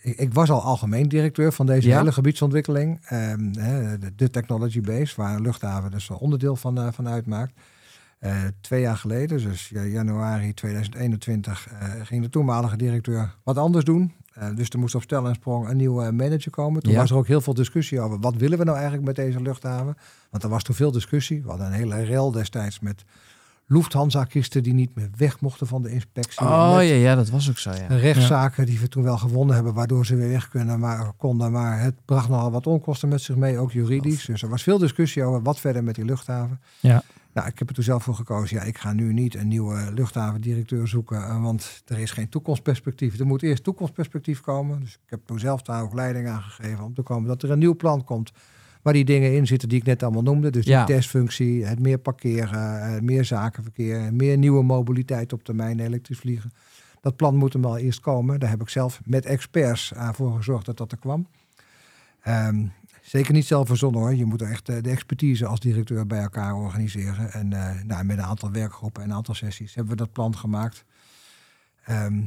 ik, 0.00 0.18
ik 0.18 0.32
was 0.34 0.50
al 0.50 0.62
algemeen 0.62 1.08
directeur 1.08 1.52
van 1.52 1.66
deze 1.66 1.88
Ja. 1.88 1.98
hele 1.98 2.12
gebiedsontwikkeling. 2.12 3.00
ehm, 3.04 3.52
de, 3.52 4.12
de 4.16 4.30
Technology 4.30 4.80
Base, 4.80 5.12
waar 5.16 5.40
luchthaven 5.40 5.90
dus 5.90 6.10
onderdeel 6.10 6.56
van, 6.56 6.92
van 6.94 7.08
uitmaakt. 7.08 7.52
Eh, 8.24 8.42
twee 8.60 8.80
jaar 8.80 8.96
geleden, 8.96 9.38
dus 9.38 9.68
ja, 9.68 9.82
januari 9.82 10.54
2021, 10.54 11.68
eh, 11.68 11.88
ging 12.02 12.22
de 12.22 12.28
toenmalige 12.28 12.76
directeur 12.76 13.34
wat 13.42 13.58
anders 13.58 13.84
doen. 13.84 14.12
Eh, 14.32 14.48
dus 14.56 14.68
er 14.68 14.78
moest 14.78 14.94
op 14.94 15.02
stel 15.02 15.26
en 15.28 15.34
sprong 15.34 15.68
een 15.68 15.76
nieuwe 15.76 16.12
manager 16.12 16.50
komen. 16.50 16.82
Toen 16.82 16.92
Ja. 16.92 16.98
was 16.98 17.10
er 17.10 17.16
ook 17.16 17.26
heel 17.26 17.40
veel 17.40 17.54
discussie 17.54 18.00
over 18.00 18.20
wat 18.20 18.36
willen 18.36 18.58
we 18.58 18.64
nou 18.64 18.76
eigenlijk 18.76 19.06
met 19.06 19.16
deze 19.16 19.40
luchthaven. 19.42 19.96
Want 20.30 20.42
er 20.42 20.48
was 20.48 20.62
toen 20.62 20.74
veel 20.74 20.92
discussie. 20.92 21.42
We 21.42 21.48
hadden 21.48 21.66
een 21.66 21.72
hele 21.72 22.02
rel 22.02 22.30
destijds 22.30 22.80
met 22.80 23.04
Lufthansa-kisten 23.66 24.62
die 24.62 24.74
niet 24.74 24.94
meer 24.94 25.08
weg 25.16 25.40
mochten 25.40 25.66
van 25.66 25.82
de 25.82 25.90
inspectie. 25.90 26.46
Oh 26.46 26.76
ja, 26.76 26.80
ja, 26.80 27.14
dat 27.14 27.30
was 27.30 27.48
ook 27.50 27.58
zo, 27.58 27.70
ja. 27.70 27.86
rechtszaken 27.96 28.66
die 28.66 28.80
we 28.80 28.88
toen 28.88 29.02
wel 29.02 29.18
gewonnen 29.18 29.54
hebben, 29.54 29.74
waardoor 29.74 30.06
ze 30.06 30.16
weer 30.16 30.28
weg 30.28 30.48
kunnen, 30.48 30.80
maar, 30.80 31.12
konden. 31.16 31.52
Maar 31.52 31.80
het 31.80 31.94
bracht 32.04 32.28
nogal 32.28 32.50
wat 32.50 32.66
onkosten 32.66 33.08
met 33.08 33.20
zich 33.20 33.36
mee, 33.36 33.58
ook 33.58 33.72
juridisch. 33.72 34.24
Dus 34.24 34.42
er 34.42 34.48
was 34.48 34.62
veel 34.62 34.78
discussie 34.78 35.24
over 35.24 35.42
wat 35.42 35.60
verder 35.60 35.84
met 35.84 35.94
die 35.94 36.04
luchthaven. 36.04 36.60
Ja. 36.80 37.02
Nou, 37.34 37.48
ik 37.48 37.58
heb 37.58 37.68
er 37.68 37.74
toen 37.74 37.84
zelf 37.84 38.02
voor 38.02 38.14
gekozen. 38.14 38.56
Ja, 38.56 38.62
ik 38.62 38.78
ga 38.78 38.92
nu 38.92 39.12
niet 39.12 39.34
een 39.34 39.48
nieuwe 39.48 39.90
luchthavendirecteur 39.94 40.88
zoeken, 40.88 41.16
eh, 41.24 41.42
want 41.42 41.82
er 41.86 41.98
is 41.98 42.10
geen 42.10 42.28
toekomstperspectief. 42.28 43.18
Er 43.18 43.26
moet 43.26 43.42
eerst 43.42 43.64
toekomstperspectief 43.64 44.40
komen. 44.40 44.80
Dus 44.80 44.92
ik 44.92 45.10
heb 45.10 45.20
toen 45.26 45.38
zelf 45.38 45.62
daar 45.62 45.82
ook 45.82 45.94
leiding 45.94 46.28
aan 46.28 46.42
gegeven 46.42 46.84
om 46.84 46.94
te 46.94 47.02
komen 47.02 47.28
dat 47.28 47.42
er 47.42 47.50
een 47.50 47.58
nieuw 47.58 47.76
plan 47.76 48.04
komt. 48.04 48.32
Waar 48.82 48.92
die 48.92 49.04
dingen 49.04 49.34
in 49.34 49.46
zitten 49.46 49.68
die 49.68 49.78
ik 49.78 49.84
net 49.84 50.02
allemaal 50.02 50.22
noemde. 50.22 50.50
Dus 50.50 50.64
Ja. 50.64 50.84
die 50.84 50.94
testfunctie, 50.94 51.64
het 51.66 51.78
meer 51.78 51.98
parkeren, 51.98 52.82
eh, 52.82 53.00
meer 53.00 53.24
zakenverkeer, 53.24 54.14
meer 54.14 54.38
nieuwe 54.38 54.62
mobiliteit 54.62 55.32
op 55.32 55.44
termijn, 55.44 55.80
elektrisch 55.80 56.18
vliegen. 56.18 56.52
Dat 57.00 57.16
plan 57.16 57.36
moet 57.36 57.54
er 57.54 57.60
wel 57.60 57.78
eerst 57.78 58.00
komen. 58.00 58.40
Daar 58.40 58.50
heb 58.50 58.60
ik 58.60 58.68
zelf 58.68 59.00
met 59.04 59.24
experts 59.26 59.94
aan 59.94 60.14
voor 60.14 60.36
gezorgd 60.36 60.66
dat 60.66 60.76
dat 60.76 60.92
er 60.92 60.98
kwam. 60.98 61.26
Ehm, 62.20 62.66
zeker 63.04 63.32
niet 63.32 63.46
zelf 63.46 63.66
verzonnen 63.66 64.00
hoor. 64.00 64.14
Je 64.14 64.24
moet 64.24 64.42
echt 64.42 64.68
eh, 64.68 64.76
de 64.82 64.90
expertise 64.90 65.46
als 65.46 65.60
directeur 65.60 66.06
bij 66.06 66.20
elkaar 66.20 66.54
organiseren. 66.54 67.32
En 67.32 67.52
eh, 67.52 67.82
nou, 67.82 68.04
met 68.04 68.18
een 68.18 68.24
aantal 68.24 68.50
werkgroepen 68.50 69.02
en 69.02 69.10
een 69.10 69.16
aantal 69.16 69.34
sessies 69.34 69.74
hebben 69.74 69.92
we 69.92 69.98
dat 69.98 70.12
plan 70.12 70.36
gemaakt. 70.36 70.84
Ehm, 71.84 72.22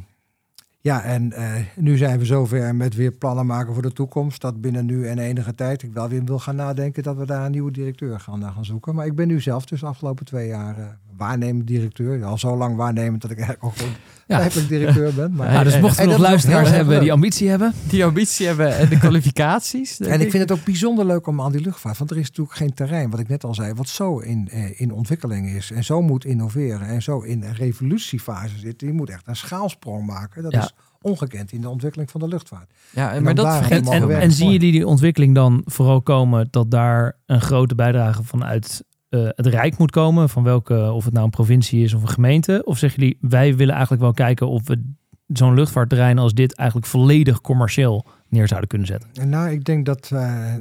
ja, 0.79 1.03
en 1.03 1.33
eh, 1.33 1.65
nu 1.75 1.97
zijn 1.97 2.19
we 2.19 2.25
zover 2.25 2.75
met 2.75 2.95
weer 2.95 3.11
plannen 3.11 3.45
maken 3.45 3.73
voor 3.73 3.81
de 3.81 3.93
toekomst. 3.93 4.41
Dat 4.41 4.61
binnen 4.61 4.85
nu 4.85 5.07
en 5.07 5.19
enige 5.19 5.55
tijd 5.55 5.83
ik 5.83 5.93
wel 5.93 6.09
weer 6.09 6.23
wil 6.23 6.39
gaan 6.39 6.55
nadenken 6.55 7.03
dat 7.03 7.17
we 7.17 7.25
daar 7.25 7.45
een 7.45 7.51
nieuwe 7.51 7.71
directeur 7.71 8.19
gaan, 8.19 8.43
gaan 8.53 8.65
zoeken. 8.65 8.95
Maar 8.95 9.05
ik 9.05 9.15
ben 9.15 9.27
nu 9.27 9.41
zelf 9.41 9.65
dus 9.65 9.79
de 9.79 9.85
afgelopen 9.85 10.25
twee 10.25 10.47
jaar 10.47 10.99
waarnemend 11.17 11.67
directeur. 11.67 12.23
Al 12.23 12.38
zo 12.38 12.58
lang 12.58 12.75
waarnemend 12.75 13.21
dat 13.21 13.32
ik 13.32 13.38
eigenlijk 13.38 13.65
ook 13.67 13.77
gewoon 13.77 13.93
Ja. 14.27 14.47
directeur 14.67 15.13
ben. 15.13 15.34
Maar, 15.34 15.51
Ja, 15.51 15.63
dus 15.63 15.73
En- 15.73 15.82
mochten 15.82 15.99
en 16.03 16.06
we 16.06 16.12
nog 16.12 16.21
luisteraars 16.21 16.69
hebben 16.69 16.93
leuk. 16.93 17.01
die 17.01 17.12
ambitie 17.12 17.49
hebben. 17.49 17.73
Die 17.89 18.06
ambitie 18.06 18.45
hebben 18.47 18.77
en 18.77 18.89
de 18.89 18.97
kwalificaties. 18.97 19.99
En 19.99 20.21
ik 20.21 20.32
vind 20.32 20.49
het 20.49 20.60
ook 20.60 20.65
bijzonder 20.65 21.06
leuk 21.06 21.27
om 21.27 21.41
aan 21.41 21.51
die 21.51 21.62
luchtvaart. 21.62 21.97
Want 21.97 22.12
er 22.12 22.17
is 22.17 22.27
natuurlijk 22.27 22.58
geen 22.58 22.73
terrein, 22.73 23.10
wat 23.10 23.19
ik 23.19 23.27
net 23.27 23.43
al 23.43 23.53
zei, 23.53 23.73
wat 23.73 23.88
zo 23.89 24.19
in, 24.19 24.49
eh, 24.51 24.82
in 24.82 24.91
ontwikkeling 24.93 25.49
is. 25.49 25.71
En 25.71 25.84
zo 25.84 26.01
moet 26.01 26.25
innoveren. 26.25 26.88
En 26.88 27.01
zo 27.01 27.19
in 27.19 27.43
een 27.43 27.56
revolutiefase 27.56 28.58
zit. 28.58 28.80
Die 28.80 28.93
moet 28.93 29.10
echt 29.10 29.27
een 29.27 29.36
schaalsprong 29.36 30.06
maken. 30.06 30.43
Dat 30.43 30.51
Ja. 30.51 30.60
is 30.62 30.71
ongekend 31.01 31.51
in 31.51 31.62
de 31.62 31.69
ontwikkeling 31.69 32.12
van 32.12 32.21
de 32.21 32.27
luchtvaart. 32.27 32.71
Ja, 32.89 33.13
En 33.13 33.23
maar 33.23 33.36
dat 33.36 33.56
vergeet 33.56 33.89
En, 33.89 34.01
en, 34.10 34.19
en 34.21 34.32
zien 34.32 34.51
jullie 34.51 34.71
die 34.71 34.88
ontwikkeling 34.88 35.36
dan 35.36 35.62
vooral 35.65 36.01
komen 36.01 36.47
dat 36.51 36.71
daar 36.71 37.15
een 37.25 37.41
grote 37.41 37.75
bijdrage 37.75 38.23
vanuit 38.23 38.84
eh, 39.09 39.21
het 39.35 39.45
Rijk 39.45 39.77
moet 39.77 39.91
komen? 39.91 40.29
Van 40.29 40.43
welke, 40.43 40.91
of 40.91 41.03
het 41.05 41.13
nou 41.13 41.25
een 41.25 41.31
provincie 41.31 41.83
is 41.83 41.93
of 41.93 42.01
een 42.01 42.07
gemeente? 42.09 42.61
Of 42.65 42.77
zeggen 42.77 42.99
jullie, 43.01 43.17
wij 43.21 43.55
willen 43.55 43.73
eigenlijk 43.73 44.03
wel 44.03 44.13
kijken 44.13 44.47
of 44.47 44.67
we 44.67 44.95
zo'n 45.27 45.53
luchtvaartterrein 45.53 46.17
als 46.17 46.33
dit 46.33 46.55
eigenlijk 46.55 46.89
volledig 46.89 47.41
commercieel 47.41 48.05
neer 48.29 48.47
zouden 48.47 48.69
kunnen 48.69 48.87
zetten? 48.87 49.09
En 49.13 49.29
nou, 49.29 49.49
ik 49.51 49.63
denk 49.63 49.85
dat 49.85 50.09
eh, 50.13 50.53
eh, 50.55 50.59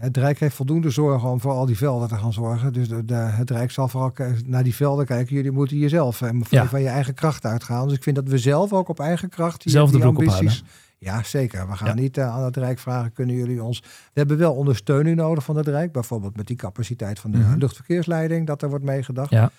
het 0.00 0.16
Rijk 0.16 0.40
heeft 0.40 0.54
voldoende 0.56 0.90
zorgen 0.90 1.28
om 1.30 1.40
voor 1.40 1.52
al 1.52 1.66
die 1.66 1.76
velden 1.76 2.08
te 2.08 2.14
gaan 2.16 2.32
zorgen. 2.32 2.72
Dus 2.72 2.88
de, 2.88 3.04
de- 3.04 3.14
het 3.14 3.50
Rijk 3.50 3.70
zal 3.70 3.88
vooral 3.88 4.12
naar 4.46 4.62
die 4.62 4.74
velden 4.74 5.06
kijken. 5.06 5.34
Jullie 5.34 5.50
moeten 5.50 5.76
hier 5.76 5.88
zelf 5.88 6.22
eh, 6.22 6.28
van, 6.28 6.44
Ja. 6.50 6.66
van 6.66 6.80
je 6.80 6.88
eigen 6.88 7.14
kracht 7.14 7.44
uitgaan. 7.44 7.88
Dus 7.88 7.96
ik 7.96 8.02
vind 8.02 8.16
dat 8.16 8.28
we 8.28 8.38
zelf 8.38 8.72
ook 8.72 8.88
op 8.88 9.00
eigen 9.00 9.28
kracht 9.28 9.62
die, 9.62 9.72
Zelf 9.72 9.90
de 9.90 9.96
die 9.96 10.06
ambities... 10.06 10.64
Ja, 11.02 11.22
zeker. 11.22 11.68
We 11.68 11.76
gaan 11.76 11.88
Ja. 11.88 11.94
niet 11.94 12.16
eh, 12.18 12.34
aan 12.34 12.42
het 12.44 12.56
Rijk 12.56 12.78
vragen, 12.78 13.12
kunnen 13.12 13.36
jullie 13.36 13.62
ons... 13.62 13.80
We 13.80 13.86
hebben 14.12 14.38
wel 14.38 14.54
ondersteuning 14.54 15.16
nodig 15.16 15.44
van 15.44 15.56
het 15.56 15.68
Rijk. 15.68 15.92
Bijvoorbeeld 15.92 16.36
met 16.36 16.46
die 16.46 16.56
capaciteit 16.56 17.18
van 17.18 17.30
de 17.30 17.38
Mhm. 17.38 17.58
luchtverkeersleiding, 17.58 18.46
dat 18.46 18.62
er 18.62 18.68
wordt 18.68 18.84
meegedacht. 18.84 19.30
Ja. 19.30 19.50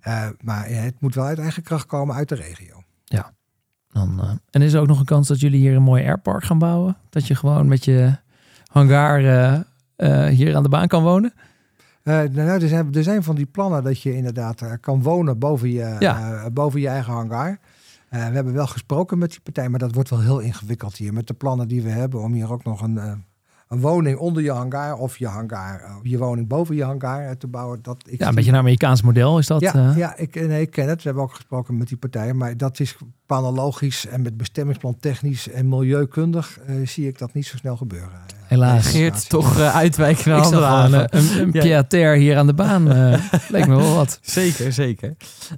Eh, 0.00 0.28
maar 0.40 0.70
ja, 0.70 0.76
het 0.76 1.00
moet 1.00 1.14
wel 1.14 1.24
uit 1.24 1.38
eigen 1.38 1.62
kracht 1.62 1.86
komen 1.86 2.14
uit 2.14 2.28
de 2.28 2.34
regio. 2.34 2.82
Dan, 3.92 4.20
eh, 4.20 4.30
en 4.50 4.62
is 4.62 4.72
er 4.72 4.80
ook 4.80 4.86
nog 4.86 4.98
een 4.98 5.04
kans 5.04 5.28
dat 5.28 5.40
jullie 5.40 5.60
hier 5.60 5.76
een 5.76 5.82
mooi 5.82 6.04
airpark 6.04 6.44
gaan 6.44 6.58
bouwen? 6.58 6.96
Dat 7.10 7.26
je 7.26 7.34
gewoon 7.34 7.68
met 7.68 7.84
je 7.84 8.16
hangar 8.66 9.18
hier 10.28 10.56
aan 10.56 10.62
de 10.62 10.68
baan 10.68 10.88
kan 10.88 11.02
wonen? 11.02 11.32
Eh, 12.02 12.14
nou, 12.14 12.48
er, 12.62 12.68
zijn, 12.68 12.94
er 12.94 13.02
zijn 13.02 13.22
van 13.22 13.34
die 13.34 13.46
plannen 13.46 13.82
dat 13.84 14.02
je 14.02 14.14
inderdaad 14.16 14.62
kan 14.80 15.02
wonen 15.02 15.38
boven 15.38 15.70
je, 15.70 15.96
Ja. 15.98 16.50
boven 16.50 16.80
je 16.80 16.88
eigen 16.88 17.12
hangar. 17.12 17.58
Eh, 18.12 18.26
we 18.28 18.34
hebben 18.34 18.52
wel 18.52 18.66
gesproken 18.66 19.18
met 19.18 19.30
die 19.30 19.40
partij, 19.40 19.68
maar 19.68 19.78
dat 19.78 19.94
wordt 19.94 20.10
wel 20.10 20.20
heel 20.20 20.38
ingewikkeld 20.38 20.96
hier. 20.96 21.12
Met 21.12 21.26
de 21.26 21.34
plannen 21.34 21.68
die 21.68 21.82
we 21.82 21.88
hebben 21.88 22.20
om 22.20 22.32
hier 22.32 22.52
ook 22.52 22.64
nog 22.64 22.82
een, 22.82 22.98
eh, 22.98 23.12
een 23.68 23.80
woning 23.80 24.18
onder 24.18 24.42
je 24.42 24.50
hangar 24.50 24.94
of 24.94 25.18
je 25.18 25.26
hangar, 25.26 25.80
eh, 25.80 25.96
je 26.02 26.18
woning 26.18 26.48
boven 26.48 26.74
je 26.74 26.84
hangar 26.84 27.36
te 27.36 27.46
bouwen. 27.46 27.82
Dat, 27.82 28.04
ik 28.08 28.18
Ja, 28.18 28.28
een 28.28 28.34
beetje 28.34 28.50
een 28.50 28.56
Amerikaans 28.56 29.02
model 29.02 29.38
is 29.38 29.46
dat. 29.46 29.60
ja, 29.60 29.92
ja 29.96 30.16
ik, 30.16 30.34
nee, 30.34 30.60
ik 30.60 30.70
ken 30.70 30.88
het. 30.88 30.96
We 30.96 31.02
hebben 31.02 31.22
ook 31.22 31.34
gesproken 31.34 31.76
met 31.76 31.88
die 31.88 31.96
partijen. 31.96 32.36
Maar 32.36 32.56
dat 32.56 32.80
is 32.80 32.96
planologisch 33.26 34.06
en 34.06 34.22
met 34.22 34.36
bestemmingsplan 34.36 34.96
technisch 34.96 35.48
en 35.48 35.68
milieukundig 35.68 36.58
zie 36.84 37.08
ik 37.08 37.18
dat 37.18 37.32
niet 37.32 37.46
zo 37.46 37.56
snel 37.56 37.76
gebeuren. 37.76 38.20
Helaas. 38.52 38.86
Geert 38.86 39.28
toch 39.28 39.58
eh, 39.58 39.74
uitwijken 39.76 40.30
naar 40.30 40.40
andere 40.44 40.64
haven. 40.64 41.06
een, 41.10 41.40
een, 41.40 41.50
Ja. 41.52 42.14
hier 42.14 42.36
aan 42.36 42.46
de 42.46 42.54
baan. 42.54 42.90
eh 42.92 43.18
leek 43.48 43.66
me 43.66 43.76
wel 43.76 43.94
wat. 43.94 44.18
Zeker, 44.22 44.72
zeker. 44.72 45.14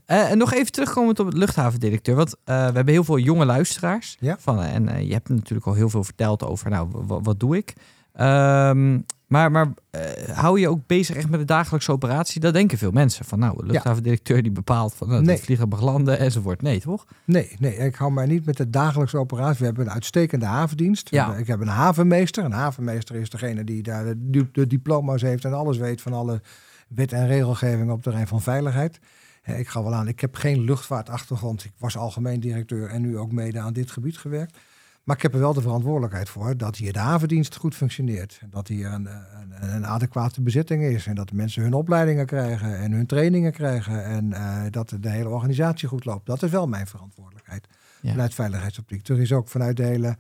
Eh, 0.06 0.30
en 0.30 0.38
nog 0.38 0.52
even 0.54 0.72
terugkomend 0.72 1.18
op 1.20 1.26
het 1.26 1.36
luchthavendirecteur. 1.36 2.14
Want 2.14 2.34
eh, 2.44 2.56
we 2.56 2.72
hebben 2.74 2.88
heel 2.94 3.04
veel 3.04 3.18
jonge 3.18 3.44
luisteraars. 3.44 4.16
Ja. 4.20 4.36
Van, 4.40 4.62
en 4.62 4.88
eh, 4.88 5.06
je 5.06 5.12
hebt 5.12 5.28
natuurlijk 5.28 5.66
al 5.66 5.74
heel 5.74 5.90
veel 5.90 6.04
verteld 6.04 6.44
over, 6.44 6.70
nou, 6.70 6.88
wa- 6.92 7.20
wat 7.20 7.40
doe 7.40 7.56
ik? 7.56 7.74
Ehm, 8.12 8.98
maar 9.34 9.50
maar 9.50 9.68
eh, 9.90 10.36
hou 10.36 10.60
je 10.60 10.68
ook 10.68 10.86
bezig 10.86 11.16
echt 11.16 11.28
met 11.30 11.40
de 11.40 11.46
dagelijkse 11.46 11.92
operatie? 11.92 12.40
Dat 12.40 12.52
denken 12.52 12.78
veel 12.78 12.90
mensen. 12.90 13.24
Van 13.24 13.38
nou, 13.38 13.56
de 13.56 13.72
luchthavendirecteur 13.72 14.42
die 14.42 14.52
bepaalt 14.52 14.94
van 14.94 15.08
nou, 15.08 15.22
Nee. 15.22 15.34
het 15.34 15.44
vliegen 15.44 15.68
mag 15.68 15.80
landen 15.80 16.18
enzovoort. 16.18 16.62
Nee, 16.62 16.80
toch? 16.80 17.06
Nee, 17.24 17.56
nee, 17.58 17.76
ik 17.76 17.94
hou 17.94 18.12
mij 18.12 18.26
niet 18.26 18.44
met 18.46 18.56
de 18.56 18.70
dagelijkse 18.70 19.18
operatie. 19.18 19.58
We 19.58 19.64
hebben 19.64 19.86
een 19.86 19.92
uitstekende 19.92 20.46
havendienst. 20.46 21.10
Ja. 21.10 21.22
hebben- 21.24 21.40
Ik 21.40 21.46
heb 21.46 21.60
een 21.60 21.66
havenmeester. 21.68 22.44
Een 22.44 22.52
havenmeester 22.52 23.14
is 23.16 23.30
degene 23.30 23.64
die 23.64 23.82
daar 23.82 24.04
de, 24.04 24.14
di- 24.30 24.48
de 24.52 24.66
diploma's 24.66 25.22
heeft 25.22 25.44
en 25.44 25.52
alles 25.52 25.76
weet 25.76 26.00
van 26.02 26.12
alle 26.12 26.40
wet 26.88 27.12
en 27.12 27.26
regelgeving 27.26 27.88
op 27.88 27.94
het 27.94 28.02
terrein 28.02 28.26
van 28.26 28.42
veiligheid. 28.42 28.98
Ik 29.44 29.68
ga 29.68 29.82
wel 29.82 29.94
aan. 29.94 30.08
Ik 30.08 30.20
heb 30.20 30.34
geen 30.36 30.60
luchtvaartachtergrond. 30.60 31.64
Ik 31.64 31.72
was 31.78 31.96
algemeen 31.96 32.40
directeur 32.40 32.88
en 32.88 33.00
nu 33.02 33.18
ook 33.18 33.32
mede 33.32 33.60
aan 33.60 33.72
dit 33.72 33.90
gebied 33.90 34.18
gewerkt. 34.18 34.56
Maar 35.04 35.16
ik 35.16 35.22
heb 35.22 35.34
er 35.34 35.40
wel 35.40 35.52
de 35.54 35.60
verantwoordelijkheid 35.60 36.28
voor 36.28 36.56
dat 36.56 36.76
hier 36.76 36.92
de 36.92 36.98
havendienst 36.98 37.56
goed 37.56 37.74
functioneert. 37.74 38.40
Dat 38.50 38.68
hier 38.68 38.86
een, 38.92 39.06
een, 39.06 39.74
een 39.74 39.86
adequate 39.86 40.42
bezetting 40.42 40.82
is. 40.82 41.06
En 41.06 41.14
dat 41.14 41.28
de 41.28 41.34
mensen 41.34 41.62
hun 41.62 41.72
opleidingen 41.74 42.26
krijgen 42.26 42.78
en 42.78 42.92
hun 42.92 43.06
trainingen 43.06 43.52
krijgen. 43.52 44.04
En 44.04 44.32
eh, 44.32 44.62
dat 44.70 44.96
de 45.00 45.08
hele 45.10 45.28
organisatie 45.28 45.88
goed 45.88 46.04
loopt. 46.04 46.26
Dat 46.26 46.42
is 46.42 46.50
wel 46.50 46.66
mijn 46.66 46.86
verantwoordelijkheid 46.86 47.66
Ja. 48.00 48.10
vanuit 48.10 48.34
veiligheidsoptiek. 48.34 49.08
Er 49.08 49.20
is 49.20 49.32
ook 49.32 49.48
vanuit 49.48 49.76
de 49.76 49.82
hele 49.84 50.16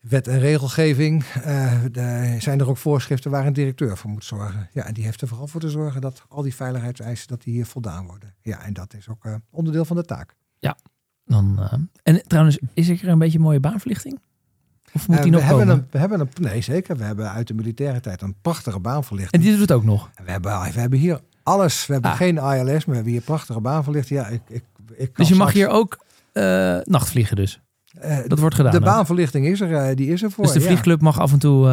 wet 0.00 0.26
en 0.28 0.38
regelgeving 0.38 1.24
de- 1.92 2.36
zijn 2.38 2.60
er 2.60 2.68
ook 2.68 2.76
voorschriften 2.76 3.30
waar 3.30 3.46
een 3.46 3.52
directeur 3.52 3.96
voor 3.96 4.10
moet 4.10 4.24
zorgen. 4.24 4.68
Ja, 4.72 4.84
en 4.84 4.94
die 4.94 5.04
heeft 5.04 5.20
er 5.20 5.28
vooral 5.28 5.46
voor 5.46 5.60
te 5.60 5.70
zorgen 5.70 6.00
dat 6.00 6.24
al 6.28 6.42
die 6.42 6.54
veiligheidseisen 6.54 7.28
dat 7.28 7.42
die 7.42 7.52
hier 7.54 7.66
voldaan 7.66 8.06
worden. 8.06 8.34
Ja, 8.40 8.62
en 8.64 8.72
dat 8.72 8.94
is 8.94 9.08
ook 9.08 9.24
eh, 9.24 9.34
onderdeel 9.50 9.84
van 9.84 9.96
de 9.96 10.04
taak. 10.04 10.34
Dan, 11.28 11.58
eh, 11.58 11.72
en 12.02 12.22
trouwens, 12.26 12.58
is 12.74 12.88
er 12.88 13.08
een 13.08 13.18
beetje 13.18 13.38
mooie 13.38 13.60
baanverlichting? 13.60 14.18
Of 14.92 15.08
moet 15.08 15.16
Eh, 15.16 15.22
die 15.22 15.32
we, 15.32 15.38
nog 15.38 15.46
hebben 15.46 15.66
komen? 15.66 15.82
een, 15.82 15.86
we 15.90 15.98
hebben 15.98 16.20
een, 16.20 16.28
nee 16.40 16.60
zeker, 16.60 16.96
we 16.96 17.04
hebben 17.04 17.30
uit 17.32 17.46
de 17.46 17.54
militaire 17.54 18.00
tijd 18.00 18.22
een 18.22 18.34
prachtige 18.42 18.76
En 18.76 18.82
baanverlichting. 18.82 19.42
die 19.42 19.50
doet 19.52 19.60
het 19.60 19.72
ook 19.72 19.84
nog. 19.84 20.10
We 20.24 20.30
hebben, 20.30 20.52
we 20.72 20.80
hebben 20.80 20.98
hier 20.98 21.20
alles. 21.42 21.86
We 21.86 21.92
hebben 21.92 22.10
Ah. 22.10 22.16
geen 22.16 22.36
ILS, 22.36 22.66
maar 22.66 22.84
we 22.86 22.94
hebben 22.94 23.12
hier 23.12 23.20
prachtige 23.20 23.60
baanverlichting. 23.60 24.20
Ja, 24.20 24.26
ik, 24.28 24.40
ik, 24.48 24.62
ik 24.96 25.16
Dus 25.16 25.28
je 25.28 25.34
mag 25.34 25.50
straks- 25.50 25.66
hier 25.68 25.76
ook 25.78 25.98
eh 26.32 26.78
nachtvliegen 26.84 27.36
dus. 27.36 27.60
Dat 28.26 28.38
wordt 28.38 28.54
gedaan. 28.54 28.72
de 28.72 28.80
baanverlichting 28.80 29.46
is 29.46 29.60
er, 29.60 29.96
die 29.96 30.08
is 30.08 30.22
er 30.22 30.30
voor. 30.30 30.44
dus 30.44 30.52
de 30.52 30.60
ja. 30.60 30.66
vliegclub 30.66 31.00
mag 31.00 31.20
af 31.20 31.32
en 31.32 31.38
toe, 31.38 31.66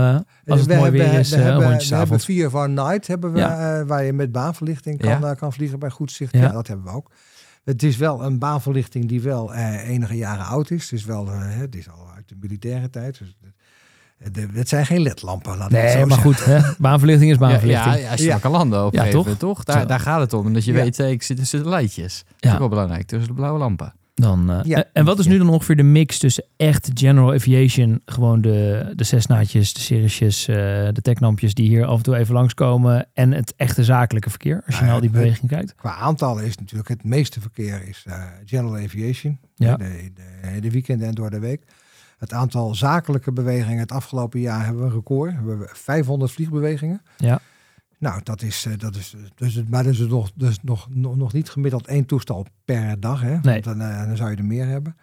als 0.48 0.60
het 0.60 0.68
we 0.68 0.76
mooi 0.76 0.82
hebben, 0.90 0.92
weer 1.12 1.20
is, 1.20 1.30
we 1.30 1.36
hebben, 1.36 1.72
een 1.72 1.78
we 1.90 1.96
hebben 1.96 2.20
vier 2.20 2.50
van 2.50 2.74
Night 2.74 3.08
hebben 3.08 3.32
we, 3.34 3.40
Ja. 3.40 3.86
waar 3.86 4.04
je 4.04 4.14
met 4.14 4.32
baanverlichting 4.32 5.00
kan, 5.00 5.20
Ja. 5.20 5.34
kan 5.34 5.54
vliegen 5.54 5.80
bij 5.80 5.90
goed 5.90 6.12
zicht. 6.12 6.34
Ja. 6.38 6.52
dat 6.52 6.68
hebben 6.68 6.86
we 6.86 6.92
ook. 6.92 7.12
Het 7.66 7.84
is 7.84 7.98
wel 7.98 8.24
een 8.24 8.40
baanverlichting 8.40 9.08
die 9.08 9.22
wel 9.22 9.54
eh, 9.54 9.90
enige 9.90 10.16
jaren 10.18 10.46
oud 10.46 10.70
is. 10.72 10.84
Het 10.84 11.00
is 11.00 11.06
wel, 11.06 11.28
eh, 11.32 11.40
het 11.42 11.76
is 11.76 11.90
al 11.90 12.08
uit 12.16 12.30
de 12.30 12.36
militaire 12.40 12.90
tijd. 12.90 13.20
Dus 13.20 13.36
het, 14.18 14.34
de- 14.34 14.48
het 14.54 14.70
zijn 14.70 14.86
geen 14.86 15.02
ledlampen. 15.02 15.58
Laat 15.58 15.70
Nee, 15.72 15.92
zo 15.92 15.98
maar 16.06 16.08
zeggen. 16.22 16.24
goed. 16.34 16.46
Hè? 16.46 16.60
Baanverlichting 16.78 17.32
is 17.32 17.38
Ja, 17.38 17.48
baanverlichting. 17.48 17.96
ja, 17.96 18.02
ja, 18.02 18.12
als 18.12 18.20
je 18.20 18.26
Ja. 18.26 18.38
kan 18.38 18.52
landen 18.52 18.86
op 18.86 18.96
een 18.96 19.06
Ja, 19.06 19.36
toch? 19.36 19.64
Daar, 19.64 19.88
daar 19.88 20.00
gaat 20.00 20.20
het 20.20 20.34
om. 20.34 20.46
En 20.46 20.54
dat 20.54 20.66
je 20.66 20.74
Ja. 20.74 20.82
weet, 20.84 21.00
eh, 21.00 21.10
ik 21.12 21.24
zit 21.24 21.38
tussen 21.38 21.64
de 21.64 21.70
lijntjes. 21.70 22.24
Dat 22.26 22.34
is 22.40 22.48
Ja. 22.50 22.54
ook 22.54 22.60
wel 22.60 22.70
belangrijk, 22.70 23.06
tussen 23.08 23.28
de 23.28 23.34
blauwe 23.36 23.60
lampen. 23.60 23.94
Dan, 24.22 24.52
eh, 24.52 24.60
Ja. 24.64 24.84
en- 24.94 25.06
wat 25.06 25.20
is 25.20 25.26
nu 25.28 25.38
dan 25.38 25.50
ongeveer 25.50 25.76
de 25.76 25.84
mix 25.84 26.18
tussen 26.18 26.44
echt 26.58 26.90
general 26.94 27.34
aviation, 27.34 28.02
gewoon 28.06 28.42
de, 28.42 28.92
de 28.96 29.04
Cessnaatjes, 29.04 29.74
de 29.74 29.80
Cirrusjes, 29.80 30.48
eh, 30.48 30.56
de 30.92 31.02
technampjes 31.02 31.54
die 31.54 31.68
hier 31.68 31.86
af 31.86 31.98
en 31.98 32.04
toe 32.04 32.16
even 32.16 32.34
langskomen 32.34 33.08
en 33.14 33.32
het 33.32 33.54
echte 33.58 33.84
zakelijke 33.84 34.30
verkeer, 34.30 34.62
als 34.66 34.76
je 34.76 34.82
Ja, 34.82 34.86
naar 34.86 34.94
al 34.94 35.02
die 35.02 35.10
het- 35.10 35.20
beweging 35.20 35.50
kijkt? 35.50 35.76
Qua 35.76 35.96
aantallen 35.96 36.46
is 36.46 36.58
natuurlijk 36.58 36.90
het 36.90 37.04
meeste 37.04 37.42
verkeer 37.42 37.88
is 37.88 38.04
eh, 38.08 38.24
general 38.46 38.78
aviation. 38.78 39.40
Ja. 39.56 39.76
De, 39.78 40.12
de, 40.54 40.60
de 40.60 40.72
weekenden 40.72 41.08
en 41.08 41.14
door 41.16 41.30
de 41.30 41.40
week. 41.40 41.62
Het 42.18 42.34
aantal 42.34 42.76
zakelijke 42.76 43.32
bewegingen 43.32 43.80
het 43.80 43.92
afgelopen 43.92 44.40
jaar 44.40 44.66
hebben 44.66 44.82
we 44.84 44.88
een 44.90 44.96
record. 44.96 45.34
We 45.44 45.50
hebben 45.50 45.70
500 45.74 46.32
vliegbewegingen. 46.32 47.02
Ja. 47.18 47.40
Nou, 48.06 48.20
dat 48.24 48.42
is, 48.42 48.66
eh, 48.66 48.74
dat 48.78 48.96
is 48.96 49.16
dus, 49.36 49.54
het- 49.54 49.70
maar 49.70 49.84
dat 49.84 49.94
is 49.94 50.00
nog, 50.00 50.32
dus 50.36 50.58
nog, 50.62 50.88
nog, 50.90 51.16
nog 51.16 51.34
niet 51.34 51.50
gemiddeld 51.50 51.88
één 51.88 52.06
toestel 52.06 52.46
per 52.66 53.00
dag. 53.00 53.22
Hè? 53.22 53.38
Nee. 53.42 53.62
Dan, 53.62 53.82
eh, 53.82 54.06
dan 54.08 54.18
zou 54.18 54.30
je 54.32 54.36
er 54.38 54.46
meer 54.46 54.68
hebben. 54.68 54.96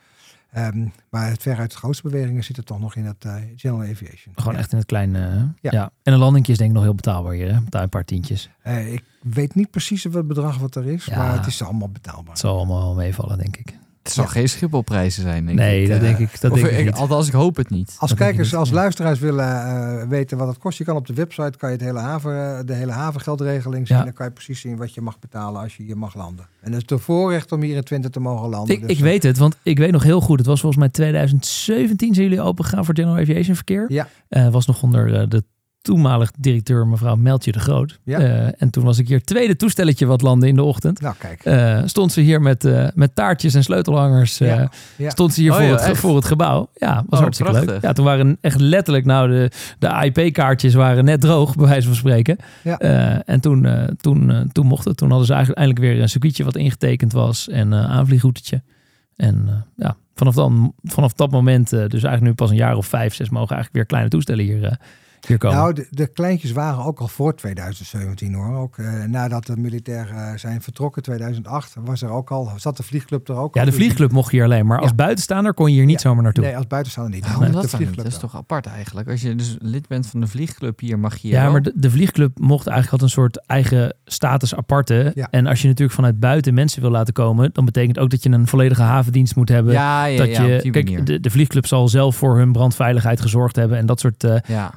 Ehm, 0.52 0.86
maar 1.10 1.28
het 1.30 1.42
veruit 1.42 1.70
de 1.70 1.76
grootste 1.76 2.02
bewegingen 2.08 2.44
zitten 2.44 2.64
toch 2.64 2.80
nog 2.80 2.94
in 2.96 3.04
het 3.04 3.24
eh, 3.24 3.34
general 3.56 3.82
aviation. 3.90 4.34
Gewoon 4.36 4.52
Ja. 4.52 4.58
echt 4.58 4.72
in 4.72 4.78
het 4.78 4.86
kleine. 4.86 5.26
eh, 5.26 5.42
ja. 5.60 5.70
Ja. 5.70 5.90
En 6.02 6.12
een 6.12 6.18
landingje 6.18 6.52
is 6.52 6.58
denk 6.58 6.70
ik 6.70 6.76
nog 6.76 6.84
heel 6.84 6.94
betaalbaar 6.94 7.32
hier, 7.32 7.54
hè? 7.54 7.60
Betaal 7.60 7.82
een 7.82 7.88
paar 7.88 8.04
tientjes. 8.04 8.50
Eh, 8.62 8.92
ik 8.92 9.04
weet 9.22 9.54
niet 9.54 9.70
precies 9.70 10.04
wat 10.04 10.26
bedrag 10.26 10.58
wat 10.58 10.74
er 10.74 10.86
is, 10.86 11.04
Ja. 11.04 11.16
maar 11.18 11.32
het 11.36 11.46
is 11.46 11.62
allemaal 11.62 11.88
betaalbaar. 11.88 12.30
Het 12.30 12.38
zal 12.38 12.56
allemaal 12.56 12.94
meevallen, 12.94 13.38
denk 13.38 13.56
ik. 13.56 13.78
Het 14.02 14.12
zal 14.12 14.24
Ja. 14.24 14.30
geen 14.30 14.48
Schipholprijzen 14.48 15.22
zijn, 15.22 15.46
denk 15.46 15.58
nee, 15.58 15.82
ik. 15.82 15.88
dat 15.88 15.96
Eh, 15.96 16.02
denk 16.02 16.18
ik, 16.18 16.40
dat 16.40 16.54
denk 16.54 16.66
ik 16.66 16.78
ik- 16.78 16.84
niet. 16.84 16.94
Althans, 16.94 17.26
ik 17.26 17.32
hoop 17.32 17.56
het 17.56 17.70
niet. 17.70 17.96
Als 17.98 18.10
Dat 18.10 18.18
kijkers, 18.18 18.50
niet, 18.50 18.60
als 18.60 18.70
luisteraars 18.70 19.18
willen 19.18 19.44
eh, 20.00 20.08
weten 20.08 20.38
wat 20.38 20.48
het 20.48 20.58
kost, 20.58 20.78
je 20.78 20.84
kan 20.84 20.96
op 20.96 21.06
de 21.06 21.14
website 21.14 21.58
kan 21.58 21.70
je 21.70 21.76
het 21.76 21.84
hele 21.84 21.98
haven, 21.98 22.58
eh, 22.58 22.64
de 22.66 22.74
hele 22.74 22.92
havengeldregeling 22.92 23.86
zien. 23.86 23.96
Ja. 23.96 24.04
Dan 24.04 24.12
kan 24.12 24.26
je 24.26 24.32
precies 24.32 24.60
zien 24.60 24.76
wat 24.76 24.94
je 24.94 25.00
mag 25.00 25.18
betalen 25.18 25.60
als 25.62 25.76
je 25.76 25.82
hier 25.82 25.98
mag 25.98 26.14
landen. 26.14 26.46
En 26.60 26.72
het 26.72 26.80
is 26.80 26.86
de 26.86 26.98
voorrecht 26.98 27.52
om 27.52 27.62
hier 27.62 27.76
in 27.76 27.82
Twente 27.82 28.10
te 28.10 28.20
mogen 28.20 28.48
landen. 28.48 28.74
Ik, 28.74 28.80
dus, 28.80 28.90
ik 28.90 28.98
weet 29.02 29.22
het, 29.22 29.38
want 29.38 29.56
ik 29.62 29.78
weet 29.78 29.92
nog 29.92 30.02
heel 30.02 30.20
goed. 30.20 30.38
Het 30.38 30.46
was 30.46 30.60
volgens 30.60 30.80
mij 30.82 30.90
2017 30.90 32.14
zijn 32.14 32.28
jullie 32.28 32.42
open 32.44 32.64
gegaan 32.64 32.84
voor 32.84 32.94
General 32.94 33.18
Aviation 33.18 33.54
verkeer. 33.54 33.84
Ja. 33.88 34.08
Eh, 34.28 34.48
was 34.48 34.66
nog 34.66 34.82
onder 34.82 35.28
de 35.28 35.44
toenmalig 35.83 36.31
directeur 36.38 36.87
mevrouw 36.87 37.16
Meltje 37.16 37.53
de 37.53 37.59
Groot. 37.61 37.99
Ja. 38.05 38.18
Eh, 38.18 38.47
en 38.62 38.71
toen 38.71 38.85
was 38.85 38.99
ik 38.99 39.09
hier 39.09 39.25
tweede 39.25 39.57
toestelletje 39.57 40.07
wat 40.07 40.23
landde 40.23 40.47
in 40.49 40.55
de 40.55 40.62
ochtend. 40.62 41.01
Nou, 41.01 41.14
kijk. 41.18 41.45
Eh, 41.45 41.81
stond 41.85 42.12
ze 42.12 42.21
hier 42.21 42.40
met, 42.42 42.64
eh, 42.64 42.87
met 42.95 43.14
taartjes 43.14 43.55
en 43.55 43.62
sleutelhangers. 43.62 44.40
eh, 44.40 44.49
Ja, 44.49 44.71
ja. 44.97 45.11
Stond 45.11 45.35
ze 45.35 45.40
hier 45.40 45.51
Oh 45.51 45.57
voor, 45.57 45.66
het, 45.66 45.81
echt? 45.81 45.99
voor 46.01 46.16
het 46.16 46.25
gebouw. 46.25 46.71
Ja, 46.75 46.95
was 46.95 47.05
Oh, 47.18 47.18
hartstikke 47.18 47.53
prachtig. 47.53 47.73
leuk. 47.73 47.83
Ja, 47.83 47.92
toen 47.92 48.05
waren 48.05 48.38
echt 48.40 48.61
letterlijk, 48.61 49.05
nou, 49.05 49.29
de, 49.31 49.51
de 49.79 50.11
IP-kaartjes 50.12 50.75
waren 50.75 51.05
net 51.05 51.21
droog, 51.21 51.57
bij 51.57 51.66
wijze 51.66 51.87
van 51.87 51.97
spreken. 51.97 52.37
Ja. 52.64 52.79
Eh, 52.79 53.18
en 53.35 53.40
toen, 53.40 53.66
eh, 53.66 53.85
toen, 53.97 54.49
toen 54.53 54.66
mocht 54.66 54.85
het. 54.85 54.97
Toen 54.97 55.09
hadden 55.09 55.27
ze 55.27 55.33
eigenlijk 55.33 55.62
eindelijk 55.62 55.92
weer 55.92 56.03
een 56.03 56.09
circuitje 56.09 56.45
wat 56.45 56.57
ingetekend 56.57 57.12
was 57.12 57.49
en 57.49 57.73
een 57.73 57.87
aanvliegroutetje. 57.88 58.62
En 59.16 59.45
eh, 59.49 59.55
ja, 59.77 59.97
vanaf, 60.14 60.35
dan, 60.35 60.73
vanaf 60.83 61.12
dat 61.12 61.31
moment, 61.31 61.71
dus 61.71 61.90
eigenlijk 61.92 62.23
nu 62.23 62.33
pas 62.35 62.51
een 62.51 62.57
jaar 62.57 62.77
of 62.77 62.87
vijf, 62.87 63.14
zes, 63.14 63.29
mogen 63.29 63.55
eigenlijk 63.55 63.75
weer 63.75 63.87
kleine 63.87 64.09
toestellen 64.11 64.45
hier, 64.45 64.64
eh, 64.64 64.73
hier 65.26 65.38
komen. 65.38 65.56
Nou, 65.56 65.72
de, 65.72 65.87
de 65.90 66.06
kleintjes 66.06 66.52
waren 66.52 66.85
ook 66.85 67.00
al 67.00 67.08
voor 67.08 67.35
2017 67.37 68.35
hoor. 68.35 68.56
Ook 68.56 68.78
eh, 68.78 69.02
nadat 69.04 69.46
de 69.46 69.56
militairen 69.56 70.30
eh, 70.32 70.38
zijn 70.38 70.62
vertrokken, 70.62 71.02
2008, 71.02 71.74
was 71.85 72.02
er 72.02 72.11
ook 72.11 72.30
al, 72.30 72.50
zat 72.56 72.76
de 72.76 72.82
vliegclub 72.82 73.28
er 73.28 73.37
ook 73.37 73.54
ja, 73.54 73.61
al. 73.61 73.66
de 73.66 73.72
vliegclub 73.72 74.12
mocht 74.12 74.30
hier 74.30 74.44
alleen, 74.44 74.66
maar 74.66 74.78
als 74.80 74.88
Ja. 74.90 74.94
buitenstaander 74.94 75.54
kon 75.54 75.68
je 75.70 75.74
hier 75.76 75.85
niet 75.85 76.02
Ja. 76.02 76.08
zomaar 76.08 76.22
naartoe. 76.22 76.44
Nee, 76.44 76.56
als 76.56 76.66
buitenstaander 76.66 77.14
niet. 77.14 77.22
Waarom 77.24 77.42
Maar 77.42 77.52
dat 77.52 77.70
de 77.70 77.78
niet? 77.78 77.96
Dat 77.96 78.06
is 78.06 78.18
toch 78.18 78.37
apart 78.37 78.66
eigenlijk? 78.66 79.08
Als 79.11 79.20
je 79.22 79.35
dus 79.35 79.56
lid 79.61 79.88
bent 79.88 80.06
van 80.06 80.20
de 80.20 80.26
vliegclub 80.26 80.80
hier, 80.80 80.98
mag 80.98 81.14
je 81.16 81.20
hier 81.28 81.37
Ja, 81.37 81.42
wel- 81.42 81.52
maar 81.52 81.62
de, 81.62 81.72
de 81.74 81.90
vliegclub 81.90 82.38
mocht 82.38 82.66
eigenlijk 82.66 83.00
had 83.00 83.11
een 83.11 83.14
soort 83.14 83.46
eigen 83.46 83.96
status 84.04 84.54
aparte. 84.54 85.12
Ja. 85.14 85.28
En 85.30 85.46
als 85.46 85.62
je 85.62 85.68
natuurlijk 85.68 85.96
vanuit 85.96 86.20
buiten 86.20 86.54
mensen 86.54 86.80
wil 86.82 86.90
laten 86.90 87.12
komen, 87.12 87.50
dan 87.52 87.64
betekent 87.64 87.98
ook 87.98 88.11
dat 88.11 88.22
je 88.22 88.30
een 88.30 88.46
volledige 88.46 88.82
havendienst 88.82 89.37
moet 89.37 89.48
hebben. 89.48 89.72
Ja, 89.72 90.04
ja, 90.04 90.16
dat 90.18 90.28
ja, 90.30 90.44
je, 90.44 90.70
kijk, 90.70 91.06
de, 91.06 91.20
de 91.20 91.30
vliegclub 91.30 91.66
zal 91.66 91.88
zelf 91.88 92.16
voor 92.16 92.37
hun 92.37 92.52
brandveiligheid 92.52 93.20
gezorgd 93.20 93.56
hebben 93.56 93.78
en 93.78 93.87
dat 93.87 94.00
soort 94.00 94.24
eh, 94.24 94.37
ja. 94.46 94.74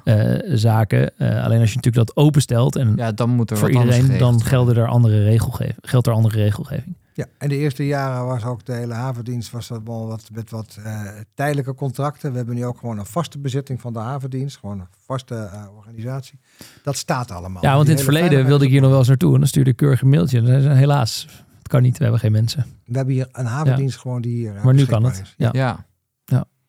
Zaken. 0.58 1.18
Eh, 1.18 1.44
alleen 1.44 1.60
als 1.60 1.70
je 1.70 1.76
natuurlijk 1.76 2.08
dat 2.08 2.16
openstelt 2.16 2.76
en 2.76 2.94
ja, 2.96 3.12
dan 3.12 3.30
moet 3.30 3.52
er 3.52 3.58
voor 3.58 3.72
wat 3.72 3.78
anders 3.78 3.98
iedereen, 3.98 4.20
dan 4.20 4.42
gelden 4.44 4.76
er 4.78 4.88
andere 4.88 5.24
regelgeving, 5.24 5.78
geldt 5.82 6.08
er 6.08 6.14
andere 6.14 6.36
regelgeving. 6.44 6.96
Ja, 7.14 7.26
en 7.38 7.50
de 7.50 7.58
eerste 7.58 7.86
jaren 7.86 8.26
was 8.26 8.44
ook 8.46 8.66
de 8.66 8.74
hele 8.74 8.94
havendienst 8.94 9.52
was 9.52 9.68
dat 9.68 9.82
wel 9.86 10.08
wat, 10.08 10.30
met 10.34 10.50
wat 10.50 10.78
eh, 10.84 11.02
tijdelijke 11.34 11.74
contracten. 11.74 12.32
We 12.32 12.38
hebben 12.38 12.56
nu 12.56 12.66
ook 12.66 12.78
gewoon 12.78 12.98
een 13.00 13.06
vaste 13.06 13.38
bezetting 13.40 13.82
van 13.82 13.94
de 13.94 14.00
havendienst, 14.00 14.58
gewoon 14.58 14.80
een 14.80 14.88
vaste 15.06 15.36
eh, 15.36 15.64
organisatie. 15.78 16.40
Dat 16.84 16.96
staat 16.98 17.32
allemaal. 17.32 17.64
Ja, 17.64 17.74
want 17.74 17.82
Die 17.88 17.92
in 17.92 17.96
het 18.06 18.06
verleden 18.14 18.46
wilde 18.46 18.66
ik 18.66 18.72
hier 18.72 18.82
nog 18.82 18.90
wel 18.90 19.00
eens 19.00 19.08
naartoe 19.08 19.34
en 19.34 19.40
dan 19.40 19.48
stuurde 19.48 19.70
ik 19.70 19.76
keurig 19.76 20.02
een 20.02 20.10
mailtje. 20.10 20.38
En 20.40 20.62
zei 20.62 20.76
helaas, 20.76 21.28
het 21.58 21.68
kan 21.68 21.82
niet, 21.82 21.98
we 21.98 22.04
hebben 22.04 22.22
geen 22.22 22.32
mensen. 22.32 22.66
We 22.86 22.96
hebben 22.98 23.14
hier 23.14 23.28
een 23.32 23.46
havendienst 23.46 23.98
gewoon 23.98 24.22
die 24.22 24.36
hier. 24.36 24.56
eh, 24.56 24.64
Maar 24.64 24.74
nu 24.74 24.86
kan 24.86 25.04
het. 25.04 25.22
is. 25.24 25.34
Ja. 25.38 25.50
Ja. 25.52 25.86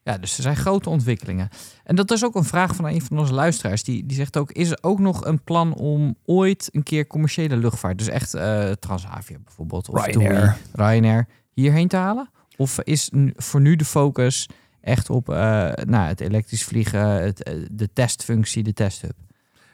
Ja. 0.07 0.19
Dus 0.19 0.37
er 0.37 0.43
zijn 0.43 0.57
grote 0.57 0.91
ontwikkelingen. 0.91 1.49
En 1.85 1.97
dat 1.97 2.11
is 2.11 2.25
ook 2.25 2.35
een 2.35 2.45
vraag 2.45 2.77
van 2.77 2.85
een 2.85 3.03
van 3.03 3.19
onze 3.19 3.33
luisteraars. 3.35 3.83
Die, 3.83 4.07
die 4.07 4.17
zegt 4.17 4.37
ook, 4.37 4.53
is 4.53 4.71
er 4.71 4.79
ook 4.81 4.99
nog 4.99 5.25
een 5.25 5.43
plan 5.43 5.75
om 5.75 6.17
ooit 6.25 6.69
een 6.73 6.83
keer 6.83 7.07
commerciële 7.07 7.57
luchtvaart, 7.57 7.99
dus 7.99 8.09
echt 8.09 8.35
eh, 8.35 8.71
Transavia 8.71 9.39
bijvoorbeeld, 9.45 9.89
of 9.89 10.07
Ryanair. 10.07 10.57
Ryanair, 10.73 11.27
hierheen 11.53 11.89
te 11.89 11.97
halen? 11.97 12.31
Of 12.57 12.81
is 12.81 13.11
nu- 13.11 13.33
voor 13.37 13.61
nu 13.61 13.77
de 13.77 13.85
focus 13.85 14.49
echt 14.81 15.11
op 15.11 15.29
eh, 15.29 15.37
nou, 15.73 16.09
het 16.09 16.21
elektrisch 16.21 16.65
vliegen, 16.65 17.23
het, 17.23 17.43
eh, 17.43 17.55
de 17.71 17.93
testfunctie, 17.93 18.63
de 18.63 18.73
testhub? 18.73 19.15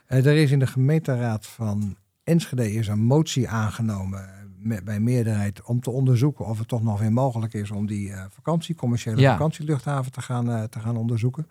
Er 0.07 0.27
is 0.27 0.51
in 0.51 0.59
de 0.59 0.67
gemeenteraad 0.67 1.47
van 1.47 1.97
Enschede 2.25 2.73
is 2.73 2.89
een 2.89 3.05
motie 3.05 3.49
aangenomen 3.49 4.42
met, 4.63 4.85
bij 4.85 5.01
meerderheid 5.01 5.63
om 5.63 5.81
te 5.81 5.91
onderzoeken 5.91 6.47
of 6.47 6.59
het 6.59 6.69
toch 6.69 6.83
nog 6.83 7.01
weer 7.01 7.13
mogelijk 7.13 7.55
is 7.55 7.71
om 7.71 7.87
die 7.87 8.13
eh, 8.13 8.25
vakantie, 8.31 8.75
commerciële 8.75 9.21
Ja. 9.21 9.33
vakantieluchthaven 9.33 10.13
te 10.13 10.21
gaan, 10.21 10.51
eh, 10.51 10.63
te 10.63 10.81
gaan 10.81 10.97
onderzoeken. 10.97 11.49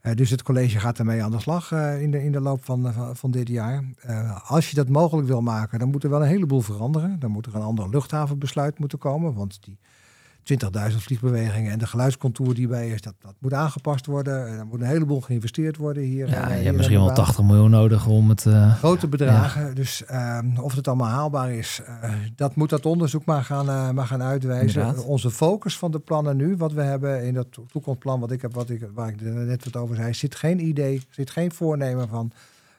Eh, 0.00 0.14
dus 0.14 0.30
het 0.30 0.42
college 0.42 0.78
gaat 0.78 0.98
ermee 0.98 1.22
aan 1.22 1.30
de 1.30 1.40
slag 1.40 1.72
in, 1.72 2.10
de, 2.10 2.24
in 2.24 2.32
de 2.32 2.40
loop 2.40 2.64
van, 2.64 2.94
van, 3.16 3.30
dit 3.30 3.48
jaar. 3.48 3.84
Als 4.46 4.70
je 4.70 4.76
dat 4.76 4.88
mogelijk 4.88 5.28
wil 5.28 5.42
maken, 5.42 5.78
dan 5.78 5.90
moet 5.90 6.04
er 6.04 6.10
wel 6.10 6.22
een 6.22 6.28
heleboel 6.28 6.60
veranderen. 6.60 7.18
Dan 7.18 7.30
moet 7.30 7.46
er 7.46 7.54
een 7.54 7.62
ander 7.62 7.88
luchthavenbesluit 7.88 8.78
moeten 8.78 8.98
komen. 8.98 9.34
Want 9.34 9.58
die 9.64 9.78
20.000 10.90 10.96
vliegbewegingen 10.96 11.72
en 11.72 11.78
de 11.78 11.86
geluidscontour 11.86 12.54
die 12.54 12.68
bij 12.68 12.88
is, 12.88 13.00
dat, 13.00 13.14
dat 13.20 13.34
moet 13.38 13.52
aangepast 13.54 14.06
worden. 14.06 14.46
En 14.48 14.58
er 14.58 14.66
moet 14.66 14.80
een 14.80 14.86
heleboel 14.86 15.20
geïnvesteerd 15.20 15.76
worden 15.76 16.02
hier. 16.02 16.28
Ja, 16.28 16.42
eh, 16.42 16.48
je 16.48 16.54
hier 16.54 16.64
hebt 16.64 16.76
misschien 16.76 16.96
wel 16.98 17.06
baan. 17.06 17.14
80 17.14 17.44
miljoen 17.44 17.70
nodig 17.70 18.06
om 18.06 18.28
het... 18.28 18.46
eh, 18.46 18.74
Grote 18.74 19.06
bedragen. 19.08 19.74
Dus 19.74 20.04
ehm, 20.04 20.58
of 20.58 20.74
het 20.74 20.88
allemaal 20.88 21.08
haalbaar 21.08 21.50
is, 21.52 21.80
eh, 22.00 22.10
dat 22.36 22.56
moet 22.56 22.70
dat 22.70 22.86
onderzoek 22.86 23.24
maar 23.24 23.44
gaan, 23.44 23.68
eh, 23.68 23.90
maar 23.90 24.06
gaan 24.06 24.22
uitwijzen. 24.22 24.80
Inderdaad. 24.82 25.04
Onze 25.04 25.30
focus 25.30 25.78
van 25.78 25.90
de 25.90 25.98
plannen 25.98 26.36
nu, 26.36 26.56
wat 26.56 26.72
we 26.72 26.82
hebben 26.82 27.24
in 27.24 27.34
dat 27.34 27.46
to- 27.50 27.66
toekomstplan, 27.72 28.20
wat 28.20 28.30
ik 28.30 28.42
heb, 28.42 28.54
wat 28.54 28.70
ik, 28.70 28.88
waar 28.94 29.08
ik 29.08 29.20
net 29.20 29.64
wat 29.64 29.76
over 29.76 29.96
zei, 29.96 30.14
zit 30.14 30.34
geen 30.34 30.66
idee, 30.66 31.02
zit 31.10 31.30
geen 31.30 31.52
voornemen 31.52 32.08
van 32.08 32.30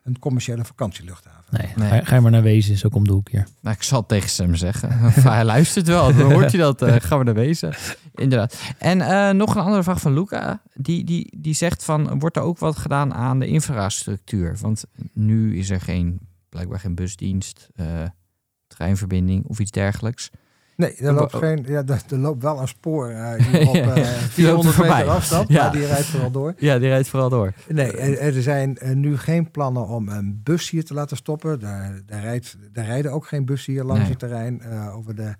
een 0.03 0.19
commerciële 0.19 0.65
vakantieluchthaven. 0.65 1.43
nee, 1.49 1.67
Nee. 1.75 1.87
Ga, 1.89 1.95
je- 1.95 2.05
ga 2.05 2.15
je 2.15 2.21
maar 2.21 2.31
naar 2.31 2.41
Wezen, 2.41 2.73
is 2.73 2.85
ook 2.85 2.95
om 2.95 3.03
de 3.07 3.11
hoek 3.13 3.29
hier. 3.29 3.47
Nou, 3.61 3.75
ik 3.75 3.83
zal 3.83 3.99
het 3.99 4.07
tegen 4.07 4.29
Sam 4.29 4.55
zeggen. 4.55 4.89
Hij 5.31 5.45
luistert 5.45 5.87
wel, 5.87 6.15
dan 6.15 6.31
hoort 6.31 6.51
hij 6.51 6.61
dat. 6.61 6.81
eh, 6.81 6.95
gaan 6.99 7.17
we 7.17 7.23
naar 7.23 7.33
wezen. 7.33 7.73
Inderdaad. 8.15 8.61
En 8.77 9.01
eh, 9.01 9.29
nog 9.29 9.55
een 9.55 9.61
andere 9.61 9.83
vraag 9.83 10.01
van 10.01 10.13
Luca. 10.13 10.61
Die, 10.73 11.03
die, 11.03 11.37
die 11.39 11.53
zegt 11.53 11.83
van, 11.83 12.19
wordt 12.19 12.35
er 12.35 12.41
ook 12.43 12.57
wat 12.57 12.77
gedaan 12.77 13.13
aan 13.13 13.39
de 13.39 13.47
infrastructuur? 13.47 14.57
Want 14.61 14.83
nu 15.13 15.57
is 15.57 15.69
er 15.69 15.81
geen, 15.81 16.19
blijkbaar 16.49 16.79
geen 16.79 16.95
busdienst, 16.95 17.69
eh, 17.75 17.85
treinverbinding 18.67 19.45
of 19.45 19.59
iets 19.59 19.71
dergelijks. 19.71 20.29
Nee, 20.75 20.95
er 20.95 21.13
loopt, 21.13 21.35
geen, 21.35 21.65
ja, 21.67 21.83
er, 22.09 22.17
loopt 22.17 22.43
wel 22.43 22.59
een 22.61 22.67
spoor 22.67 23.09
eh, 23.09 23.33
hier 23.45 23.67
op 23.69 23.75
eh, 23.75 23.93
Die 23.93 24.03
400 24.29 24.77
loopt 24.77 24.89
meter 24.89 25.09
afstand, 25.09 25.49
Ja. 25.49 25.63
maar 25.63 25.71
die 25.71 25.85
rijdt 25.85 26.05
vooral 26.05 26.31
door. 26.31 26.53
Ja, 26.67 26.79
die 26.79 26.87
rijdt 26.89 27.07
vooral 27.07 27.29
door. 27.29 27.53
Nee, 27.67 27.91
er, 27.97 28.35
er 28.35 28.41
zijn 28.41 28.77
eh, 28.77 28.91
nu 28.95 29.17
geen 29.17 29.51
plannen 29.51 29.87
om 29.87 30.09
een 30.09 30.41
bus 30.43 30.69
hier 30.69 30.85
te 30.85 30.93
laten 30.93 31.17
stoppen. 31.17 31.59
Daar, 31.59 32.01
daar, 32.05 32.21
rijdt, 32.21 32.57
daar 32.73 32.85
rijden 32.85 33.11
ook 33.11 33.27
geen 33.27 33.45
bussen 33.45 33.73
hier 33.73 33.83
langs 33.83 34.01
Nee. 34.01 34.09
het 34.09 34.19
terrein. 34.19 34.61
eh, 34.61 34.95
over 34.97 35.15
de 35.15 35.35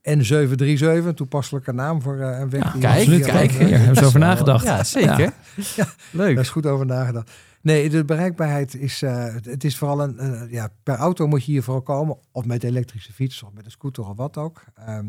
N737, 0.00 1.06
een 1.06 1.14
toepasselijke 1.14 1.72
naam 1.72 2.02
voor 2.02 2.18
eh, 2.20 2.38
een 2.38 2.50
weg. 2.50 2.74
Ja, 2.74 2.80
kijk, 2.80 3.06
hier 3.06 3.20
kijk, 3.20 3.50
Hier 3.50 3.78
hebben 3.78 3.96
ze 3.96 4.04
over 4.04 4.20
nagedacht. 4.20 4.64
Ja, 4.64 4.84
zeker. 4.84 5.32
Ja. 5.76 5.86
Leuk. 6.10 6.34
Daar 6.34 6.44
is 6.44 6.50
goed 6.50 6.66
over 6.66 6.86
nagedacht. 6.86 7.30
Nee, 7.62 7.90
de 7.90 8.04
bereikbaarheid 8.04 8.74
is, 8.74 9.02
eh, 9.02 9.24
het- 9.42 9.64
is 9.64 9.76
vooral 9.78 10.02
een, 10.02 10.48
ja, 10.50 10.68
per 10.82 10.94
auto 10.96 11.26
moet 11.26 11.44
je 11.44 11.52
hier 11.52 11.62
vooral 11.62 11.82
komen. 11.82 12.16
Of 12.32 12.44
met 12.44 12.64
elektrische 12.64 13.12
fiets, 13.12 13.42
of 13.42 13.52
met 13.52 13.64
een 13.64 13.70
scooter 13.70 14.08
of 14.08 14.16
wat 14.16 14.36
ook. 14.36 14.64
Ehm, 14.74 15.06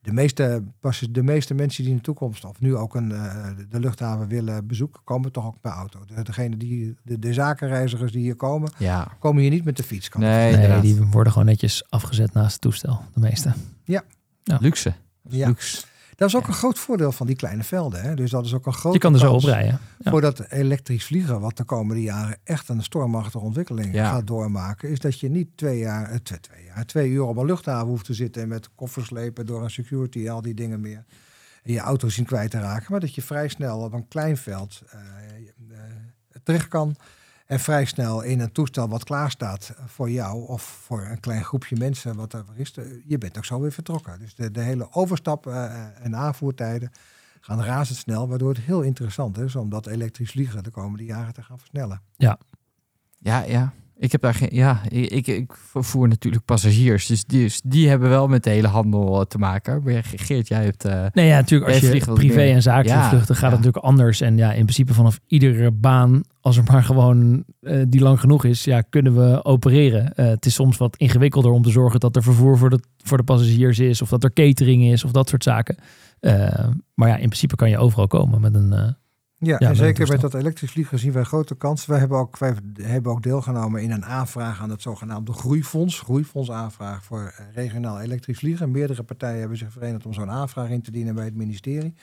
de, 0.00 0.12
meeste, 0.12 0.64
pas, 0.80 1.06
de 1.10 1.22
meeste 1.22 1.54
mensen 1.54 1.82
die 1.82 1.90
in 1.92 1.96
de 1.98 2.02
toekomst, 2.04 2.44
of 2.44 2.60
nu 2.60 2.76
ook 2.76 2.94
een, 2.94 3.12
eh, 3.12 3.46
de 3.68 3.80
luchthaven 3.80 4.28
willen 4.28 4.66
bezoeken, 4.66 5.00
komen 5.04 5.32
toch 5.32 5.46
ook 5.46 5.60
per 5.60 5.70
auto. 5.70 6.04
De, 6.04 6.22
degene 6.22 6.56
die, 6.56 6.94
de, 7.02 7.18
de 7.18 7.32
zakenreizigers 7.32 8.12
die 8.12 8.20
hier 8.22 8.36
komen, 8.36 8.72
Ja. 8.78 9.16
komen 9.18 9.42
hier 9.42 9.50
niet 9.50 9.64
met 9.64 9.76
de 9.76 9.82
fiets. 9.82 10.08
kan 10.08 10.20
Nee, 10.20 10.56
Nee, 10.56 10.80
die 10.80 11.00
worden 11.02 11.32
gewoon 11.32 11.48
netjes 11.48 11.90
afgezet 11.90 12.32
naast 12.32 12.52
het 12.52 12.60
toestel, 12.60 13.00
de 13.14 13.20
meeste. 13.20 13.52
Luxe. 14.60 14.94
Ja. 15.28 15.46
Luxe. 15.46 15.82
Dat 16.16 16.28
is 16.28 16.36
ook 16.36 16.46
een 16.46 16.52
groot 16.54 16.78
voordeel 16.78 17.12
van 17.12 17.26
die 17.26 17.36
kleine 17.36 17.62
velden. 17.62 18.02
Hè? 18.02 18.14
Dus 18.14 18.30
dat 18.30 18.44
is 18.44 18.54
ook 18.54 18.66
een 18.66 18.72
grote 18.72 18.94
Je 18.94 19.02
kan 19.02 19.12
er 19.12 19.18
zo 19.18 19.32
oprijden. 19.32 19.78
Ja. 19.98 20.10
Voor 20.10 20.20
dat 20.20 20.50
elektrisch 20.50 21.04
vliegen, 21.04 21.40
wat 21.40 21.56
de 21.56 21.64
komende 21.64 22.02
jaren 22.02 22.38
echt 22.44 22.68
een 22.68 22.82
stormachtige 22.82 23.38
ontwikkeling 23.38 23.94
Ja. 23.94 24.10
gaat 24.10 24.26
doormaken, 24.26 24.88
is 24.90 24.98
dat 25.00 25.20
je 25.20 25.28
niet 25.30 25.48
twee 25.54 25.78
jaar, 25.78 26.10
eh, 26.10 26.16
twee, 26.16 26.40
twee 26.40 26.64
jaar, 26.64 26.84
twee 26.86 27.10
uur 27.10 27.22
op 27.24 27.36
een 27.36 27.46
luchthaven 27.46 27.88
hoeft 27.88 28.04
te 28.04 28.14
zitten 28.14 28.42
en 28.42 28.48
met 28.48 28.68
koffers 28.74 29.06
slepen 29.06 29.46
door 29.46 29.62
een 29.62 29.70
security, 29.70 30.28
al 30.30 30.42
die 30.42 30.54
dingen 30.54 30.80
meer. 30.80 31.04
En 31.62 31.72
je 31.72 31.78
auto 31.80 32.08
zien 32.08 32.24
kwijt 32.24 32.50
te 32.50 32.58
raken, 32.60 32.86
maar 32.90 33.00
dat 33.00 33.14
je 33.14 33.22
vrij 33.22 33.48
snel 33.48 33.78
op 33.78 33.92
een 33.92 34.08
klein 34.08 34.36
veld 34.36 34.82
eh, 34.88 34.98
eh, 34.98 35.78
terecht 36.42 36.68
kan. 36.68 36.96
En 37.46 37.60
vrij 37.60 37.84
snel 37.84 38.22
in 38.22 38.40
een 38.40 38.52
toestel 38.52 38.88
wat 38.88 39.04
klaar 39.04 39.30
staat 39.30 39.74
voor 39.86 40.10
jou 40.10 40.46
of 40.46 40.62
voor 40.62 41.02
een 41.02 41.20
klein 41.20 41.44
groepje 41.44 41.76
mensen 41.76 42.16
wat 42.16 42.32
er 42.32 42.44
is, 42.54 42.72
eh, 42.72 42.84
je 43.06 43.18
bent 43.18 43.36
ook 43.36 43.44
zo 43.44 43.60
weer 43.60 43.72
vertrokken. 43.72 44.18
Dus 44.18 44.34
de, 44.34 44.50
de 44.50 44.60
hele 44.60 44.88
overstap 44.90 45.46
eh, 45.46 46.04
en 46.04 46.16
aanvoertijden 46.16 46.90
gaan 47.40 47.62
razendsnel, 47.62 48.28
waardoor 48.28 48.48
het 48.48 48.60
heel 48.60 48.82
interessant 48.82 49.38
is 49.38 49.56
om 49.56 49.68
dat 49.68 49.86
elektrisch 49.86 50.30
vliegen 50.30 50.62
de 50.62 50.70
komende 50.70 51.04
jaren 51.04 51.32
te 51.32 51.42
gaan 51.42 51.58
versnellen. 51.58 52.02
Ja, 53.18 53.42
ja. 53.42 53.72
Ik 53.98 54.12
heb 54.12 54.20
daar 54.20 54.34
geen. 54.34 54.48
Ja, 54.52 54.80
ik, 54.88 55.10
ik, 55.10 55.26
ik 55.26 55.52
vervoer 55.70 56.08
natuurlijk 56.08 56.44
passagiers. 56.44 57.06
Dus 57.06 57.24
die, 57.24 57.42
dus 57.42 57.60
die 57.64 57.88
hebben 57.88 58.08
wel 58.08 58.28
met 58.28 58.44
de 58.44 58.50
hele 58.50 58.66
handel 58.68 59.20
eh, 59.20 59.26
te 59.26 59.38
maken. 59.38 59.82
Maar 59.84 60.04
Geert, 60.16 60.48
jij 60.48 60.64
hebt. 60.64 60.84
eh, 60.84 61.04
Nee, 61.12 61.26
ja, 61.26 61.36
natuurlijk 61.36 61.70
als 61.70 61.80
je 61.80 62.12
privé 62.12 62.34
meer. 62.36 62.54
en 62.54 62.62
zakelijk 62.62 63.00
Ja, 63.00 63.08
vluchten 63.08 63.34
gaat 63.34 63.42
ja. 63.50 63.56
het 63.56 63.56
natuurlijk 63.64 63.84
anders. 63.84 64.20
En 64.20 64.36
ja, 64.36 64.52
in 64.52 64.62
principe 64.62 64.94
vanaf 64.94 65.18
iedere 65.26 65.70
baan, 65.70 66.20
als 66.40 66.56
er 66.56 66.64
maar 66.64 66.84
gewoon 66.84 67.44
eh, 67.60 67.82
die 67.88 68.00
lang 68.00 68.20
genoeg 68.20 68.44
is, 68.44 68.64
ja, 68.64 68.80
kunnen 68.80 69.14
we 69.14 69.44
opereren. 69.44 70.12
Het 70.14 70.46
is 70.46 70.54
soms 70.54 70.76
wat 70.76 70.96
ingewikkelder 70.96 71.50
om 71.50 71.62
te 71.62 71.70
zorgen 71.70 72.00
dat 72.00 72.16
er 72.16 72.22
vervoer 72.22 72.58
voor 72.58 72.70
de, 72.70 72.80
voor 73.04 73.16
de 73.16 73.24
passagiers 73.24 73.78
is, 73.78 74.02
of 74.02 74.08
dat 74.08 74.24
er 74.24 74.32
catering 74.32 74.84
is, 74.84 75.04
of 75.04 75.10
dat 75.10 75.28
soort 75.28 75.42
zaken. 75.42 75.76
Maar 76.94 77.08
ja, 77.08 77.14
in 77.16 77.26
principe 77.28 77.56
kan 77.56 77.70
je 77.70 77.78
overal 77.78 78.06
komen 78.06 78.40
met 78.40 78.54
een... 78.54 78.96
Ja, 79.38 79.58
en 79.58 79.76
zeker 79.76 80.08
met 80.08 80.20
dat 80.20 80.34
elektrisch 80.34 80.70
vliegen 80.70 80.98
zien 80.98 81.12
wij 81.12 81.24
grote 81.24 81.54
kansen. 81.54 81.90
Wij 81.90 81.98
hebben 81.98 82.18
ook, 82.18 82.38
wij 82.38 82.54
hebben 82.80 83.12
ook 83.12 83.22
deelgenomen 83.22 83.82
in 83.82 83.90
een 83.90 84.04
aanvraag 84.04 84.60
aan 84.60 84.70
het 84.70 84.82
zogenaamde 84.82 85.32
Groeifonds. 85.32 86.00
Groeifonds 86.00 86.50
aanvraag 86.50 87.04
voor 87.04 87.34
eh, 87.36 87.46
regionaal 87.54 88.00
elektrisch 88.00 88.38
vliegen. 88.38 88.70
Meerdere 88.70 89.02
partijen 89.02 89.40
hebben 89.40 89.58
zich 89.58 89.72
verenigd 89.72 90.06
om 90.06 90.12
zo'n 90.12 90.30
aanvraag 90.30 90.68
in 90.68 90.82
te 90.82 90.90
dienen 90.90 91.14
bij 91.14 91.24
het 91.24 91.34
ministerie. 91.34 91.94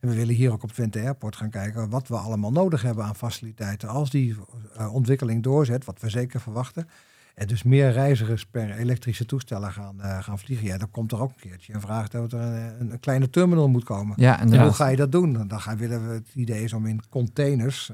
En 0.00 0.08
we 0.08 0.14
willen 0.14 0.34
hier 0.34 0.52
ook 0.52 0.62
op 0.62 0.72
Twente 0.72 1.00
Airport 1.00 1.36
gaan 1.36 1.50
kijken 1.50 1.90
wat 1.90 2.08
we 2.08 2.16
allemaal 2.16 2.52
nodig 2.52 2.82
hebben 2.82 3.04
aan 3.04 3.16
faciliteiten. 3.16 3.88
Als 3.88 4.10
die 4.10 4.36
eh, 4.74 4.94
ontwikkeling 4.94 5.42
doorzet, 5.42 5.84
wat 5.84 6.00
we 6.00 6.10
zeker 6.10 6.40
verwachten. 6.40 6.88
En 7.34 7.46
dus 7.46 7.62
meer 7.62 7.92
reizigers 7.92 8.46
per 8.46 8.70
elektrische 8.70 9.26
toestellen 9.26 9.72
gaan, 9.72 10.00
eh, 10.00 10.22
gaan 10.22 10.38
vliegen. 10.38 10.66
Ja, 10.66 10.78
dan 10.78 10.90
komt 10.90 11.12
er 11.12 11.20
ook 11.20 11.30
een 11.30 11.50
keertje 11.50 11.74
een 11.74 11.80
vraag 11.80 12.08
dat 12.08 12.32
er 12.32 12.40
een, 12.40 12.92
een 12.92 13.00
kleine 13.00 13.30
terminal 13.30 13.68
moet 13.68 13.84
komen. 13.84 14.14
ja, 14.16 14.40
En 14.40 14.62
hoe 14.62 14.72
ga 14.72 14.88
je 14.88 14.96
dat 14.96 15.12
doen? 15.12 15.48
Dan 15.48 15.60
gaan, 15.60 15.76
willen 15.76 16.08
we 16.08 16.14
het 16.14 16.28
idee 16.34 16.62
is 16.62 16.72
om 16.72 16.86
in 16.86 17.00
containers 17.08 17.92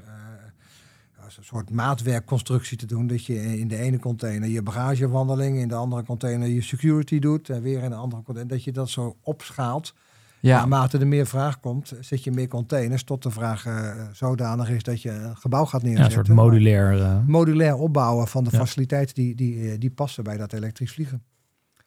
als 1.29 1.37
een 1.37 1.43
soort 1.43 1.69
maatwerkconstructie 1.69 2.77
te 2.77 2.85
doen. 2.85 3.07
Dat 3.07 3.25
je 3.25 3.59
in 3.59 3.67
de 3.67 3.77
ene 3.77 3.99
container 3.99 4.49
je 4.49 4.61
bagagewandeling, 4.61 5.57
in 5.57 5.67
de 5.67 5.75
andere 5.75 6.03
container 6.03 6.47
je 6.47 6.61
security 6.61 7.19
doet. 7.19 7.49
En 7.49 7.61
weer 7.61 7.83
in 7.83 7.89
de 7.89 7.95
andere 7.95 8.23
container. 8.23 8.55
Dat 8.55 8.63
je 8.63 8.71
dat 8.71 8.89
zo 8.89 9.17
opschaalt. 9.21 9.93
Ja, 10.41 10.57
Naarmate 10.57 10.97
er 10.97 11.07
meer 11.07 11.25
vraag 11.27 11.59
komt, 11.59 11.93
zet 11.99 12.23
je 12.23 12.31
meer 12.31 12.47
containers. 12.47 13.03
Tot 13.03 13.23
de 13.23 13.29
vraag 13.31 13.65
eh, 13.65 13.91
zodanig 14.11 14.69
is 14.69 14.83
dat 14.83 15.01
je 15.01 15.09
een 15.11 15.37
gebouw 15.37 15.65
gaat 15.65 15.81
ja, 15.81 15.87
een 15.87 15.93
neerzetten. 15.93 16.25
soort 16.25 16.37
modulair... 16.37 17.01
eh, 17.01 17.15
Modulair 17.27 17.75
opbouwen 17.75 18.27
van 18.27 18.43
de 18.43 18.49
Ja. 18.53 18.57
faciliteiten 18.57 19.15
die, 19.15 19.35
die, 19.35 19.71
eh, 19.71 19.79
die 19.79 19.89
passen 19.91 20.23
bij 20.23 20.37
dat 20.37 20.53
elektrisch 20.53 20.91
vliegen. 20.91 21.21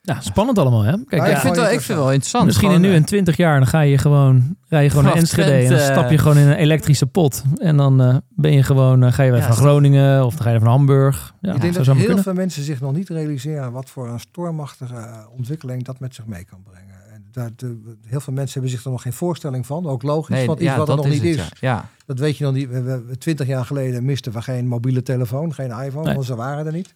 ja, 0.01 0.21
spannend 0.21 0.59
allemaal, 0.59 0.83
hè? 0.83 0.91
Kijk, 0.93 1.11
Ja, 1.11 1.17
Maar 1.19 1.29
ja, 1.29 1.35
ik, 1.35 1.41
vind 1.41 1.55
het 1.57 1.65
wel, 1.65 1.73
ik 1.73 1.81
vind 1.81 1.89
het 1.89 1.97
wel 1.97 2.07
interessant. 2.11 2.45
Misschien 2.47 2.71
in 2.71 2.81
nu 2.81 2.93
in 2.95 3.05
20 3.05 3.37
jaar, 3.37 3.59
dan 3.59 3.67
ga 3.69 3.81
je 3.81 3.99
gewoon, 3.99 4.57
rij 4.69 4.83
je 4.83 4.91
gewoon 4.91 5.05
naar 5.05 5.15
Enschede 5.15 5.53
en 5.53 5.69
dan 5.71 5.79
stap 5.79 6.11
je 6.11 6.19
gewoon 6.19 6.39
in 6.39 6.47
een 6.47 6.57
elektrische 6.57 7.07
pot. 7.07 7.43
En 7.57 7.77
dan 7.77 8.23
ben 8.29 8.53
je 8.53 8.63
gewoon, 8.63 9.13
ga 9.13 9.23
je 9.23 9.31
weer 9.31 9.41
Ja, 9.41 9.47
van 9.47 9.57
Groningen 9.57 10.25
of 10.27 10.35
dan 10.35 10.43
ga 10.43 10.51
je 10.51 10.59
van 10.59 10.69
Hamburg. 10.69 11.35
Ja, 11.41 11.55
ik 11.55 11.61
denk 11.61 11.75
dat 11.75 11.87
heel 11.87 11.95
kunnen. 12.05 12.23
veel 12.23 12.35
mensen 12.35 12.63
zich 12.63 12.81
nog 12.81 12.93
niet 12.93 13.09
realiseren 13.09 13.73
wat 13.73 13.91
voor 13.91 14.09
een 14.09 14.21
stormachtige 14.21 15.27
ontwikkeling 15.37 15.85
dat 15.85 16.01
met 16.01 16.15
zich 16.15 16.27
mee 16.27 16.45
kan 16.45 16.63
brengen. 16.63 16.91
Dat, 17.33 17.59
de- 17.59 17.97
heel 18.07 18.21
veel 18.21 18.33
mensen 18.33 18.53
hebben 18.53 18.71
zich 18.71 18.85
er 18.85 18.91
nog 18.91 19.03
geen 19.03 19.13
voorstelling 19.13 19.67
van. 19.67 19.87
Ook 19.87 20.03
logisch, 20.03 20.37
nee, 20.37 20.47
want 20.47 20.59
iets 20.61 20.69
ja, 20.71 20.77
wat 20.77 20.89
er 20.89 20.97
dat 20.97 21.05
nog 21.05 21.15
niet 21.15 21.23
het, 21.23 21.31
is. 21.31 21.37
Ja. 21.37 21.49
ja. 21.61 21.89
Dat 22.07 22.19
weet 22.19 22.37
je 22.37 22.45
nog 22.45 22.53
niet. 22.55 22.69
We, 22.69 22.83
we- 23.03 23.19
twintig 23.19 23.47
jaar 23.47 23.65
geleden 23.65 24.05
misten 24.05 24.33
we 24.33 24.43
geen 24.43 24.67
mobiele 24.67 25.03
telefoon, 25.03 25.55
geen 25.55 25.71
iPhone, 25.71 26.05
Nee. 26.05 26.15
want 26.15 26.27
ze 26.27 26.35
waren 26.35 26.67
er 26.67 26.73
niet. 26.73 26.95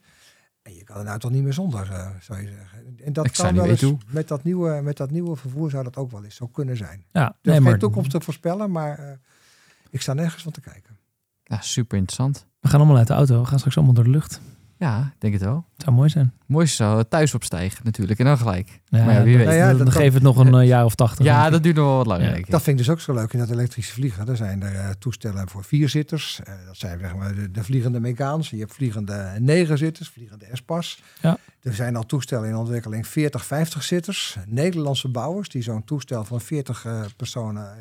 En 0.63 0.75
je 0.75 0.85
kan 0.85 0.97
er 0.97 1.05
nou 1.05 1.19
toch 1.19 1.31
niet 1.31 1.43
meer 1.43 1.53
zonder, 1.53 1.91
eh, 1.93 2.09
zou 2.21 2.41
je 2.41 2.47
zeggen. 2.49 2.97
En 3.05 3.13
dat 3.13 3.27
Ik 3.27 3.35
zou 3.35 3.49
kan 3.49 3.57
wel 3.57 3.67
eens, 3.71 3.93
met 4.07 4.29
dat, 4.29 4.45
nieuwe, 4.45 4.81
met 4.83 4.97
dat 4.97 5.11
nieuwe 5.11 5.37
vervoer 5.37 5.71
zou 5.71 5.85
dat 5.85 5.97
ook 5.97 6.11
wel 6.11 6.25
eens 6.25 6.35
zo 6.37 6.47
kunnen 6.47 6.77
zijn. 6.77 7.05
Ja, 7.13 7.27
Dus 7.27 7.35
nee, 7.43 7.55
geen 7.55 7.63
maar 7.63 7.79
toekomst 7.79 8.11
te 8.11 8.21
voorspellen, 8.21 8.71
maar 8.71 8.99
eh, 8.99 9.05
ik 9.91 10.01
sta 10.01 10.13
nergens 10.13 10.43
van 10.43 10.53
te 10.53 10.61
kijken. 10.61 10.97
Ja, 11.45 11.61
super 11.61 11.97
interessant. 11.99 12.47
we 12.61 12.69
gaan 12.69 12.79
allemaal 12.81 12.97
uit 12.99 13.07
de 13.07 13.15
auto. 13.15 13.41
We 13.41 13.47
gaan 13.47 13.59
straks 13.59 13.77
allemaal 13.77 13.95
door 13.95 14.05
de 14.05 14.11
lucht. 14.11 14.41
Ja, 14.77 15.13
denk 15.19 15.33
het 15.33 15.43
wel. 15.43 15.65
Het 15.73 15.83
zou 15.83 15.97
mooi 15.97 16.09
zijn. 16.09 16.33
Mooi 16.47 16.67
zou 16.67 17.05
thuis 17.09 17.35
opstijgen 17.35 17.81
natuurlijk. 17.85 18.19
En 18.19 18.25
dan 18.25 18.39
gelijk. 18.39 18.81
Ja, 18.89 19.05
maar 19.05 19.15
ja, 19.15 19.23
wie 19.23 19.37
dan, 19.37 19.47
weet. 19.47 19.47
Nou 19.47 19.59
ja, 19.59 19.69
dan, 19.69 19.77
dat 19.77 19.79
dan 19.87 19.95
kan- 19.95 20.03
geef 20.03 20.15
het 20.15 20.23
nog 20.23 20.37
een 20.37 20.55
eh, 20.55 20.67
jaar 20.67 20.85
of 20.85 20.95
tachtig. 20.95 21.25
Ja, 21.25 21.51
dat 21.51 21.63
duurt 21.63 21.77
nog 21.77 21.85
wel 21.87 21.97
wat 21.97 22.07
langer, 22.07 22.25
Ja, 22.25 22.33
denk 22.33 22.45
ik. 22.45 22.51
Dat 22.51 22.63
vind 22.63 22.79
ik 22.81 22.85
dus 22.85 22.95
ook 22.95 23.01
zo 23.01 23.15
leuk 23.15 23.33
in 23.33 23.39
dat 23.39 23.51
elektrische 23.51 23.93
vliegen. 23.93 24.29
Er 24.29 24.37
zijn 24.37 24.63
er 24.63 24.75
eh, 24.75 24.89
toestellen 24.99 25.49
voor 25.49 25.65
vierzitters. 25.65 26.41
Eh, 26.45 26.55
dat 26.67 26.77
zijn 26.77 26.99
zeg 26.99 27.15
maar 27.17 27.35
de, 27.35 27.51
de 27.51 27.65
vliegende 27.65 28.01
Megaans. 28.01 28.51
Je 28.51 28.59
hebt 28.59 28.75
vliegende 28.75 29.33
negenzitters, 29.39 30.09
vliegende 30.09 30.45
Espas. 30.45 31.03
Ja. 31.21 31.39
Er 31.63 31.75
zijn 31.75 31.97
al 31.97 32.07
toestellen 32.07 32.49
in 32.49 32.57
ontwikkeling 32.57 33.07
40, 33.07 33.45
50 33.45 33.83
zitters. 33.83 34.37
Nederlandse 34.47 35.09
bouwers 35.09 35.49
die 35.49 35.63
zo'n 35.63 35.85
toestel 35.85 36.25
van 36.25 36.41
40 36.41 36.85
eh, 36.85 37.01
personen 37.17 37.75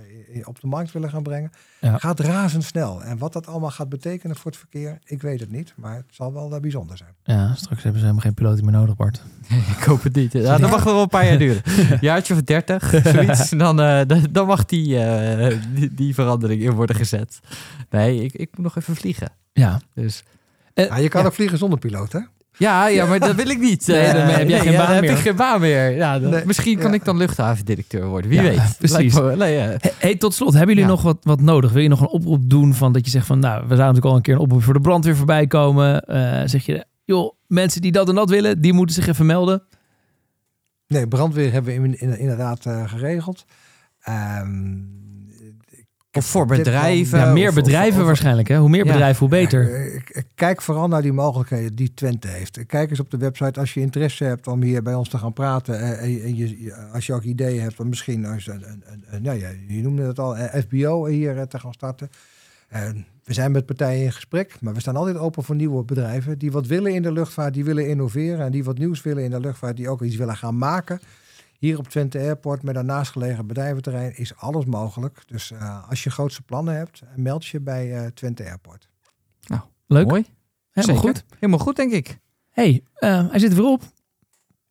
op 0.44 0.60
de 0.60 0.68
markt 0.68 0.92
willen 0.92 1.10
gaan 1.10 1.24
brengen. 1.24 1.52
Ja. 1.82 1.98
Gaat 1.98 2.20
razendsnel. 2.20 3.04
En 3.04 3.18
wat 3.18 3.34
dat 3.34 3.48
allemaal 3.48 3.72
gaat 3.72 3.90
betekenen 3.90 4.36
voor 4.36 4.52
het 4.52 4.60
verkeer, 4.60 5.00
ik 5.04 5.22
weet 5.22 5.40
het 5.40 5.52
niet. 5.52 5.74
Maar 5.76 5.96
het 5.96 6.06
zal 6.10 6.34
wel 6.34 6.60
bijzonder 6.60 6.98
zijn. 6.98 7.10
Ja, 7.24 7.54
straks 7.56 7.84
hebben 7.84 8.00
ze 8.02 8.08
helemaal 8.08 8.26
geen 8.26 8.34
piloot 8.34 8.55
piloten 8.56 8.66
meer 8.72 8.74
nodig, 8.80 8.96
Bart. 8.96 9.22
Ik 9.78 9.84
hoop 9.84 10.04
het 10.04 10.16
niet. 10.16 10.34
Ja, 10.34 10.58
dat 10.58 10.70
mag 10.70 10.84
nog 10.84 10.94
wel 10.94 11.02
een 11.02 11.08
paar 11.08 11.26
jaar 11.28 11.38
duren. 11.38 11.62
Een 11.92 11.98
jaartje 12.02 12.34
of 12.34 12.42
dertig, 12.42 12.94
zoiets. 13.04 13.50
Dan, 13.66 13.82
eh, 13.82 14.02
dan, 14.08 14.28
dan 14.32 14.48
mag 14.48 14.66
die, 14.66 14.98
eh, 15.00 15.58
die, 15.74 15.94
die 15.94 16.14
verandering 16.14 16.62
in 16.62 16.72
worden 16.72 16.96
gezet. 16.96 17.40
Nee, 17.90 18.24
ik, 18.24 18.34
ik 18.34 18.50
moet 18.56 18.64
nog 18.64 18.78
even 18.78 18.96
vliegen. 18.96 19.30
Ja. 19.54 19.80
Dus 19.94 20.24
Ja, 20.74 20.98
je 20.98 21.10
kan 21.10 21.22
Ja. 21.22 21.28
ook 21.28 21.34
vliegen 21.34 21.58
zonder 21.58 21.80
piloot, 21.80 22.12
hè? 22.12 22.20
ja, 22.58 22.88
ja, 22.88 23.06
maar 23.06 23.20
dat 23.20 23.36
wil 23.36 23.50
ik 23.50 23.60
niet. 23.60 23.88
Nee, 23.88 23.98
Eh, 24.00 24.14
dan 24.14 24.22
heb 24.22 24.50
jij 24.50 24.60
geen 24.60 24.72
ja, 24.72 24.78
baan 24.78 24.86
dan 24.86 24.96
heb 24.96 25.04
meer. 25.04 25.12
ik 25.14 25.18
geen 25.18 25.36
baan 25.36 25.60
meer. 25.62 25.92
Ja, 25.96 26.20
dan- 26.20 26.32
Nee, 26.32 26.46
misschien 26.46 26.78
kan 26.80 26.90
ja. 26.90 26.96
ik 26.96 27.06
dan 27.06 27.18
luchthavendirecteur 27.18 28.06
worden. 28.08 28.30
Wie 28.30 28.42
Ja, 28.42 28.50
weet. 28.50 28.76
precies. 28.78 29.14
Me 29.14 29.22
wel- 29.22 29.36
nee, 29.36 29.54
ja. 29.56 29.76
Hey, 29.98 30.16
tot 30.16 30.34
slot, 30.34 30.52
hebben 30.54 30.70
jullie 30.70 30.84
Ja. 30.84 30.96
nog 30.96 31.02
wat, 31.02 31.18
wat 31.22 31.42
nodig? 31.42 31.72
Wil 31.72 31.82
je 31.82 31.88
nog 31.90 32.02
een 32.02 32.08
oproep 32.08 32.50
doen 32.50 32.74
van 32.74 32.94
dat 32.94 33.06
je 33.06 33.12
zegt 33.12 33.26
van, 33.26 33.40
nou, 33.40 33.54
we 33.54 33.60
zouden 33.76 33.78
natuurlijk 33.78 34.06
al 34.06 34.16
een 34.16 34.22
keer 34.22 34.34
een 34.34 34.40
oproep 34.40 34.64
voor 34.64 34.74
de 34.74 34.80
brandweer 34.82 35.16
voorbij 35.16 35.48
komen. 35.48 36.02
Eh, 36.02 36.42
zeg 36.46 36.66
je, 36.66 36.86
joh, 37.06 37.34
mensen 37.48 37.82
die 37.82 37.92
dat 37.92 38.10
en 38.10 38.16
dat 38.16 38.30
willen, 38.30 38.62
die 38.62 38.74
moeten 38.74 38.96
zich 38.96 39.08
even 39.08 39.26
melden. 39.26 39.64
Nee, 40.88 41.08
brandweer 41.08 41.52
hebben 41.52 41.82
we 41.82 41.88
in- 41.88 42.00
in- 42.00 42.20
inderdaad 42.20 42.66
eh, 42.66 42.90
geregeld. 42.90 43.46
Ehm, 44.02 44.74
Of 46.12 46.26
voor 46.26 46.46
bedrijven. 46.46 47.20
Ja, 47.20 47.32
meer 47.34 47.50
of- 47.50 47.56
bedrijven 47.56 48.00
of- 48.00 48.06
waarschijnlijk, 48.06 48.48
hè? 48.48 48.58
Hoe 48.58 48.70
meer 48.70 48.86
Ja. 48.86 48.92
bedrijven, 48.92 49.20
hoe 49.20 49.30
beter. 49.30 49.74
Eh, 49.86 50.02
Kijk 50.36 50.62
vooral 50.62 50.88
naar 50.88 51.02
die 51.02 51.14
mogelijkheden 51.14 51.76
die 51.76 51.94
Twente 51.94 52.28
heeft. 52.28 52.66
Kijk 52.66 52.90
eens 52.90 53.00
op 53.00 53.12
de 53.12 53.18
website 53.18 53.60
als 53.60 53.74
je 53.74 53.80
interesse 53.80 54.24
hebt 54.24 54.48
om 54.48 54.62
hier 54.62 54.84
bij 54.84 54.94
ons 54.94 55.10
te 55.10 55.18
gaan 55.18 55.34
praten. 55.34 55.80
eh, 55.80 55.90
En, 55.90 56.24
en 56.24 56.36
je, 56.36 56.74
als 56.94 57.06
je 57.06 57.14
ook 57.14 57.24
ideeën 57.24 57.62
hebt 57.62 57.80
om 57.80 57.90
misschien 57.90 58.26
als 58.26 58.50
nou 59.22 59.40
ja, 59.40 59.50
je 59.68 59.82
noemde 59.82 60.02
het 60.04 60.20
al, 60.20 60.36
FBO 60.36 61.06
hier 61.06 61.48
te 61.48 61.60
gaan 61.60 61.74
starten. 61.74 62.10
En 62.68 63.06
we 63.26 63.34
zijn 63.34 63.52
met 63.52 63.66
partijen 63.66 64.04
in 64.04 64.12
gesprek, 64.12 64.62
maar 64.62 64.74
we 64.74 64.80
staan 64.80 64.96
altijd 64.96 65.18
open 65.18 65.44
voor 65.44 65.56
nieuwe 65.56 65.84
bedrijven 65.84 66.38
die 66.38 66.52
wat 66.52 66.68
willen 66.68 66.94
in 66.94 67.02
de 67.02 67.12
luchtvaart, 67.12 67.54
die 67.54 67.64
willen 67.66 67.88
innoveren 67.88 68.46
en 68.46 68.52
die 68.52 68.64
wat 68.64 68.78
nieuws 68.78 69.02
willen 69.02 69.24
in 69.24 69.30
de 69.30 69.40
luchtvaart, 69.40 69.78
die 69.78 69.90
ook 69.90 70.02
iets 70.02 70.16
willen 70.16 70.38
gaan 70.38 70.58
maken. 70.58 71.00
Hier 71.60 71.78
op 71.78 71.88
Twente 71.88 72.20
Airport 72.20 72.64
met 72.64 72.76
een 72.76 72.86
naastgelegen 72.86 73.48
bedrijventerrein 73.48 74.18
is 74.18 74.36
alles 74.36 74.66
mogelijk. 74.66 75.24
Dus 75.28 75.52
eh, 75.52 75.90
als 75.90 76.04
je 76.04 76.10
grootste 76.10 76.42
plannen 76.42 76.76
hebt, 76.76 77.02
meld 77.16 77.46
je 77.46 77.60
bij 77.60 77.98
eh, 77.98 78.08
Twente 78.08 78.44
Airport. 78.44 78.90
Leuk, 79.88 80.08
Mooi. 80.08 80.26
helemaal 80.72 80.96
Zeker. 80.96 81.14
goed. 81.14 81.26
Helemaal 81.34 81.60
goed, 81.60 81.76
denk 81.76 81.92
ik. 81.92 82.20
hey, 82.50 82.84
eh, 82.94 83.30
hij 83.30 83.40
zit 83.40 83.52
er 83.52 83.58
weer 83.58 83.66
op. 83.66 83.84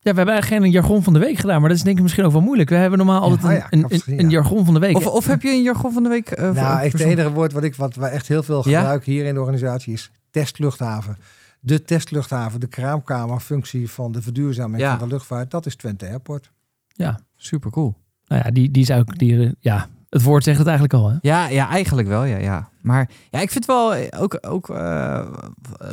Ja, 0.05 0.11
we 0.11 0.16
hebben 0.16 0.34
eigenlijk 0.34 0.62
geen 0.64 0.72
jargon 0.72 1.02
van 1.02 1.12
de 1.12 1.18
week 1.18 1.38
gedaan, 1.38 1.61
maar 1.61 1.68
dat 1.68 1.78
is 1.78 1.84
denk 1.84 1.96
ik 1.96 2.02
misschien 2.02 2.24
ook 2.24 2.32
wel 2.32 2.40
moeilijk. 2.40 2.68
We 2.68 2.74
hebben 2.76 2.98
normaal 2.98 3.20
altijd 3.20 3.44
Ah 3.44 3.50
een, 3.70 3.78
ja, 3.80 3.88
een, 4.07 4.18
een, 4.18 4.30
jargon 4.30 4.64
van 4.64 4.74
de 4.74 4.80
week. 4.80 4.96
Of, 4.96 5.07
of 5.07 5.26
heb 5.26 5.42
je 5.42 5.48
een 5.48 5.62
jargon 5.62 5.92
van 5.92 6.02
de 6.02 6.09
week? 6.09 6.30
eh, 6.30 6.44
voor- 6.44 6.55
Nou, 6.55 6.80
echt 6.80 6.92
het 6.92 7.02
enige 7.02 7.32
woord 7.32 7.52
wat 7.52 7.62
ik 7.64 7.74
wat 7.74 7.94
we 7.94 8.07
echt 8.07 8.28
heel 8.28 8.42
veel 8.42 8.68
Ja? 8.68 8.78
gebruiken 8.78 9.12
hier 9.12 9.24
in 9.24 9.34
de 9.34 9.40
organisatie 9.40 9.92
is 9.92 10.11
testluchthaven. 10.30 11.16
De 11.61 11.82
testluchthaven, 11.82 12.61
de 12.61 12.66
kraamkamerfunctie 12.66 13.90
van 13.90 14.12
de 14.12 14.22
verduurzaming 14.22 14.82
Ja. 14.82 14.98
van 14.98 15.09
de 15.09 15.14
luchtvaart, 15.14 15.50
dat 15.50 15.66
is 15.66 15.76
Twente 15.76 16.07
Airport. 16.07 16.50
ja, 16.88 17.18
Super 17.36 17.70
cool. 17.70 17.94
nou 18.26 18.42
ja, 18.44 18.50
die, 18.50 18.70
die 18.70 18.84
zou 18.84 19.00
ik, 19.00 19.18
die, 19.18 19.42
eh, 19.44 19.50
ja, 19.61 19.88
het 20.14 20.22
woord 20.22 20.44
zegt 20.44 20.58
het 20.58 20.66
eigenlijk 20.66 20.96
al, 20.98 21.10
hè? 21.10 21.16
Ja, 21.20 21.48
ja, 21.48 21.68
eigenlijk 21.68 22.08
wel, 22.08 22.24
ja, 22.24 22.36
ja. 22.36 22.68
Maar 22.80 23.10
ja, 23.30 23.40
ik 23.40 23.50
vind 23.50 23.66
wel, 23.66 23.94
eh, 23.94 24.22
ook, 24.22 24.38
ook 24.40 24.68
eh, 24.70 25.26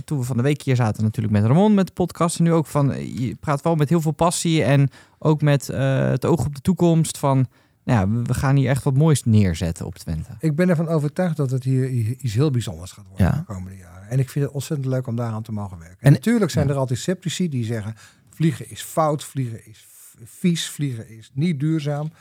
toen 0.05 0.17
we 0.19 0.23
van 0.25 0.37
de 0.37 0.43
week 0.43 0.61
hier 0.61 0.75
zaten 0.75 1.03
natuurlijk 1.03 1.33
met 1.33 1.43
Ramon 1.45 1.73
met 1.73 1.87
de 1.87 1.93
podcast. 1.93 2.37
En 2.37 2.43
nu 2.43 2.53
ook 2.53 2.65
van, 2.67 2.91
eh, 2.91 3.17
je 3.19 3.35
praat 3.35 3.61
wel 3.61 3.75
met 3.75 3.89
heel 3.89 4.01
veel 4.01 4.11
passie 4.11 4.63
en 4.63 4.89
ook 5.19 5.41
met 5.41 5.69
eh, 5.69 6.09
het 6.09 6.25
oog 6.25 6.45
op 6.45 6.55
de 6.55 6.61
toekomst 6.61 7.17
van, 7.17 7.47
nou 7.83 7.99
ja, 8.15 8.21
we- 8.23 8.33
gaan 8.33 8.55
hier 8.55 8.69
echt 8.69 8.83
wat 8.83 8.95
moois 8.97 9.23
neerzetten 9.23 9.85
op 9.85 9.95
Twente. 9.95 10.29
Ik 10.39 10.55
ben 10.55 10.69
ervan 10.69 10.87
overtuigd 10.87 11.37
dat 11.37 11.51
het 11.51 11.63
hier 11.63 11.89
iets 11.89 12.33
heel 12.33 12.51
bijzonders 12.51 12.91
gaat 12.91 13.05
worden 13.07 13.25
Ja. 13.25 13.31
de 13.31 13.43
komende 13.53 13.77
jaren. 13.77 14.09
En 14.09 14.19
ik 14.19 14.29
vind 14.29 14.45
het 14.45 14.53
ontzettend 14.53 14.89
leuk 14.89 15.07
om 15.07 15.15
daaraan 15.15 15.43
te 15.43 15.51
mogen 15.51 15.77
werken. 15.79 15.97
En, 15.99 16.07
En- 16.07 16.11
natuurlijk 16.13 16.51
zijn 16.51 16.67
ja. 16.67 16.73
er 16.73 16.77
altijd 16.79 16.99
sceptici 16.99 17.49
die 17.49 17.63
zeggen, 17.65 17.93
vliegen 18.29 18.69
is 18.71 18.81
fout, 18.81 19.23
vliegen 19.23 19.67
is 19.69 19.87
vies, 20.23 20.69
vliegen 20.69 21.09
is 21.17 21.31
niet 21.33 21.59
duurzaam. 21.59 22.11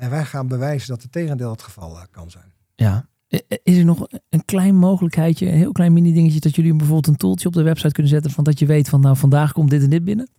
En 0.00 0.10
wij 0.10 0.24
gaan 0.24 0.48
bewijzen 0.48 0.88
dat 0.88 1.02
het 1.02 1.12
tegendeel 1.12 1.50
het 1.50 1.62
geval 1.62 1.96
eh, 1.96 2.02
kan 2.10 2.30
zijn. 2.30 2.52
Ja. 2.74 3.08
Is 3.62 3.76
er 3.76 3.84
nog 3.84 4.06
een 4.28 4.44
klein 4.44 4.74
mogelijkheidje, 4.74 5.46
een 5.46 5.54
heel 5.54 5.72
klein 5.72 5.92
mini 5.92 6.12
dingetje, 6.12 6.40
dat 6.40 6.56
jullie 6.56 6.74
bijvoorbeeld 6.74 7.06
een 7.06 7.16
tooltje 7.16 7.48
op 7.48 7.54
de 7.54 7.62
website 7.62 7.92
kunnen 7.92 8.12
zetten 8.12 8.30
van 8.30 8.44
dat 8.44 8.58
je 8.58 8.66
weet 8.66 8.88
van 8.88 9.00
nou 9.00 9.16
vandaag 9.16 9.52
komt 9.52 9.70
dit 9.70 9.82
en 9.82 9.90
dit 9.90 10.04
binnen? 10.04 10.30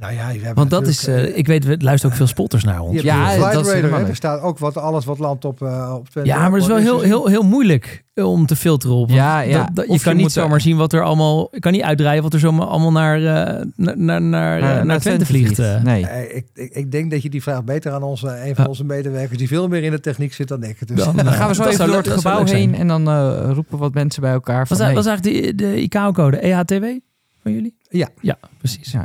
Nou 0.00 0.12
ja, 0.12 0.26
we 0.26 0.32
hebben 0.32 0.54
Want 0.54 0.70
dat 0.70 0.86
is, 0.86 1.06
eh, 1.06 1.22
eh, 1.24 1.36
ik 1.36 1.46
weet, 1.46 1.64
we 1.64 1.76
luisteren 1.78 2.10
ook 2.10 2.16
veel 2.18 2.26
spotters 2.26 2.64
naar 2.64 2.80
ons. 2.80 3.00
Ja, 3.02 3.52
dat 3.52 3.66
is. 3.66 3.72
Er 3.72 4.16
staat 4.16 4.40
ook 4.42 4.58
wat, 4.58 4.76
alles 4.76 5.04
wat 5.04 5.18
landt 5.18 5.44
op, 5.44 5.62
uh, 5.62 5.94
op 5.94 6.08
Ja, 6.24 6.36
maar 6.36 6.52
het 6.52 6.60
is 6.62 6.66
wel 6.66 6.76
heel, 6.76 7.00
heel, 7.00 7.26
heel 7.26 7.42
moeilijk 7.42 8.04
om 8.14 8.46
te 8.46 8.56
filteren 8.56 8.96
op. 8.96 9.06
want 9.06 9.18
Ja, 9.20 9.40
ja. 9.40 9.58
dat- 9.64 9.76
dat- 9.76 9.86
je 9.92 10.00
kan 10.00 10.16
je 10.16 10.22
niet 10.22 10.32
zomaar 10.32 10.60
zien 10.60 10.76
wat 10.76 10.92
er 10.92 11.02
allemaal... 11.02 11.48
Je 11.52 11.58
kan 11.58 11.72
niet 11.72 11.82
uitdraaien 11.82 12.22
wat 12.22 12.34
er 12.34 12.40
zomaar 12.40 12.66
allemaal 12.66 12.92
naar, 12.92 13.16
eh, 13.16 13.64
naar, 13.76 13.96
naar, 13.96 14.20
naar, 14.22 14.86
naar 14.86 15.00
Twente 15.00 15.26
vliegt. 15.26 15.58
Nee. 15.82 16.02
Ik, 16.34 16.46
ik, 16.54 16.72
ik 16.74 16.90
denk 16.92 17.10
dat 17.10 17.22
je 17.22 17.30
die 17.30 17.42
vraag 17.42 17.64
beter 17.64 17.92
aan 17.92 18.02
onze, 18.02 18.46
een 18.48 18.54
van 18.54 18.66
onze 18.66 18.84
medewerkers 18.84 19.38
die 19.38 19.48
veel 19.48 19.68
meer 19.68 19.82
in 19.82 19.90
de 19.90 20.00
techniek 20.00 20.32
zit 20.34 20.48
dan 20.48 20.62
ik. 20.62 20.86
Dus, 20.88 21.04
Dan, 21.04 21.16
Dan 21.16 21.26
gaan 21.32 21.48
we 21.48 21.54
zo 21.54 21.62
dat 21.62 21.72
even 21.72 21.86
door 21.86 21.96
het 21.96 22.04
dat 22.04 22.14
gebouw 22.14 22.44
heen 22.44 22.74
en 22.74 22.88
dan 22.88 23.08
eh, 23.08 23.50
roepen 23.52 23.78
wat 23.78 23.94
mensen 23.94 24.22
bij 24.22 24.32
elkaar 24.32 24.66
van... 24.66 24.76
Was, 24.76 24.86
hey, 24.86 24.94
was 24.94 25.06
eigenlijk 25.06 25.46
de, 25.46 25.54
de 25.54 25.80
ICAO-code 25.82 26.36
EHTW 26.36 26.84
van 27.42 27.52
jullie? 27.52 27.74
Ja. 27.88 28.08
Ja, 28.20 28.36
precies. 28.58 28.92
ja, 28.92 29.04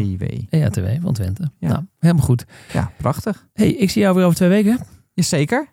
Ja. 0.00 0.16
ja, 0.50 0.70
TW. 0.70 0.80
EHTW 0.80 1.02
van 1.02 1.12
Twente. 1.12 1.50
Ja. 1.58 1.68
Nou, 1.68 1.80
helemaal 1.98 2.24
goed. 2.24 2.44
Ja, 2.72 2.90
prachtig. 2.96 3.46
hey, 3.52 3.68
ik 3.72 3.90
zie 3.90 4.02
jou 4.02 4.14
weer 4.14 4.24
over 4.24 4.36
twee 4.36 4.48
weken. 4.48 4.78
Jazeker. 5.14 5.66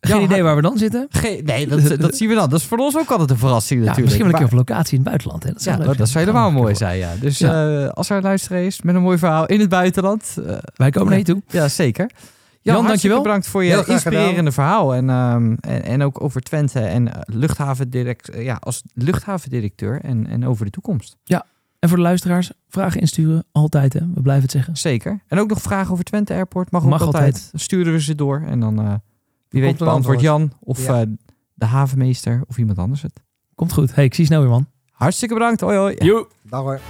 Geen 0.00 0.16
Ja, 0.18 0.24
idee 0.24 0.42
waar 0.42 0.56
we 0.56 0.62
dan 0.62 0.78
zitten. 0.78 1.06
Geen, 1.10 1.44
nee, 1.44 1.66
dat, 1.66 2.00
dat 2.00 2.16
zien 2.16 2.28
we 2.28 2.34
dan. 2.34 2.50
Dat 2.50 2.60
is 2.60 2.66
voor 2.66 2.78
ons 2.78 2.96
ook 2.96 3.10
altijd 3.10 3.30
een 3.30 3.38
verrassing 3.38 3.80
Ja, 3.80 3.86
natuurlijk. 3.86 4.06
misschien 4.14 4.32
wel 4.32 4.40
een 4.42 4.48
keer 4.48 4.58
op 4.58 4.66
locatie 4.68 4.90
in 4.92 4.98
het 5.00 5.08
buitenland. 5.08 5.42
Hè? 5.42 5.52
Dat 5.52 5.62
zou 5.62 5.78
Ja, 5.80 5.86
leuk 5.86 5.98
dat, 5.98 6.08
zou 6.08 6.24
helemaal 6.24 6.50
mooi 6.50 6.74
zijn, 6.74 6.98
ja. 6.98 7.12
Dus 7.20 7.38
Ja. 7.38 7.82
eh, 7.84 7.88
als 7.88 8.10
er 8.10 8.16
een 8.16 8.22
luisteraar 8.22 8.62
is 8.62 8.82
met 8.82 8.94
een 8.94 9.02
mooi 9.02 9.18
verhaal 9.18 9.46
in 9.46 9.60
het 9.60 9.68
buitenland, 9.68 10.36
eh. 10.46 10.56
Wij 10.76 10.90
komen 10.90 11.08
naar 11.08 11.18
je 11.18 11.24
toe. 11.24 11.42
ja, 11.48 11.68
zeker. 11.68 12.10
Jan, 12.60 12.74
dankjewel. 12.74 12.82
dankjewel. 12.88 13.22
bedankt 13.22 13.46
voor 13.46 13.64
je 13.64 13.84
inspirerende 13.86 14.34
gedaan. 14.36 14.52
verhaal. 14.52 14.94
En, 14.94 15.10
ehm, 15.10 15.54
en, 15.60 15.82
en 15.84 16.02
ook 16.02 16.22
over 16.22 16.40
Twente 16.40 16.80
en 16.80 17.14
eh, 17.14 17.20
luchthavendirect, 17.24 18.28
eh, 18.28 18.44
ja, 18.44 18.56
als 18.60 18.82
luchthavendirecteur 18.94 20.00
en, 20.02 20.26
en 20.26 20.46
over 20.46 20.64
de 20.64 20.70
toekomst. 20.70 21.16
En 21.86 21.92
voor 21.92 22.00
de 22.00 22.08
luisteraars, 22.08 22.50
vragen 22.68 23.00
insturen. 23.00 23.44
Altijd, 23.52 23.92
hè? 23.92 24.00
We 24.14 24.22
blijven 24.22 24.42
het 24.42 24.50
zeggen. 24.52 24.76
Zeker. 24.76 25.20
En 25.26 25.38
ook 25.38 25.48
nog 25.48 25.60
vragen 25.62 25.92
over 25.92 26.04
Twente 26.04 26.32
Airport. 26.34 26.70
Mag, 26.70 26.84
Mag 26.84 27.00
ook 27.00 27.06
altijd. 27.06 27.34
altijd. 27.34 27.50
Sturen 27.62 27.92
we 27.92 28.00
ze 28.00 28.14
door. 28.14 28.42
En 28.46 28.60
dan, 28.60 28.78
eh, 28.80 28.94
wie 29.48 29.60
weet, 29.62 29.80
een 29.80 29.86
beantwoordt 29.86 30.20
Jan 30.20 30.52
of 30.60 30.86
Ja. 30.86 31.00
eh, 31.00 31.06
de 31.54 31.64
havenmeester 31.66 32.42
of 32.48 32.58
iemand 32.58 32.78
anders 32.78 33.02
het. 33.02 33.22
Komt 33.54 33.72
goed. 33.72 33.94
Hey, 33.94 34.04
ik 34.04 34.14
zie 34.14 34.22
je 34.24 34.30
snel 34.30 34.40
weer, 34.40 34.50
man. 34.50 34.66
Hartstikke 34.90 35.34
bedankt. 35.34 35.60
Hoi 35.60 35.76
hoi. 35.76 35.94
Joe. 35.94 36.26
Dag 36.42 36.60
hoor. 36.60 36.80